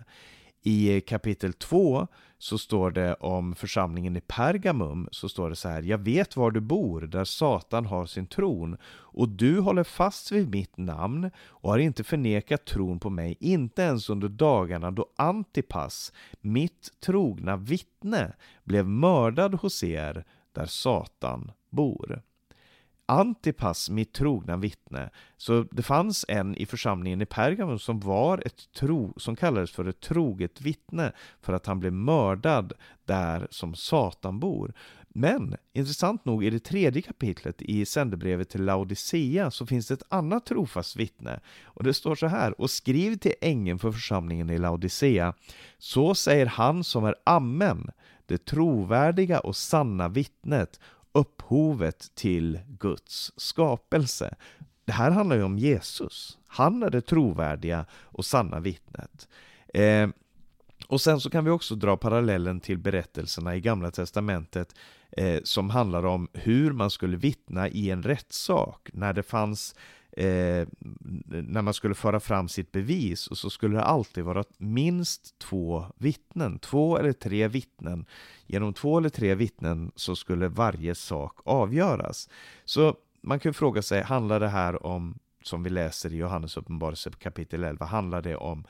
I 0.68 1.02
kapitel 1.02 1.54
2 1.54 2.08
så 2.38 2.58
står 2.58 2.92
det 2.92 3.14
om 3.14 3.56
församlingen 3.56 4.18
i 4.18 4.22
Pergamum, 4.22 5.08
så 5.12 5.30
står 5.30 5.50
det 5.50 5.56
så 5.56 5.70
här, 5.70 5.82
jag 5.82 5.98
vet 5.98 6.36
var 6.36 6.52
du 6.52 6.60
bor, 6.60 7.02
där 7.02 7.24
Satan 7.24 7.86
har 7.86 8.06
sin 8.06 8.28
tron, 8.28 8.78
och 8.88 9.30
du 9.30 9.60
håller 9.60 9.84
fast 9.84 10.32
vid 10.32 10.50
mitt 10.50 10.78
namn 10.78 11.32
och 11.38 11.70
har 11.70 11.78
inte 11.78 12.04
förnekat 12.04 12.66
tron 12.66 13.00
på 13.00 13.10
mig, 13.10 13.38
inte 13.40 13.82
ens 13.82 14.10
under 14.10 14.28
dagarna 14.28 14.92
då 14.92 15.06
Antipas, 15.16 16.14
mitt 16.42 16.90
trogna 17.00 17.58
vittne, 17.58 18.34
blev 18.64 18.88
mördad 18.88 19.56
hos 19.56 19.84
er, 19.84 20.26
där 20.52 20.66
Satan 20.66 21.52
bor. 21.70 22.22
Antipas, 23.06 23.90
mitt 23.90 24.14
trogna 24.14 24.58
vittne. 24.58 25.10
Så 25.38 25.66
det 25.72 25.84
fanns 25.84 26.26
en 26.28 26.56
i 26.56 26.66
församlingen 26.66 27.22
i 27.22 27.26
Pergamon 27.26 27.80
som 27.80 28.00
var 28.00 28.44
ett 28.46 28.72
tro, 28.74 29.14
som 29.18 29.36
kallades 29.36 29.72
för 29.72 29.86
ett 29.86 30.00
troget 30.00 30.62
vittne 30.62 31.12
för 31.42 31.54
att 31.54 31.66
han 31.66 31.80
blev 31.80 31.94
mördad 31.94 32.74
där 33.06 33.48
som 33.50 33.76
Satan 33.76 34.40
bor. 34.40 34.74
Men 35.18 35.56
intressant 35.74 36.26
nog 36.26 36.46
i 36.46 36.50
det 36.50 36.60
tredje 36.60 37.02
kapitlet 37.02 37.62
i 37.62 37.86
sändebrevet 37.86 38.50
till 38.50 38.64
Laodicea 38.64 39.52
så 39.52 39.66
finns 39.66 39.88
det 39.88 39.94
ett 39.94 40.04
annat 40.10 40.46
trofast 40.46 40.96
vittne. 40.96 41.40
Och 41.64 41.84
det 41.84 41.94
står 41.94 42.16
så 42.16 42.28
här, 42.28 42.62
och 42.62 42.70
skriv 42.70 43.18
till 43.18 43.34
ängeln 43.42 43.80
för 43.80 43.92
församlingen 43.92 44.50
i 44.50 44.58
Laodicea. 44.58 45.34
Så 45.78 46.16
säger 46.16 46.46
han 46.46 46.84
som 46.84 47.06
är 47.06 47.16
Amen, 47.24 47.92
det 48.26 48.46
trovärdiga 48.46 49.40
och 49.40 49.56
sanna 49.56 50.08
vittnet 50.08 50.80
upphovet 51.16 52.16
till 52.16 52.60
Guds 52.68 53.32
skapelse. 53.38 54.36
Det 54.86 54.92
här 54.92 55.12
handlar 55.12 55.36
ju 55.36 55.44
om 55.44 55.58
Jesus. 55.58 56.38
Han 56.48 56.84
är 56.84 56.90
det 56.90 57.02
trovärdiga 57.02 57.86
och 57.92 58.26
sanna 58.26 58.60
vittnet. 58.60 59.28
Eh, 59.74 60.10
och 60.88 61.02
sen 61.02 61.20
så 61.20 61.30
kan 61.30 61.46
vi 61.46 61.52
också 61.52 61.76
dra 61.76 61.98
parallellen 61.98 62.60
till 62.60 62.78
berättelserna 62.78 63.56
i 63.56 63.62
Gamla 63.62 63.92
Testamentet 63.92 64.76
eh, 65.12 65.40
som 65.44 65.70
handlar 65.70 66.06
om 66.06 66.28
hur 66.34 66.72
man 66.72 66.92
skulle 66.92 67.18
vittna 67.18 67.70
i 67.70 67.90
en 67.90 68.04
rättssak. 68.04 68.90
När 68.94 69.14
det 69.14 69.24
fanns 69.24 69.76
eh, 70.18 70.68
när 71.26 71.62
man 71.62 71.74
skulle 71.74 71.96
föra 71.96 72.20
fram 72.20 72.48
sitt 72.48 72.72
bevis 72.72 73.28
och 73.28 73.38
så 73.38 73.50
skulle 73.50 73.76
det 73.76 73.84
alltid 73.84 74.24
vara 74.24 74.44
minst 74.58 75.40
två 75.40 75.86
vittnen, 75.98 76.60
två 76.60 76.98
eller 76.98 77.14
tre 77.14 77.48
vittnen. 77.48 78.06
Genom 78.48 78.74
två 78.74 78.98
eller 78.98 79.10
tre 79.10 79.36
vittnen 79.36 79.92
så 79.96 80.16
skulle 80.16 80.48
varje 80.48 80.96
sak 80.96 81.40
avgöras. 81.46 82.30
Så 82.66 82.96
man 83.22 83.40
kan 83.40 83.54
fråga 83.54 83.82
sig, 83.82 84.02
handlar 84.02 84.40
det 84.40 84.48
här 84.48 84.86
om, 84.86 85.20
som 85.44 85.64
vi 85.64 85.70
läser 85.70 86.14
i 86.14 86.18
Johannes 86.18 86.58
uppenbarelse 86.58 87.12
kapitel 87.12 87.64
11, 87.64 87.86
handlar 87.86 88.22
det 88.22 88.36
om 88.36 88.66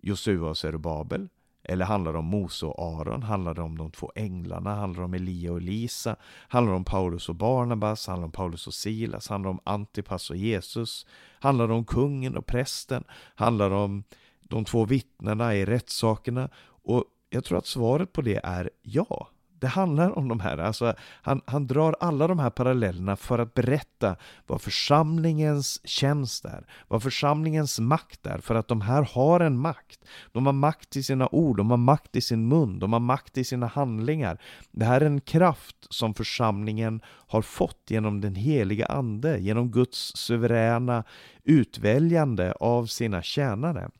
Josua 0.00 0.48
och 0.48 0.58
Zerubabel? 0.58 1.28
Eller 1.70 1.84
handlar 1.84 2.12
det 2.12 2.18
om 2.18 2.24
Mose 2.24 2.66
och 2.66 3.00
Aron? 3.00 3.22
Handlar 3.22 3.54
det 3.54 3.62
om 3.62 3.78
de 3.78 3.90
två 3.90 4.12
änglarna? 4.14 4.74
Handlar 4.74 5.00
det 5.00 5.04
om 5.04 5.14
Elia 5.14 5.52
och 5.52 5.58
Elisa? 5.58 6.16
Handlar 6.48 6.72
det 6.72 6.76
om 6.76 6.84
Paulus 6.84 7.28
och 7.28 7.34
Barnabas? 7.34 8.06
Handlar 8.06 8.22
det 8.22 8.26
om 8.26 8.32
Paulus 8.32 8.66
och 8.66 8.74
Silas? 8.74 9.28
Handlar 9.28 9.50
det 9.50 9.50
om 9.50 9.60
Antipas 9.64 10.30
och 10.30 10.36
Jesus? 10.36 11.06
Handlar 11.40 11.68
det 11.68 11.74
om 11.74 11.84
kungen 11.84 12.36
och 12.36 12.46
prästen? 12.46 13.04
Handlar 13.34 13.70
det 13.70 13.76
om 13.76 14.04
de 14.40 14.64
två 14.64 14.84
vittnena 14.84 15.56
i 15.56 15.64
rättssakerna? 15.64 16.48
Och 16.82 17.04
jag 17.30 17.44
tror 17.44 17.58
att 17.58 17.66
svaret 17.66 18.12
på 18.12 18.22
det 18.22 18.40
är 18.44 18.70
ja. 18.82 19.28
Det 19.60 19.68
handlar 19.68 20.18
om 20.18 20.28
de 20.28 20.40
här, 20.40 20.58
alltså 20.58 20.94
han, 21.22 21.40
han 21.46 21.66
drar 21.66 21.96
alla 22.00 22.26
de 22.26 22.38
här 22.38 22.50
parallellerna 22.50 23.16
för 23.16 23.38
att 23.38 23.54
berätta 23.54 24.16
vad 24.46 24.62
församlingens 24.62 25.80
tjänst 25.84 26.44
är, 26.44 26.66
vad 26.88 27.02
församlingens 27.02 27.80
makt 27.80 28.26
är, 28.26 28.38
för 28.38 28.54
att 28.54 28.68
de 28.68 28.80
här 28.80 29.02
har 29.02 29.40
en 29.40 29.58
makt. 29.58 30.04
De 30.32 30.46
har 30.46 30.52
makt 30.52 30.96
i 30.96 31.02
sina 31.02 31.28
ord, 31.32 31.56
de 31.56 31.70
har 31.70 31.76
makt 31.76 32.16
i 32.16 32.20
sin 32.20 32.48
mun, 32.48 32.78
de 32.78 32.92
har 32.92 33.00
makt 33.00 33.38
i 33.38 33.44
sina 33.44 33.66
handlingar. 33.66 34.38
Det 34.70 34.84
här 34.84 35.00
är 35.00 35.06
en 35.06 35.20
kraft 35.20 35.76
som 35.90 36.14
församlingen 36.14 37.00
har 37.06 37.42
fått 37.42 37.82
genom 37.88 38.20
den 38.20 38.34
heliga 38.34 38.86
Ande, 38.86 39.38
genom 39.38 39.70
Guds 39.70 40.16
suveräna 40.16 41.04
utväljande 41.44 42.52
av 42.52 42.86
sina 42.86 43.22
tjänare. 43.22 43.90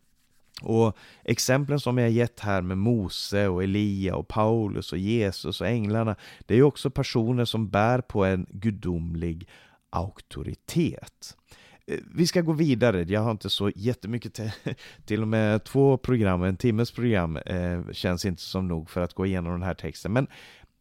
Och 0.62 0.96
exemplen 1.24 1.80
som 1.80 1.98
jag 1.98 2.10
gett 2.10 2.40
här 2.40 2.62
med 2.62 2.78
Mose 2.78 3.48
och 3.48 3.62
Elia 3.62 4.16
och 4.16 4.28
Paulus 4.28 4.92
och 4.92 4.98
Jesus 4.98 5.60
och 5.60 5.66
änglarna, 5.66 6.16
det 6.46 6.54
är 6.54 6.62
också 6.62 6.90
personer 6.90 7.44
som 7.44 7.68
bär 7.68 8.00
på 8.00 8.24
en 8.24 8.46
gudomlig 8.50 9.48
auktoritet. 9.90 11.36
Eh, 11.86 11.98
vi 12.14 12.26
ska 12.26 12.40
gå 12.40 12.52
vidare, 12.52 13.02
jag 13.02 13.20
har 13.20 13.30
inte 13.30 13.50
så 13.50 13.70
jättemycket 13.74 14.34
till, 14.34 14.50
till 15.04 15.22
och 15.22 15.28
med 15.28 15.64
två 15.64 15.96
program, 15.96 16.42
en 16.42 16.56
timmes 16.56 16.92
program 16.92 17.36
eh, 17.36 17.80
känns 17.92 18.24
inte 18.24 18.42
som 18.42 18.68
nog 18.68 18.90
för 18.90 19.00
att 19.00 19.14
gå 19.14 19.26
igenom 19.26 19.52
den 19.52 19.62
här 19.62 19.74
texten. 19.74 20.12
Men 20.12 20.26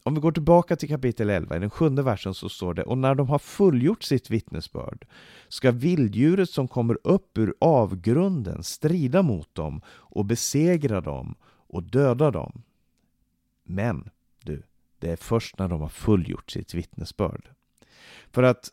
om 0.04 0.14
vi 0.14 0.22
går 0.22 0.32
tillbaka 0.32 0.76
till 0.76 0.90
kapitel 0.90 1.30
11, 1.30 1.56
i 1.56 1.60
den 1.60 1.70
sjunde 1.70 2.04
versen 2.04 2.34
så 2.34 2.50
står 2.50 2.74
det 2.74 2.84
Och 2.84 2.98
när 2.98 3.16
de 3.16 3.30
har 3.30 3.40
fullgjort 3.40 4.04
sitt 4.04 4.30
vittnesbörd 4.30 5.08
ska 5.48 5.72
vilddjuret 5.72 6.50
som 6.50 6.68
kommer 6.68 6.98
upp 7.04 7.38
ur 7.38 7.54
avgrunden 7.60 8.64
strida 8.64 9.22
mot 9.22 9.56
dem 9.56 9.82
och 9.88 10.26
besegra 10.26 11.02
dem 11.02 11.36
och 11.44 11.84
döda 11.84 12.32
dem. 12.32 12.62
Men, 13.64 14.10
du, 14.44 14.64
det 15.00 15.12
är 15.12 15.16
först 15.16 15.58
när 15.58 15.68
de 15.68 15.82
har 15.82 15.90
fullgjort 15.90 16.52
sitt 16.52 16.74
vittnesbörd. 16.74 17.50
För 18.32 18.44
att 18.44 18.70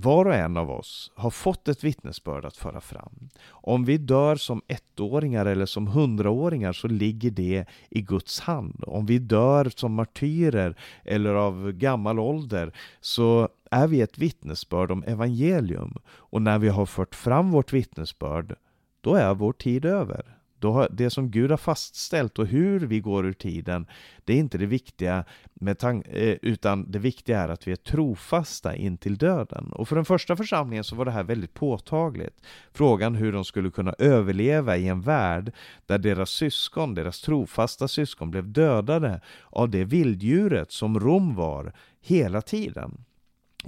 var 0.00 0.24
och 0.24 0.34
en 0.34 0.56
av 0.56 0.70
oss 0.70 1.12
har 1.14 1.30
fått 1.30 1.68
ett 1.68 1.84
vittnesbörd 1.84 2.44
att 2.44 2.56
föra 2.56 2.80
fram. 2.80 3.28
Om 3.48 3.84
vi 3.84 3.98
dör 3.98 4.36
som 4.36 4.62
ettåringar 4.68 5.46
eller 5.46 5.66
som 5.66 5.86
hundraåringar 5.86 6.72
så 6.72 6.88
ligger 6.88 7.30
det 7.30 7.64
i 7.90 8.00
Guds 8.00 8.40
hand. 8.40 8.84
Om 8.86 9.06
vi 9.06 9.18
dör 9.18 9.70
som 9.76 9.94
martyrer 9.94 10.76
eller 11.04 11.34
av 11.34 11.72
gammal 11.72 12.18
ålder 12.18 12.72
så 13.00 13.48
är 13.70 13.86
vi 13.86 14.00
ett 14.00 14.18
vittnesbörd 14.18 14.90
om 14.90 15.04
evangelium. 15.04 15.98
Och 16.08 16.42
när 16.42 16.58
vi 16.58 16.68
har 16.68 16.86
fört 16.86 17.14
fram 17.14 17.50
vårt 17.50 17.72
vittnesbörd, 17.72 18.56
då 19.00 19.14
är 19.14 19.34
vår 19.34 19.52
tid 19.52 19.84
över. 19.84 20.37
Då 20.58 20.72
har, 20.72 20.88
det 20.90 21.10
som 21.10 21.30
Gud 21.30 21.50
har 21.50 21.56
fastställt 21.56 22.38
och 22.38 22.46
hur 22.46 22.80
vi 22.80 23.00
går 23.00 23.26
ur 23.26 23.32
tiden, 23.32 23.86
det 24.24 24.32
är 24.32 24.36
inte 24.36 24.58
det 24.58 24.66
viktiga, 24.66 25.24
med 25.54 25.84
eh, 25.84 26.36
utan 26.42 26.90
det 26.90 26.98
viktiga 26.98 27.40
är 27.40 27.48
att 27.48 27.68
vi 27.68 27.72
är 27.72 27.76
trofasta 27.76 28.76
in 28.76 28.96
till 28.96 29.16
döden. 29.16 29.72
Och 29.72 29.88
för 29.88 29.96
den 29.96 30.04
första 30.04 30.36
församlingen 30.36 30.84
så 30.84 30.96
var 30.96 31.04
det 31.04 31.10
här 31.10 31.24
väldigt 31.24 31.54
påtagligt. 31.54 32.46
Frågan 32.72 33.14
hur 33.14 33.32
de 33.32 33.44
skulle 33.44 33.70
kunna 33.70 33.94
överleva 33.98 34.76
i 34.76 34.88
en 34.88 35.00
värld 35.00 35.52
där 35.86 35.98
deras 35.98 36.30
syskon, 36.30 36.94
deras 36.94 37.20
trofasta 37.20 37.88
syskon, 37.88 38.30
blev 38.30 38.52
dödade 38.52 39.20
av 39.50 39.70
det 39.70 39.84
vilddjuret 39.84 40.72
som 40.72 41.00
Rom 41.00 41.34
var 41.34 41.72
hela 42.00 42.42
tiden. 42.42 43.04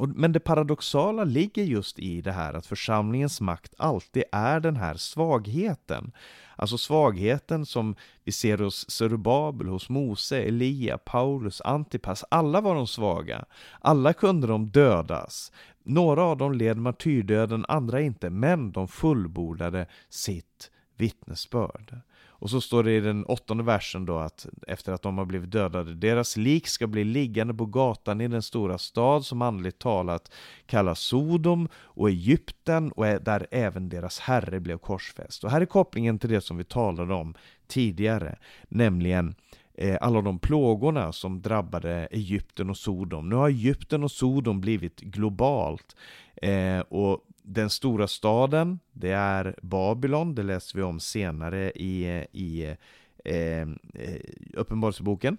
Men 0.07 0.33
det 0.33 0.41
paradoxala 0.41 1.25
ligger 1.25 1.65
just 1.65 1.99
i 1.99 2.21
det 2.21 2.33
här 2.33 2.55
att 2.55 2.67
församlingens 2.67 3.41
makt 3.41 3.75
alltid 3.79 4.25
är 4.33 4.61
den 4.61 4.77
här 4.77 4.95
svagheten. 4.95 6.13
Alltså 6.57 6.79
svagheten 6.79 7.67
som 7.67 7.95
vi 8.25 8.33
ser 8.33 8.59
hos 8.59 8.91
Zerubabel, 8.91 9.69
hos 9.69 9.89
Mose, 9.89 10.43
Elia, 10.43 10.99
Paulus, 10.99 11.61
Antipas. 11.61 12.25
Alla 12.31 12.61
var 12.61 12.75
de 12.75 12.87
svaga. 12.87 13.45
Alla 13.81 14.13
kunde 14.13 14.47
de 14.47 14.71
dödas. 14.71 15.53
Några 15.83 16.23
av 16.23 16.37
dem 16.37 16.53
led 16.53 16.77
martyrdöden, 16.77 17.65
andra 17.69 18.01
inte, 18.01 18.31
men 18.31 18.73
de 18.73 18.89
fullbordade 18.89 19.87
sitt 20.09 20.71
vittnesbörd. 20.97 22.01
Och 22.41 22.51
så 22.51 22.61
står 22.61 22.85
det 22.85 22.93
i 22.93 23.01
den 23.01 23.25
åttonde 23.25 23.65
versen 23.65 24.07
då 24.07 24.19
att 24.19 24.47
efter 24.67 24.93
att 24.93 25.03
de 25.03 25.19
har 25.19 25.25
blivit 25.25 25.51
dödade, 25.51 25.95
deras 25.95 26.37
lik 26.37 26.67
ska 26.67 26.87
bli 26.87 27.05
liggande 27.05 27.55
på 27.55 27.67
gatan 27.67 28.21
i 28.21 28.29
den 28.29 28.43
stora 28.43 28.79
stad 28.79 29.25
som 29.25 29.43
andligt 29.43 29.79
talat 29.79 30.33
kallas 30.67 31.01
Sodom 31.01 31.69
och 31.75 32.09
Egypten 32.09 32.93
och 32.93 33.05
där 33.05 33.47
även 33.51 33.89
deras 33.89 34.19
herre 34.19 34.61
blev 34.61 34.79
korsfäst. 34.79 35.45
Och 35.45 35.51
här 35.51 35.61
är 35.61 35.67
kopplingen 35.67 36.19
till 36.19 36.31
det 36.31 36.41
som 36.41 36.57
vi 36.57 36.65
talade 36.65 37.15
om 37.15 37.35
tidigare, 37.67 38.39
nämligen 38.69 39.35
eh, 39.75 39.97
alla 40.01 40.21
de 40.21 40.39
plågorna 40.39 41.13
som 41.13 41.43
drabbade 41.43 42.09
Egypten 42.11 42.71
och 42.71 42.77
Sodom. 42.77 43.29
Nu 43.29 43.37
har 43.37 43.49
Egypten 43.49 44.05
och 44.05 44.11
Sodom 44.11 44.61
blivit 44.61 45.01
globalt 45.01 45.97
eh, 46.43 46.81
och 46.81 47.25
den 47.43 47.71
stora 47.71 48.09
staden, 48.09 48.79
det 48.93 49.11
är 49.11 49.55
Babylon, 49.63 50.35
det 50.35 50.43
läser 50.43 50.77
vi 50.77 50.83
om 50.83 51.01
senare 51.01 51.71
i, 51.71 52.27
i 52.33 52.77
eh, 53.25 53.61
eh, 53.61 53.69
Uppenbarelseboken. 54.55 55.39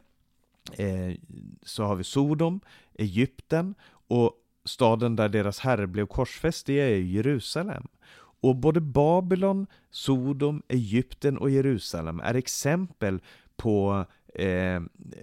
Eh, 0.74 1.16
så 1.64 1.84
har 1.84 1.96
vi 1.96 2.04
Sodom, 2.04 2.60
Egypten 2.94 3.76
och 4.08 4.34
staden 4.66 5.16
där 5.16 5.30
deras 5.30 5.60
herre 5.60 5.88
blev 5.88 6.06
korsfäst, 6.06 6.66
det 6.66 6.80
är 6.80 7.00
Jerusalem. 7.00 7.88
Och 8.42 8.56
både 8.56 8.82
Babylon, 8.82 9.68
Sodom, 9.90 10.64
Egypten 10.68 11.38
och 11.38 11.50
Jerusalem 11.50 12.20
är 12.20 12.34
exempel 12.34 13.22
på 13.56 14.06
Eh, 14.34 14.82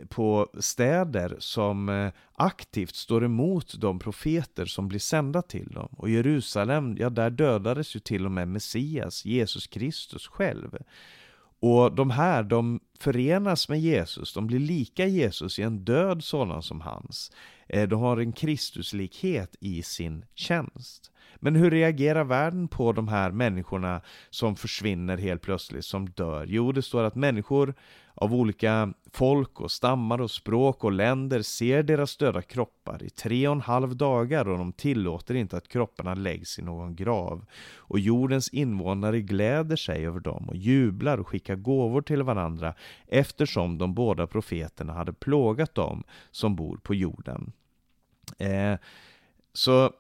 på 0.09 0.49
städer 0.59 1.37
som 1.39 1.89
eh, 1.89 2.11
aktivt 2.35 2.95
står 2.95 3.25
emot 3.25 3.81
de 3.81 3.99
profeter 3.99 4.65
som 4.65 4.89
blir 4.89 4.99
sända 4.99 5.43
till 5.43 5.69
dem. 5.69 5.89
Och 5.93 6.11
Jerusalem, 6.11 6.97
ja 6.99 7.11
där 7.11 7.31
dödades 7.31 7.97
ju 7.97 8.01
till 8.01 8.25
och 8.25 8.33
med 8.33 8.49
Messias, 8.49 9.25
Jesus 9.25 9.67
Kristus 9.67 10.27
själv. 10.27 10.79
Och 11.61 11.95
de 11.95 12.11
här, 12.11 12.43
de 12.43 12.81
förenas 12.99 13.69
med 13.69 13.81
Jesus, 13.81 14.35
de 14.35 14.47
blir 14.47 14.59
lika 14.59 15.07
Jesus 15.07 15.59
i 15.59 15.63
en 15.63 15.85
död 15.85 16.25
sådan 16.25 16.63
som 16.63 16.81
hans. 16.81 17.33
Eh, 17.69 17.89
de 17.89 18.01
har 18.01 18.17
en 18.17 18.33
Kristuslikhet 18.33 19.57
i 19.61 19.83
sin 19.83 20.25
tjänst. 20.35 21.13
Men 21.37 21.57
hur 21.57 21.71
reagerar 21.71 22.25
världen 22.25 22.69
på 22.69 22.93
de 22.93 23.09
här 23.09 23.31
människorna 23.31 24.01
som 24.31 24.57
försvinner 24.57 25.17
helt 25.17 25.43
plötsligt, 25.43 25.85
som 25.85 26.11
dör? 26.11 26.47
Jo, 26.49 26.73
det 26.73 26.83
står 26.83 27.05
att 27.05 27.15
människor 27.15 27.75
av 28.21 28.35
olika 28.35 28.95
folk 29.13 29.61
och 29.61 29.71
stammar 29.71 30.21
och 30.21 30.31
språk 30.31 30.85
och 30.85 30.93
länder 30.93 31.43
ser 31.43 31.83
deras 31.83 32.17
döda 32.17 32.43
kroppar 32.43 33.03
i 33.03 33.11
tre 33.11 33.49
och 33.49 33.55
en 33.55 33.61
halv 33.61 33.97
dagar 33.97 34.49
och 34.49 34.59
de 34.59 34.73
tillåter 34.73 35.35
inte 35.35 35.57
att 35.57 35.69
kropparna 35.69 36.15
läggs 36.15 36.59
i 36.59 36.63
någon 36.63 36.97
grav. 36.97 37.47
Och 37.77 37.99
jordens 37.99 38.49
invånare 38.49 39.21
gläder 39.21 39.77
sig 39.77 40.07
över 40.07 40.21
dem 40.21 40.49
och 40.49 40.57
jublar 40.57 41.19
och 41.19 41.29
skickar 41.29 41.57
gåvor 41.57 42.03
till 42.03 42.23
varandra 42.23 42.75
eftersom 43.07 43.79
de 43.79 43.95
båda 43.95 44.27
profeterna 44.27 44.93
hade 44.93 45.13
plågat 45.13 45.75
dem 45.75 46.05
som 46.31 46.57
bor 46.57 46.77
på 46.77 46.95
jorden. 46.95 47.53
Eh, 48.39 48.75
så 49.53 49.93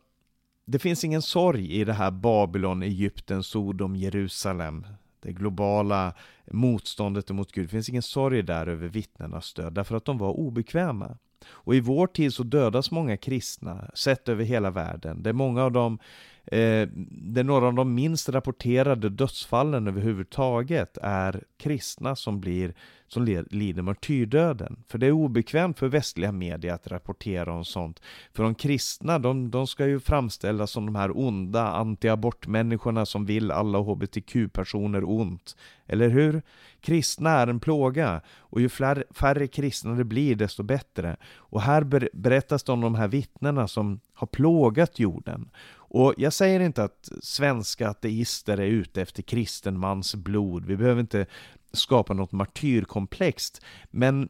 det 0.65 0.79
finns 0.79 1.05
ingen 1.05 1.23
sorg 1.23 1.73
i 1.73 1.85
det 1.85 1.93
här 1.93 2.11
Babylon, 2.11 2.83
Egypten, 2.83 3.43
Sodom, 3.43 3.97
Jerusalem 3.97 4.87
det 5.29 5.33
globala 5.33 6.15
motståndet 6.51 7.31
mot 7.31 7.53
Gud. 7.53 7.65
Det 7.65 7.69
finns 7.69 7.89
ingen 7.89 8.03
sorg 8.03 8.43
där 8.43 8.67
över 8.67 8.89
vittnenas 8.89 9.55
död, 9.55 9.73
därför 9.73 9.97
att 9.97 10.05
de 10.05 10.19
var 10.19 10.31
obekväma. 10.31 11.19
Och 11.49 11.75
i 11.75 11.81
vår 11.81 12.07
tid 12.07 12.35
så 12.35 12.43
dödas 12.43 12.91
många 12.91 13.17
kristna, 13.17 13.91
sett 13.95 14.29
över 14.29 14.45
hela 14.45 14.71
världen. 14.71 15.23
Det 15.23 15.31
är 15.31 15.35
många 15.35 15.65
av 15.65 15.73
dem 15.73 15.99
Eh, 16.53 16.89
det 17.11 17.41
är 17.41 17.45
några 17.45 17.67
av 17.67 17.75
de 17.75 17.95
minst 17.95 18.29
rapporterade 18.29 19.09
dödsfallen 19.09 19.87
överhuvudtaget 19.89 20.99
är 21.03 21.45
kristna 21.59 22.17
som, 22.17 22.41
blir, 22.41 22.75
som 23.09 23.25
lider 23.51 23.83
martyrdöden. 23.83 24.85
För 24.89 24.99
det 24.99 25.07
är 25.07 25.13
obekvämt 25.13 25.79
för 25.79 25.89
västliga 25.89 26.33
media 26.33 26.75
att 26.75 26.87
rapportera 26.87 27.53
om 27.53 27.65
sånt. 27.65 28.03
För 28.33 28.43
de 28.43 28.55
kristna, 28.55 29.19
de, 29.19 29.51
de 29.51 29.67
ska 29.67 29.87
ju 29.87 30.01
framställas 30.01 30.71
som 30.71 30.87
de 30.87 30.95
här 30.95 31.19
onda 31.19 31.69
antiabortmänniskorna 31.69 33.07
som 33.07 33.27
vill 33.27 33.51
alla 33.51 33.79
hbtq-personer 33.79 35.05
ont. 35.05 35.57
Eller 35.87 36.09
hur? 36.09 36.43
Kristna 36.81 37.31
är 37.31 37.47
en 37.47 37.61
plåga 37.61 38.21
och 38.39 38.61
ju 38.61 38.69
fler, 38.69 39.05
färre 39.11 39.47
kristna 39.47 39.95
det 39.95 40.05
blir 40.05 40.35
desto 40.35 40.63
bättre. 40.63 41.17
Och 41.37 41.63
här 41.63 42.09
berättas 42.13 42.63
det 42.63 42.73
om 42.73 42.81
de 42.81 42.95
här 42.95 43.09
vittnena 43.09 43.69
som 43.69 44.01
har 44.15 44.27
plågat 44.27 44.99
jorden. 44.99 45.51
Och 45.89 46.15
jag 46.17 46.33
säger 46.33 46.61
inte 46.61 46.85
att 46.85 47.09
svenska 47.23 47.89
ateister 47.89 48.59
är 48.59 48.67
ute 48.67 49.03
efter 49.03 49.23
kristen 49.23 49.79
mans 49.79 50.15
blod. 50.15 50.67
Vi 50.67 50.77
behöver 50.77 51.01
inte 51.01 51.27
skapa 51.73 52.15
något 52.15 52.33
martyrkomplext. 52.33 53.65
Men 53.91 54.29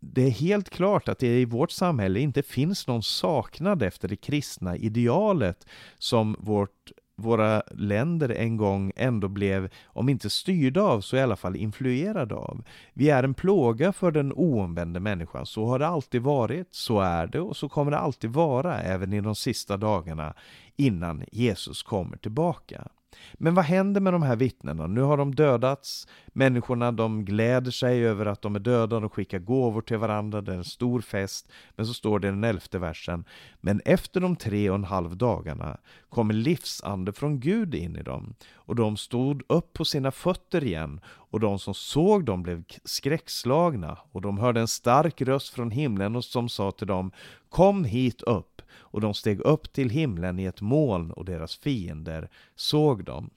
det 0.00 0.22
är 0.22 0.30
helt 0.30 0.70
klart 0.70 1.08
att 1.08 1.18
det 1.18 1.40
i 1.40 1.44
vårt 1.44 1.70
samhälle 1.70 2.20
inte 2.20 2.42
finns 2.42 2.86
någon 2.86 3.02
saknad 3.02 3.82
efter 3.82 4.08
det 4.08 4.16
kristna 4.16 4.76
idealet 4.76 5.66
som 5.98 6.36
vårt 6.38 6.92
våra 7.16 7.62
länder 7.70 8.28
en 8.28 8.56
gång 8.56 8.92
ändå 8.96 9.28
blev, 9.28 9.68
om 9.86 10.08
inte 10.08 10.30
styrda 10.30 10.82
av, 10.82 11.00
så 11.00 11.16
i 11.16 11.20
alla 11.20 11.36
fall 11.36 11.56
influerade 11.56 12.34
av. 12.34 12.64
Vi 12.92 13.10
är 13.10 13.22
en 13.22 13.34
plåga 13.34 13.92
för 13.92 14.10
den 14.10 14.32
oomvända 14.32 15.00
människan. 15.00 15.46
Så 15.46 15.66
har 15.66 15.78
det 15.78 15.86
alltid 15.86 16.22
varit, 16.22 16.68
så 16.74 17.00
är 17.00 17.26
det 17.26 17.40
och 17.40 17.56
så 17.56 17.68
kommer 17.68 17.90
det 17.90 17.98
alltid 17.98 18.30
vara 18.30 18.80
även 18.80 19.12
i 19.12 19.20
de 19.20 19.34
sista 19.34 19.76
dagarna 19.76 20.34
innan 20.76 21.24
Jesus 21.32 21.82
kommer 21.82 22.16
tillbaka. 22.16 22.88
Men 23.34 23.54
vad 23.54 23.64
händer 23.64 24.00
med 24.00 24.12
de 24.12 24.22
här 24.22 24.36
vittnena? 24.36 24.86
Nu 24.86 25.00
har 25.00 25.16
de 25.16 25.34
dödats. 25.34 26.08
Människorna 26.26 26.92
de 26.92 27.24
gläder 27.24 27.70
sig 27.70 28.06
över 28.06 28.26
att 28.26 28.42
de 28.42 28.54
är 28.54 28.60
döda. 28.60 29.00
De 29.00 29.10
skickar 29.10 29.38
gåvor 29.38 29.80
till 29.80 29.96
varandra. 29.96 30.40
Det 30.40 30.52
är 30.52 30.56
en 30.56 30.64
stor 30.64 31.00
fest. 31.00 31.52
Men 31.76 31.86
så 31.86 31.94
står 31.94 32.18
det 32.18 32.28
i 32.28 32.30
den 32.30 32.44
elfte 32.44 32.78
versen. 32.78 33.24
Men 33.60 33.80
efter 33.84 34.20
de 34.20 34.36
tre 34.36 34.70
och 34.70 34.76
en 34.76 34.84
halv 34.84 35.16
dagarna 35.16 35.76
kommer 36.14 36.34
livsande 36.34 37.12
från 37.12 37.40
Gud 37.40 37.74
in 37.74 37.96
i 37.96 38.02
dem. 38.02 38.34
Och 38.54 38.76
de 38.76 38.96
stod 38.96 39.42
upp 39.48 39.72
på 39.72 39.84
sina 39.84 40.10
fötter 40.10 40.64
igen. 40.64 41.00
Och 41.06 41.40
de 41.40 41.58
som 41.58 41.74
såg 41.74 42.24
dem 42.24 42.42
blev 42.42 42.64
skräckslagna. 42.84 43.98
Och 44.12 44.20
de 44.20 44.38
hörde 44.38 44.60
en 44.60 44.68
stark 44.68 45.22
röst 45.22 45.54
från 45.54 45.70
himlen 45.70 46.16
och 46.16 46.24
som 46.24 46.48
sa 46.48 46.70
till 46.70 46.86
dem 46.86 47.12
Kom 47.48 47.84
hit 47.84 48.22
upp 48.22 48.62
och 48.76 49.00
de 49.00 49.14
steg 49.14 49.40
upp 49.40 49.72
till 49.72 49.90
himlen 49.90 50.38
i 50.38 50.44
ett 50.44 50.60
moln 50.60 51.10
och 51.10 51.24
deras 51.24 51.56
fiender 51.56 52.28
såg 52.56 53.04
dem. 53.04 53.30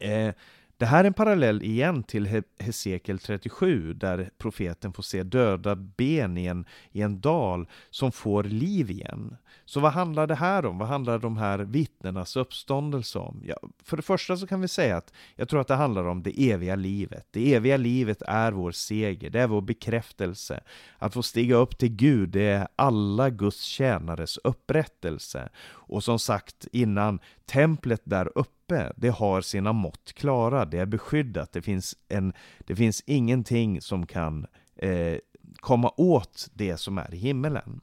Eh, 0.00 0.34
det 0.76 0.86
här 0.86 1.04
är 1.04 1.06
en 1.06 1.14
parallell 1.14 1.62
igen 1.62 2.02
till 2.02 2.42
Hesekiel 2.58 3.18
37 3.18 3.94
där 3.94 4.30
profeten 4.38 4.92
får 4.92 5.02
se 5.02 5.22
döda 5.22 5.76
ben 5.76 6.38
i 6.38 6.46
en, 6.46 6.64
i 6.92 7.02
en 7.02 7.20
dal 7.20 7.68
som 7.90 8.12
får 8.12 8.44
liv 8.44 8.90
igen. 8.90 9.36
Så 9.64 9.80
vad 9.80 9.92
handlar 9.92 10.26
det 10.26 10.34
här 10.34 10.66
om? 10.66 10.78
Vad 10.78 10.88
handlar 10.88 11.18
de 11.18 11.36
här 11.36 11.58
vittnenas 11.58 12.36
uppståndelse 12.36 13.18
om? 13.18 13.42
Ja, 13.46 13.56
för 13.84 13.96
det 13.96 14.02
första 14.02 14.36
så 14.36 14.46
kan 14.46 14.60
vi 14.60 14.68
säga 14.68 14.96
att 14.96 15.12
jag 15.36 15.48
tror 15.48 15.60
att 15.60 15.68
det 15.68 15.74
handlar 15.74 16.04
om 16.04 16.22
det 16.22 16.50
eviga 16.50 16.76
livet. 16.76 17.26
Det 17.30 17.54
eviga 17.54 17.76
livet 17.76 18.22
är 18.26 18.52
vår 18.52 18.72
seger, 18.72 19.30
det 19.30 19.40
är 19.40 19.46
vår 19.46 19.60
bekräftelse. 19.60 20.60
Att 20.98 21.14
få 21.14 21.22
stiga 21.22 21.56
upp 21.56 21.78
till 21.78 21.96
Gud, 21.96 22.28
det 22.28 22.42
är 22.42 22.68
alla 22.76 23.30
Guds 23.30 23.62
tjänares 23.62 24.36
upprättelse. 24.36 25.48
Och 25.68 26.04
som 26.04 26.18
sagt 26.18 26.66
innan, 26.72 27.20
templet 27.46 28.02
där 28.04 28.38
uppe, 28.38 28.92
det 28.96 29.08
har 29.08 29.40
sina 29.40 29.72
mått 29.72 30.12
klara, 30.12 30.64
det 30.64 30.78
är 30.78 30.86
beskyddat, 30.86 31.52
det 31.52 31.62
finns, 31.62 31.96
en, 32.08 32.32
det 32.58 32.76
finns 32.76 33.02
ingenting 33.06 33.80
som 33.80 34.06
kan 34.06 34.46
eh, 34.76 35.18
komma 35.56 35.92
åt 35.96 36.48
det 36.52 36.76
som 36.76 36.98
är 36.98 37.14
i 37.14 37.16
himmelen. 37.16 37.80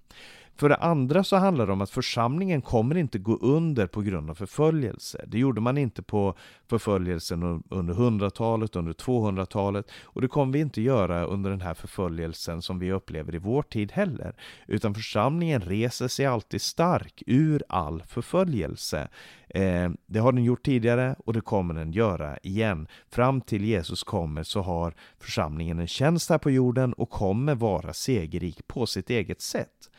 För 0.57 0.69
det 0.69 0.75
andra 0.75 1.23
så 1.23 1.35
handlar 1.35 1.67
det 1.67 1.73
om 1.73 1.81
att 1.81 1.89
församlingen 1.89 2.61
kommer 2.61 2.97
inte 2.97 3.19
gå 3.19 3.37
under 3.37 3.87
på 3.87 4.01
grund 4.01 4.29
av 4.29 4.35
förföljelse. 4.35 5.25
Det 5.27 5.39
gjorde 5.39 5.61
man 5.61 5.77
inte 5.77 6.01
på 6.01 6.35
förföljelsen 6.67 7.63
under 7.69 7.93
100-talet, 7.93 8.75
under 8.75 8.93
200-talet 8.93 9.91
och 10.03 10.21
det 10.21 10.27
kommer 10.27 10.53
vi 10.53 10.59
inte 10.59 10.81
göra 10.81 11.25
under 11.25 11.49
den 11.49 11.61
här 11.61 11.73
förföljelsen 11.73 12.61
som 12.61 12.79
vi 12.79 12.91
upplever 12.91 13.35
i 13.35 13.37
vår 13.37 13.61
tid 13.61 13.91
heller. 13.91 14.35
Utan 14.67 14.93
församlingen 14.93 15.61
reser 15.61 16.07
sig 16.07 16.25
alltid 16.25 16.61
stark 16.61 17.23
ur 17.25 17.63
all 17.69 18.03
förföljelse. 18.07 19.07
Eh, 19.49 19.89
det 20.05 20.19
har 20.19 20.31
den 20.31 20.43
gjort 20.43 20.65
tidigare 20.65 21.15
och 21.25 21.33
det 21.33 21.41
kommer 21.41 21.73
den 21.73 21.91
göra 21.91 22.37
igen. 22.37 22.87
Fram 23.09 23.41
till 23.41 23.65
Jesus 23.65 24.03
kommer 24.03 24.43
så 24.43 24.61
har 24.61 24.93
församlingen 25.19 25.79
en 25.79 25.87
tjänst 25.87 26.29
här 26.29 26.37
på 26.37 26.51
jorden 26.51 26.93
och 26.93 27.09
kommer 27.09 27.55
vara 27.55 27.93
segerrik 27.93 28.67
på 28.67 28.85
sitt 28.85 29.09
eget 29.09 29.41
sätt. 29.41 29.89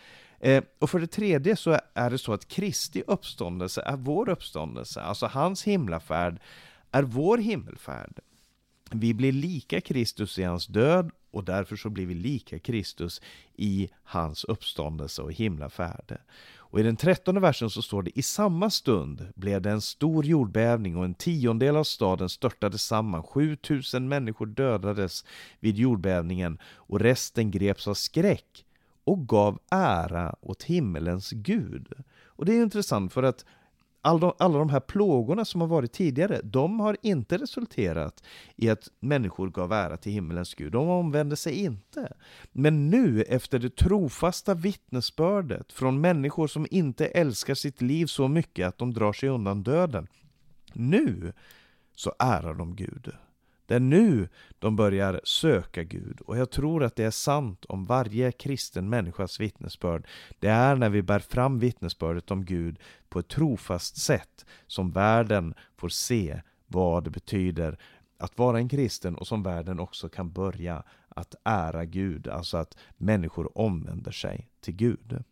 Eh, 0.41 0.65
och 0.79 0.91
för 0.91 0.99
det 0.99 1.07
tredje 1.07 1.57
så 1.57 1.79
är 1.95 2.11
det 2.11 2.19
så 2.19 2.33
att 2.33 2.49
Kristi 2.49 3.03
uppståndelse 3.07 3.83
är 3.87 3.97
vår 3.97 4.29
uppståndelse, 4.29 5.01
alltså 5.01 5.27
hans 5.27 5.63
himlafärd 5.63 6.41
är 6.91 7.03
vår 7.03 7.39
himmelfärd. 7.39 8.21
Vi 8.91 9.15
blir 9.15 9.33
lika 9.33 9.81
Kristus 9.81 10.39
i 10.39 10.43
hans 10.43 10.67
död 10.67 11.11
och 11.31 11.45
därför 11.45 11.77
så 11.77 11.91
blir 11.91 12.07
vi 12.07 12.15
lika 12.15 12.59
Kristus 12.59 13.21
i 13.55 13.89
hans 14.03 14.45
uppståndelse 14.45 15.23
och 15.23 15.33
himlafärde. 15.33 16.19
Och 16.71 16.81
i 16.81 16.83
den 16.83 16.97
trettonde 16.97 17.41
versen 17.41 17.71
så 17.71 17.83
står 17.83 18.03
det 18.03 18.19
i 18.19 18.23
samma 18.23 18.71
stund 18.71 19.29
blev 19.35 19.63
det 19.63 19.71
en 19.71 19.81
stor 19.81 20.25
jordbävning 20.25 20.97
och 20.97 21.05
en 21.05 21.15
tiondel 21.15 21.77
av 21.77 21.85
staden 21.85 22.29
störtade 22.29 22.79
samman. 22.79 23.23
7000 23.23 24.09
människor 24.09 24.47
dödades 24.47 25.25
vid 25.61 25.77
jordbävningen 25.77 26.59
och 26.65 27.01
resten 27.01 27.51
greps 27.51 27.89
av 27.89 27.95
skräck 27.95 28.65
och 29.09 29.29
gav 29.29 29.59
ära 29.71 30.35
åt 30.41 30.63
himmelens 30.63 31.31
Gud. 31.31 31.93
Och 32.27 32.45
det 32.45 32.53
är 32.53 32.63
intressant 32.63 33.13
för 33.13 33.23
att 33.23 33.45
all 34.03 34.21
de, 34.21 34.33
alla 34.39 34.59
de 34.59 34.69
här 34.69 34.81
plågorna 34.81 35.45
som 35.45 35.61
har 35.61 35.69
varit 35.69 35.93
tidigare, 35.93 36.41
de 36.45 36.81
har 36.81 36.97
inte 37.03 37.39
resulterat 37.39 38.23
i 38.57 38.71
att 38.71 38.89
människor 39.01 39.51
gav 39.51 39.73
ära 39.73 39.97
till 39.97 40.13
himmelens 40.13 40.55
Gud. 40.55 40.73
De 40.73 40.89
omvände 40.89 41.37
sig 41.37 41.55
inte. 41.55 42.13
Men 42.53 42.91
nu, 42.91 43.23
efter 43.23 43.59
det 43.59 43.77
trofasta 43.77 44.55
vittnesbördet 44.55 45.73
från 45.73 46.01
människor 46.01 46.47
som 46.47 46.67
inte 46.71 47.07
älskar 47.07 47.55
sitt 47.55 47.83
liv 47.83 48.07
så 48.07 48.29
mycket 48.29 48.69
att 48.69 48.79
de 48.79 48.95
drar 48.95 49.13
sig 49.13 49.29
undan 49.29 49.63
döden, 49.63 50.07
nu 50.73 51.33
så 51.95 52.13
ärar 52.19 52.55
de 52.55 52.77
Gud. 52.77 53.13
Det 53.69 53.75
är 53.75 53.81
nu 53.81 54.29
de 54.59 54.77
börjar 54.77 55.21
söka 55.25 55.83
Gud 55.83 56.21
och 56.21 56.39
jag 56.39 56.51
tror 56.51 56.85
att 56.85 56.97
det 56.97 57.05
är 57.05 57.11
sant 57.11 57.65
om 57.65 57.85
varje 57.85 58.33
kristen 58.33 58.89
människas 58.89 59.41
vittnesbörd. 59.41 60.07
Det 60.39 60.49
är 60.49 60.77
när 60.77 60.89
vi 60.89 61.03
bär 61.03 61.19
fram 61.19 61.59
vittnesbördet 61.59 62.31
om 62.31 62.45
Gud 62.45 62.79
på 63.09 63.19
ett 63.19 63.29
trofast 63.29 63.97
sätt 63.97 64.47
som 64.67 64.91
världen 64.91 65.55
får 65.77 65.89
se 65.89 66.41
vad 66.67 67.05
det 67.05 67.11
betyder 67.11 67.79
att 68.19 68.39
vara 68.39 68.59
en 68.59 68.69
kristen 68.69 69.15
och 69.15 69.27
som 69.27 69.43
världen 69.43 69.81
också 69.81 70.09
kan 70.09 70.33
börja 70.33 70.83
att 71.09 71.35
ära 71.45 71.85
Gud, 71.85 72.29
alltså 72.29 72.57
att 72.57 72.77
människor 72.97 73.59
omvänder 73.59 74.13
sig 74.13 74.49
till 74.61 74.75
Gud. 74.75 75.25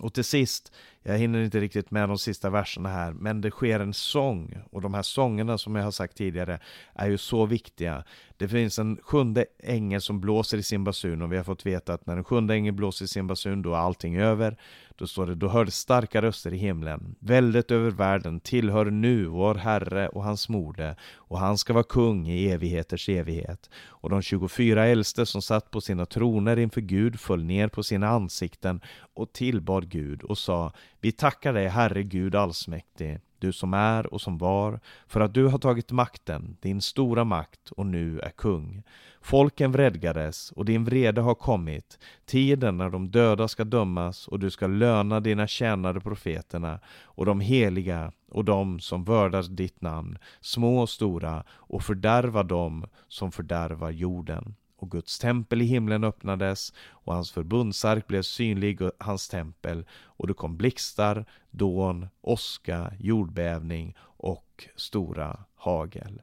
Och 0.00 0.14
till 0.14 0.24
sist, 0.24 0.72
jag 1.08 1.18
hinner 1.18 1.40
inte 1.40 1.60
riktigt 1.60 1.90
med 1.90 2.08
de 2.08 2.18
sista 2.18 2.50
verserna 2.50 2.88
här, 2.88 3.12
men 3.12 3.40
det 3.40 3.50
sker 3.50 3.80
en 3.80 3.94
sång. 3.94 4.58
Och 4.70 4.80
de 4.80 4.94
här 4.94 5.02
sångerna 5.02 5.58
som 5.58 5.76
jag 5.76 5.84
har 5.84 5.90
sagt 5.90 6.16
tidigare 6.16 6.60
är 6.94 7.08
ju 7.08 7.18
så 7.18 7.46
viktiga. 7.46 8.04
Det 8.36 8.48
finns 8.48 8.78
en 8.78 8.98
sjunde 9.02 9.46
ängel 9.62 10.00
som 10.00 10.20
blåser 10.20 10.58
i 10.58 10.62
sin 10.62 10.84
basun 10.84 11.22
och 11.22 11.32
vi 11.32 11.36
har 11.36 11.44
fått 11.44 11.66
veta 11.66 11.94
att 11.94 12.06
när 12.06 12.14
den 12.14 12.24
sjunde 12.24 12.54
ängeln 12.54 12.76
blåser 12.76 13.04
i 13.04 13.08
sin 13.08 13.26
basun 13.26 13.62
då 13.62 13.74
är 13.74 13.78
allting 13.78 14.16
över. 14.16 14.56
Då 14.96 15.06
står 15.06 15.26
det, 15.26 15.34
då 15.34 15.48
hördes 15.48 15.74
starka 15.74 16.22
röster 16.22 16.54
i 16.54 16.56
himlen. 16.56 17.14
Väldet 17.18 17.70
över 17.70 17.90
världen 17.90 18.40
tillhör 18.40 18.84
nu 18.84 19.24
vår 19.24 19.54
Herre 19.54 20.08
och 20.08 20.24
hans 20.24 20.48
mode 20.48 20.96
och 21.14 21.38
han 21.38 21.58
ska 21.58 21.72
vara 21.72 21.84
kung 21.84 22.28
i 22.28 22.48
evigheters 22.48 23.08
evighet. 23.08 23.70
Och 23.86 24.10
de 24.10 24.22
24 24.22 24.86
äldste 24.86 25.26
som 25.26 25.42
satt 25.42 25.70
på 25.70 25.80
sina 25.80 26.06
troner 26.06 26.58
inför 26.58 26.80
Gud 26.80 27.20
föll 27.20 27.44
ner 27.44 27.68
på 27.68 27.82
sina 27.82 28.08
ansikten 28.08 28.80
och 29.14 29.32
tillbad 29.32 29.88
Gud 29.88 30.22
och 30.22 30.38
sa 30.38 30.72
vi 31.00 31.12
tackar 31.12 31.52
dig 31.52 31.68
Herre 31.68 32.02
Gud 32.02 32.34
allsmäktig 32.34 33.20
du 33.38 33.52
som 33.52 33.74
är 33.74 34.14
och 34.14 34.20
som 34.20 34.38
var, 34.38 34.80
för 35.06 35.20
att 35.20 35.34
du 35.34 35.46
har 35.46 35.58
tagit 35.58 35.92
makten, 35.92 36.56
din 36.60 36.80
stora 36.80 37.24
makt, 37.24 37.70
och 37.70 37.86
nu 37.86 38.20
är 38.20 38.30
kung. 38.30 38.82
Folken 39.20 39.72
vredgades, 39.72 40.52
och 40.52 40.64
din 40.64 40.84
vrede 40.84 41.20
har 41.20 41.34
kommit, 41.34 41.98
tiden 42.26 42.78
när 42.78 42.90
de 42.90 43.10
döda 43.10 43.48
ska 43.48 43.64
dömas, 43.64 44.28
och 44.28 44.38
du 44.38 44.50
ska 44.50 44.66
löna 44.66 45.20
dina 45.20 45.46
tjänare 45.46 46.00
profeterna, 46.00 46.80
och 47.02 47.26
de 47.26 47.40
heliga, 47.40 48.12
och 48.30 48.44
de 48.44 48.80
som 48.80 49.04
vördar 49.04 49.42
ditt 49.42 49.80
namn, 49.80 50.18
små 50.40 50.80
och 50.80 50.90
stora, 50.90 51.44
och 51.50 51.82
fördärva 51.82 52.42
dem 52.42 52.86
som 53.08 53.32
fördärvar 53.32 53.90
jorden 53.90 54.54
och 54.78 54.90
Guds 54.90 55.18
tempel 55.18 55.62
i 55.62 55.64
himlen 55.64 56.04
öppnades 56.04 56.72
och 56.90 57.14
hans 57.14 57.30
förbundsark 57.30 58.06
blev 58.06 58.22
synlig 58.22 58.82
och 58.82 58.92
hans 58.98 59.28
tempel 59.28 59.86
och 59.90 60.26
det 60.26 60.34
kom 60.34 60.56
blixtar, 60.56 61.24
dån, 61.50 62.08
åska, 62.20 62.92
jordbävning 62.98 63.94
och 64.00 64.68
stora 64.76 65.44
hagel. 65.54 66.22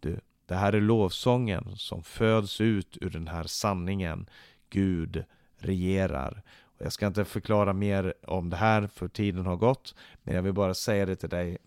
Du, 0.00 0.20
det 0.46 0.54
här 0.54 0.72
är 0.72 0.80
lovsången 0.80 1.76
som 1.76 2.02
föds 2.02 2.60
ut 2.60 2.98
ur 3.00 3.10
den 3.10 3.28
här 3.28 3.44
sanningen. 3.44 4.28
Gud 4.70 5.24
regerar. 5.56 6.42
Jag 6.78 6.92
ska 6.92 7.06
inte 7.06 7.24
förklara 7.24 7.72
mer 7.72 8.14
om 8.26 8.50
det 8.50 8.56
här 8.56 8.86
för 8.86 9.08
tiden 9.08 9.46
har 9.46 9.56
gått, 9.56 9.94
men 10.22 10.34
jag 10.34 10.42
vill 10.42 10.52
bara 10.52 10.74
säga 10.74 11.06
det 11.06 11.16
till 11.16 11.28
dig 11.28 11.58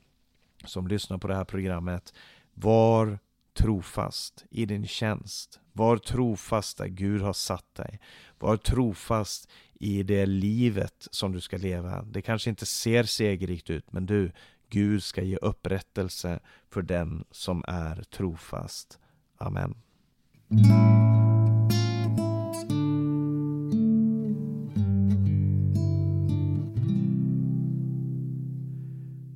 som 0.65 0.87
lyssnar 0.87 1.17
på 1.17 1.27
det 1.27 1.35
här 1.35 1.43
programmet. 1.43 2.13
Var 2.53 3.19
trofast 3.55 4.45
i 4.51 4.65
din 4.65 4.87
tjänst. 4.87 5.59
Var 5.73 5.97
trofast 5.97 6.77
där 6.77 6.87
Gud 6.87 7.21
har 7.21 7.33
satt 7.33 7.75
dig. 7.75 7.99
Var 8.39 8.57
trofast 8.57 9.49
i 9.79 10.03
det 10.03 10.25
livet 10.25 11.07
som 11.11 11.31
du 11.31 11.41
ska 11.41 11.57
leva. 11.57 12.01
Det 12.01 12.21
kanske 12.21 12.49
inte 12.49 12.65
ser 12.65 13.03
segerrikt 13.03 13.69
ut, 13.69 13.91
men 13.91 14.05
du, 14.05 14.31
Gud 14.69 15.03
ska 15.03 15.23
ge 15.23 15.37
upprättelse 15.37 16.39
för 16.69 16.81
den 16.81 17.25
som 17.31 17.63
är 17.67 18.03
trofast. 18.03 18.99
Amen. 19.37 19.75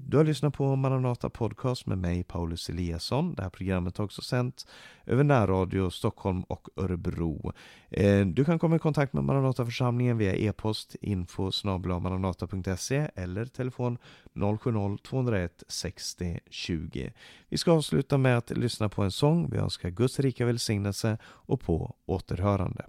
Du 0.10 0.18
har 0.18 0.24
lyssnat 0.24 0.54
på 0.54 0.76
Maranata 0.76 1.30
Podcast 1.30 1.86
med 1.86 1.98
mig, 1.98 2.24
Paulus 2.24 2.70
Eliasson. 2.70 3.34
Det 3.34 3.42
här 3.44 3.50
programmet 3.50 3.98
har 3.98 4.06
också 4.06 4.22
sänts 4.22 4.68
över 5.06 5.24
närradio 5.24 5.90
Stockholm 5.90 6.44
och 6.44 6.70
Örebro. 6.76 7.52
Eh, 7.90 8.26
du 8.26 8.46
kan 8.46 8.60
komma 8.60 8.76
i 8.76 8.80
kontakt 8.80 9.14
med 9.14 9.24
Maranata-församlingen 9.24 10.18
via 10.18 10.36
e-post 10.36 10.96
info 11.02 11.52
maranata.se 11.64 13.10
eller 13.16 13.46
telefon 13.46 13.98
070-201 14.34 15.50
60 15.68 16.40
20. 16.50 17.14
Vi 17.50 17.58
ska 17.58 17.72
avsluta 17.72 18.18
med 18.18 18.38
att 18.38 18.50
lyssna 18.50 18.90
på 18.90 19.04
en 19.04 19.12
sång. 19.12 19.50
Vi 19.50 19.58
önskar 19.58 19.90
Guds 19.90 20.20
rika 20.20 20.46
välsignelse 20.46 21.18
och 21.24 21.62
på 21.62 21.96
återhörande. 22.06 22.86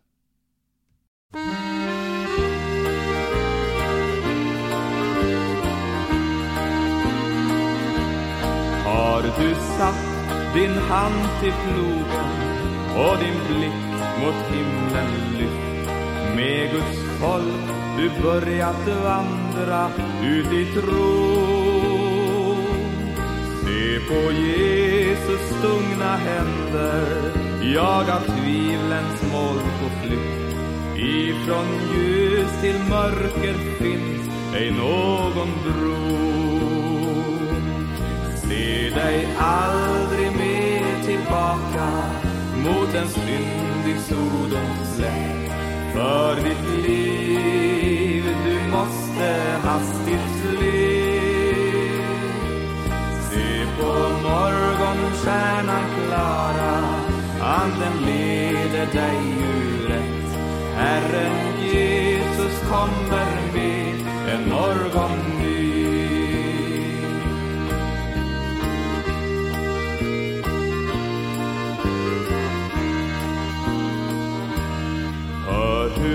Har 9.20 9.26
du 9.42 9.54
satt 9.54 10.54
din 10.54 10.70
hand 10.70 11.28
till 11.40 11.52
plogen 11.52 12.30
och 12.96 13.18
din 13.18 13.40
blick 13.48 14.00
mot 14.20 14.34
himlen 14.52 15.10
lyft. 15.38 15.90
Med 16.36 16.70
Guds 16.72 17.20
folk 17.20 17.76
du 17.98 18.22
börjat 18.22 18.88
vandra 19.04 19.90
ut 20.22 20.52
i 20.52 20.72
tro 20.72 21.36
Se 23.64 24.00
på 24.08 24.32
Jesus 24.32 25.58
stungna 25.58 26.16
händer 26.16 27.32
jaga 27.74 28.20
tvivlens 28.20 29.22
mål 29.32 29.60
på 29.80 29.90
flykt. 30.02 30.56
Ifrån 30.96 31.66
ljus 31.92 32.60
till 32.60 32.78
mörker 32.90 33.54
finns 33.78 34.54
ej 34.54 34.70
någon 34.70 35.50
bro. 35.64 36.59
Se 38.90 38.96
dig 38.96 39.28
aldrig 39.38 40.32
mer 40.32 41.04
tillbaka 41.04 41.88
mot 42.56 42.94
en 42.94 43.08
syndig 43.08 44.00
Sodoms 44.08 44.96
släkt. 44.96 45.52
För 45.92 46.36
ditt 46.36 46.86
liv 46.86 48.24
du 48.44 48.70
måste 48.70 49.58
hastigt 49.62 50.30
fly. 50.42 51.10
Se 53.30 53.66
på 53.80 53.92
morgonstjärnan 54.22 55.84
klara, 56.06 56.84
anden 57.40 58.06
leder 58.06 58.86
dig 58.92 59.16
ur 59.54 59.88
rätt. 59.88 60.38
Herren 60.76 61.62
Jesus 61.72 62.60
kommer 62.70 63.52
med 63.54 63.94
en 64.34 64.48
morgon 64.48 65.39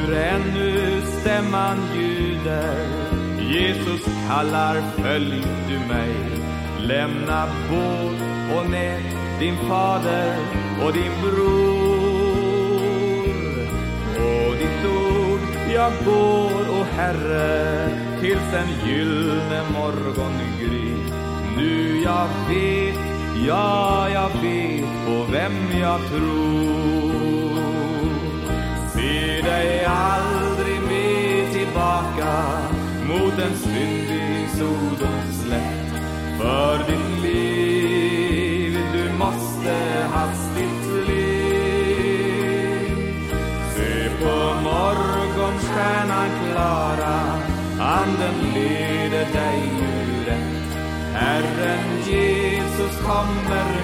hur 0.06 0.18
ännu 0.18 1.02
stämman 1.02 1.78
ljuder 1.96 2.88
Jesus 3.40 4.02
kallar, 4.28 4.82
följ 4.98 5.44
du 5.68 5.80
mig. 5.94 6.16
Lämna 6.80 7.48
båt 7.70 8.22
och 8.58 8.70
nät, 8.70 9.40
din 9.40 9.56
fader 9.58 10.36
och 10.84 10.94
din 10.94 11.12
bror. 11.22 12.56
Och 14.18 14.56
ditt 14.56 14.86
ord 14.86 15.74
jag 15.74 15.92
går, 16.06 16.80
o 16.80 16.86
Herre 16.96 17.90
tills 18.22 18.54
en 18.54 18.90
gyllne 18.90 19.64
morgon 19.74 20.34
gryr. 20.60 20.98
Nu 21.58 22.02
jag 22.04 22.28
vet, 22.50 23.00
ja 23.48 24.10
jag 24.10 24.30
vet 24.42 25.06
på 25.06 25.32
vem 25.32 25.80
jag 25.82 26.00
tror. 26.10 27.05
En 33.46 33.58
syndig 33.58 34.50
Sodoms 34.58 35.42
slätt. 35.44 36.02
För 36.40 36.78
ditt 36.78 37.24
liv 37.24 38.80
du 38.94 39.14
måste 39.18 39.76
hastigt 40.14 40.82
fly. 40.86 41.36
Se 43.76 44.10
på 44.20 44.36
morgonstjärnan 44.64 46.30
klara, 46.52 47.18
anden 47.80 48.36
leder 48.54 49.26
dig 49.34 49.72
nu 49.80 50.26
rätt. 50.26 50.78
Herren 51.14 51.88
Jesus 52.06 53.02
kommer 53.08 53.75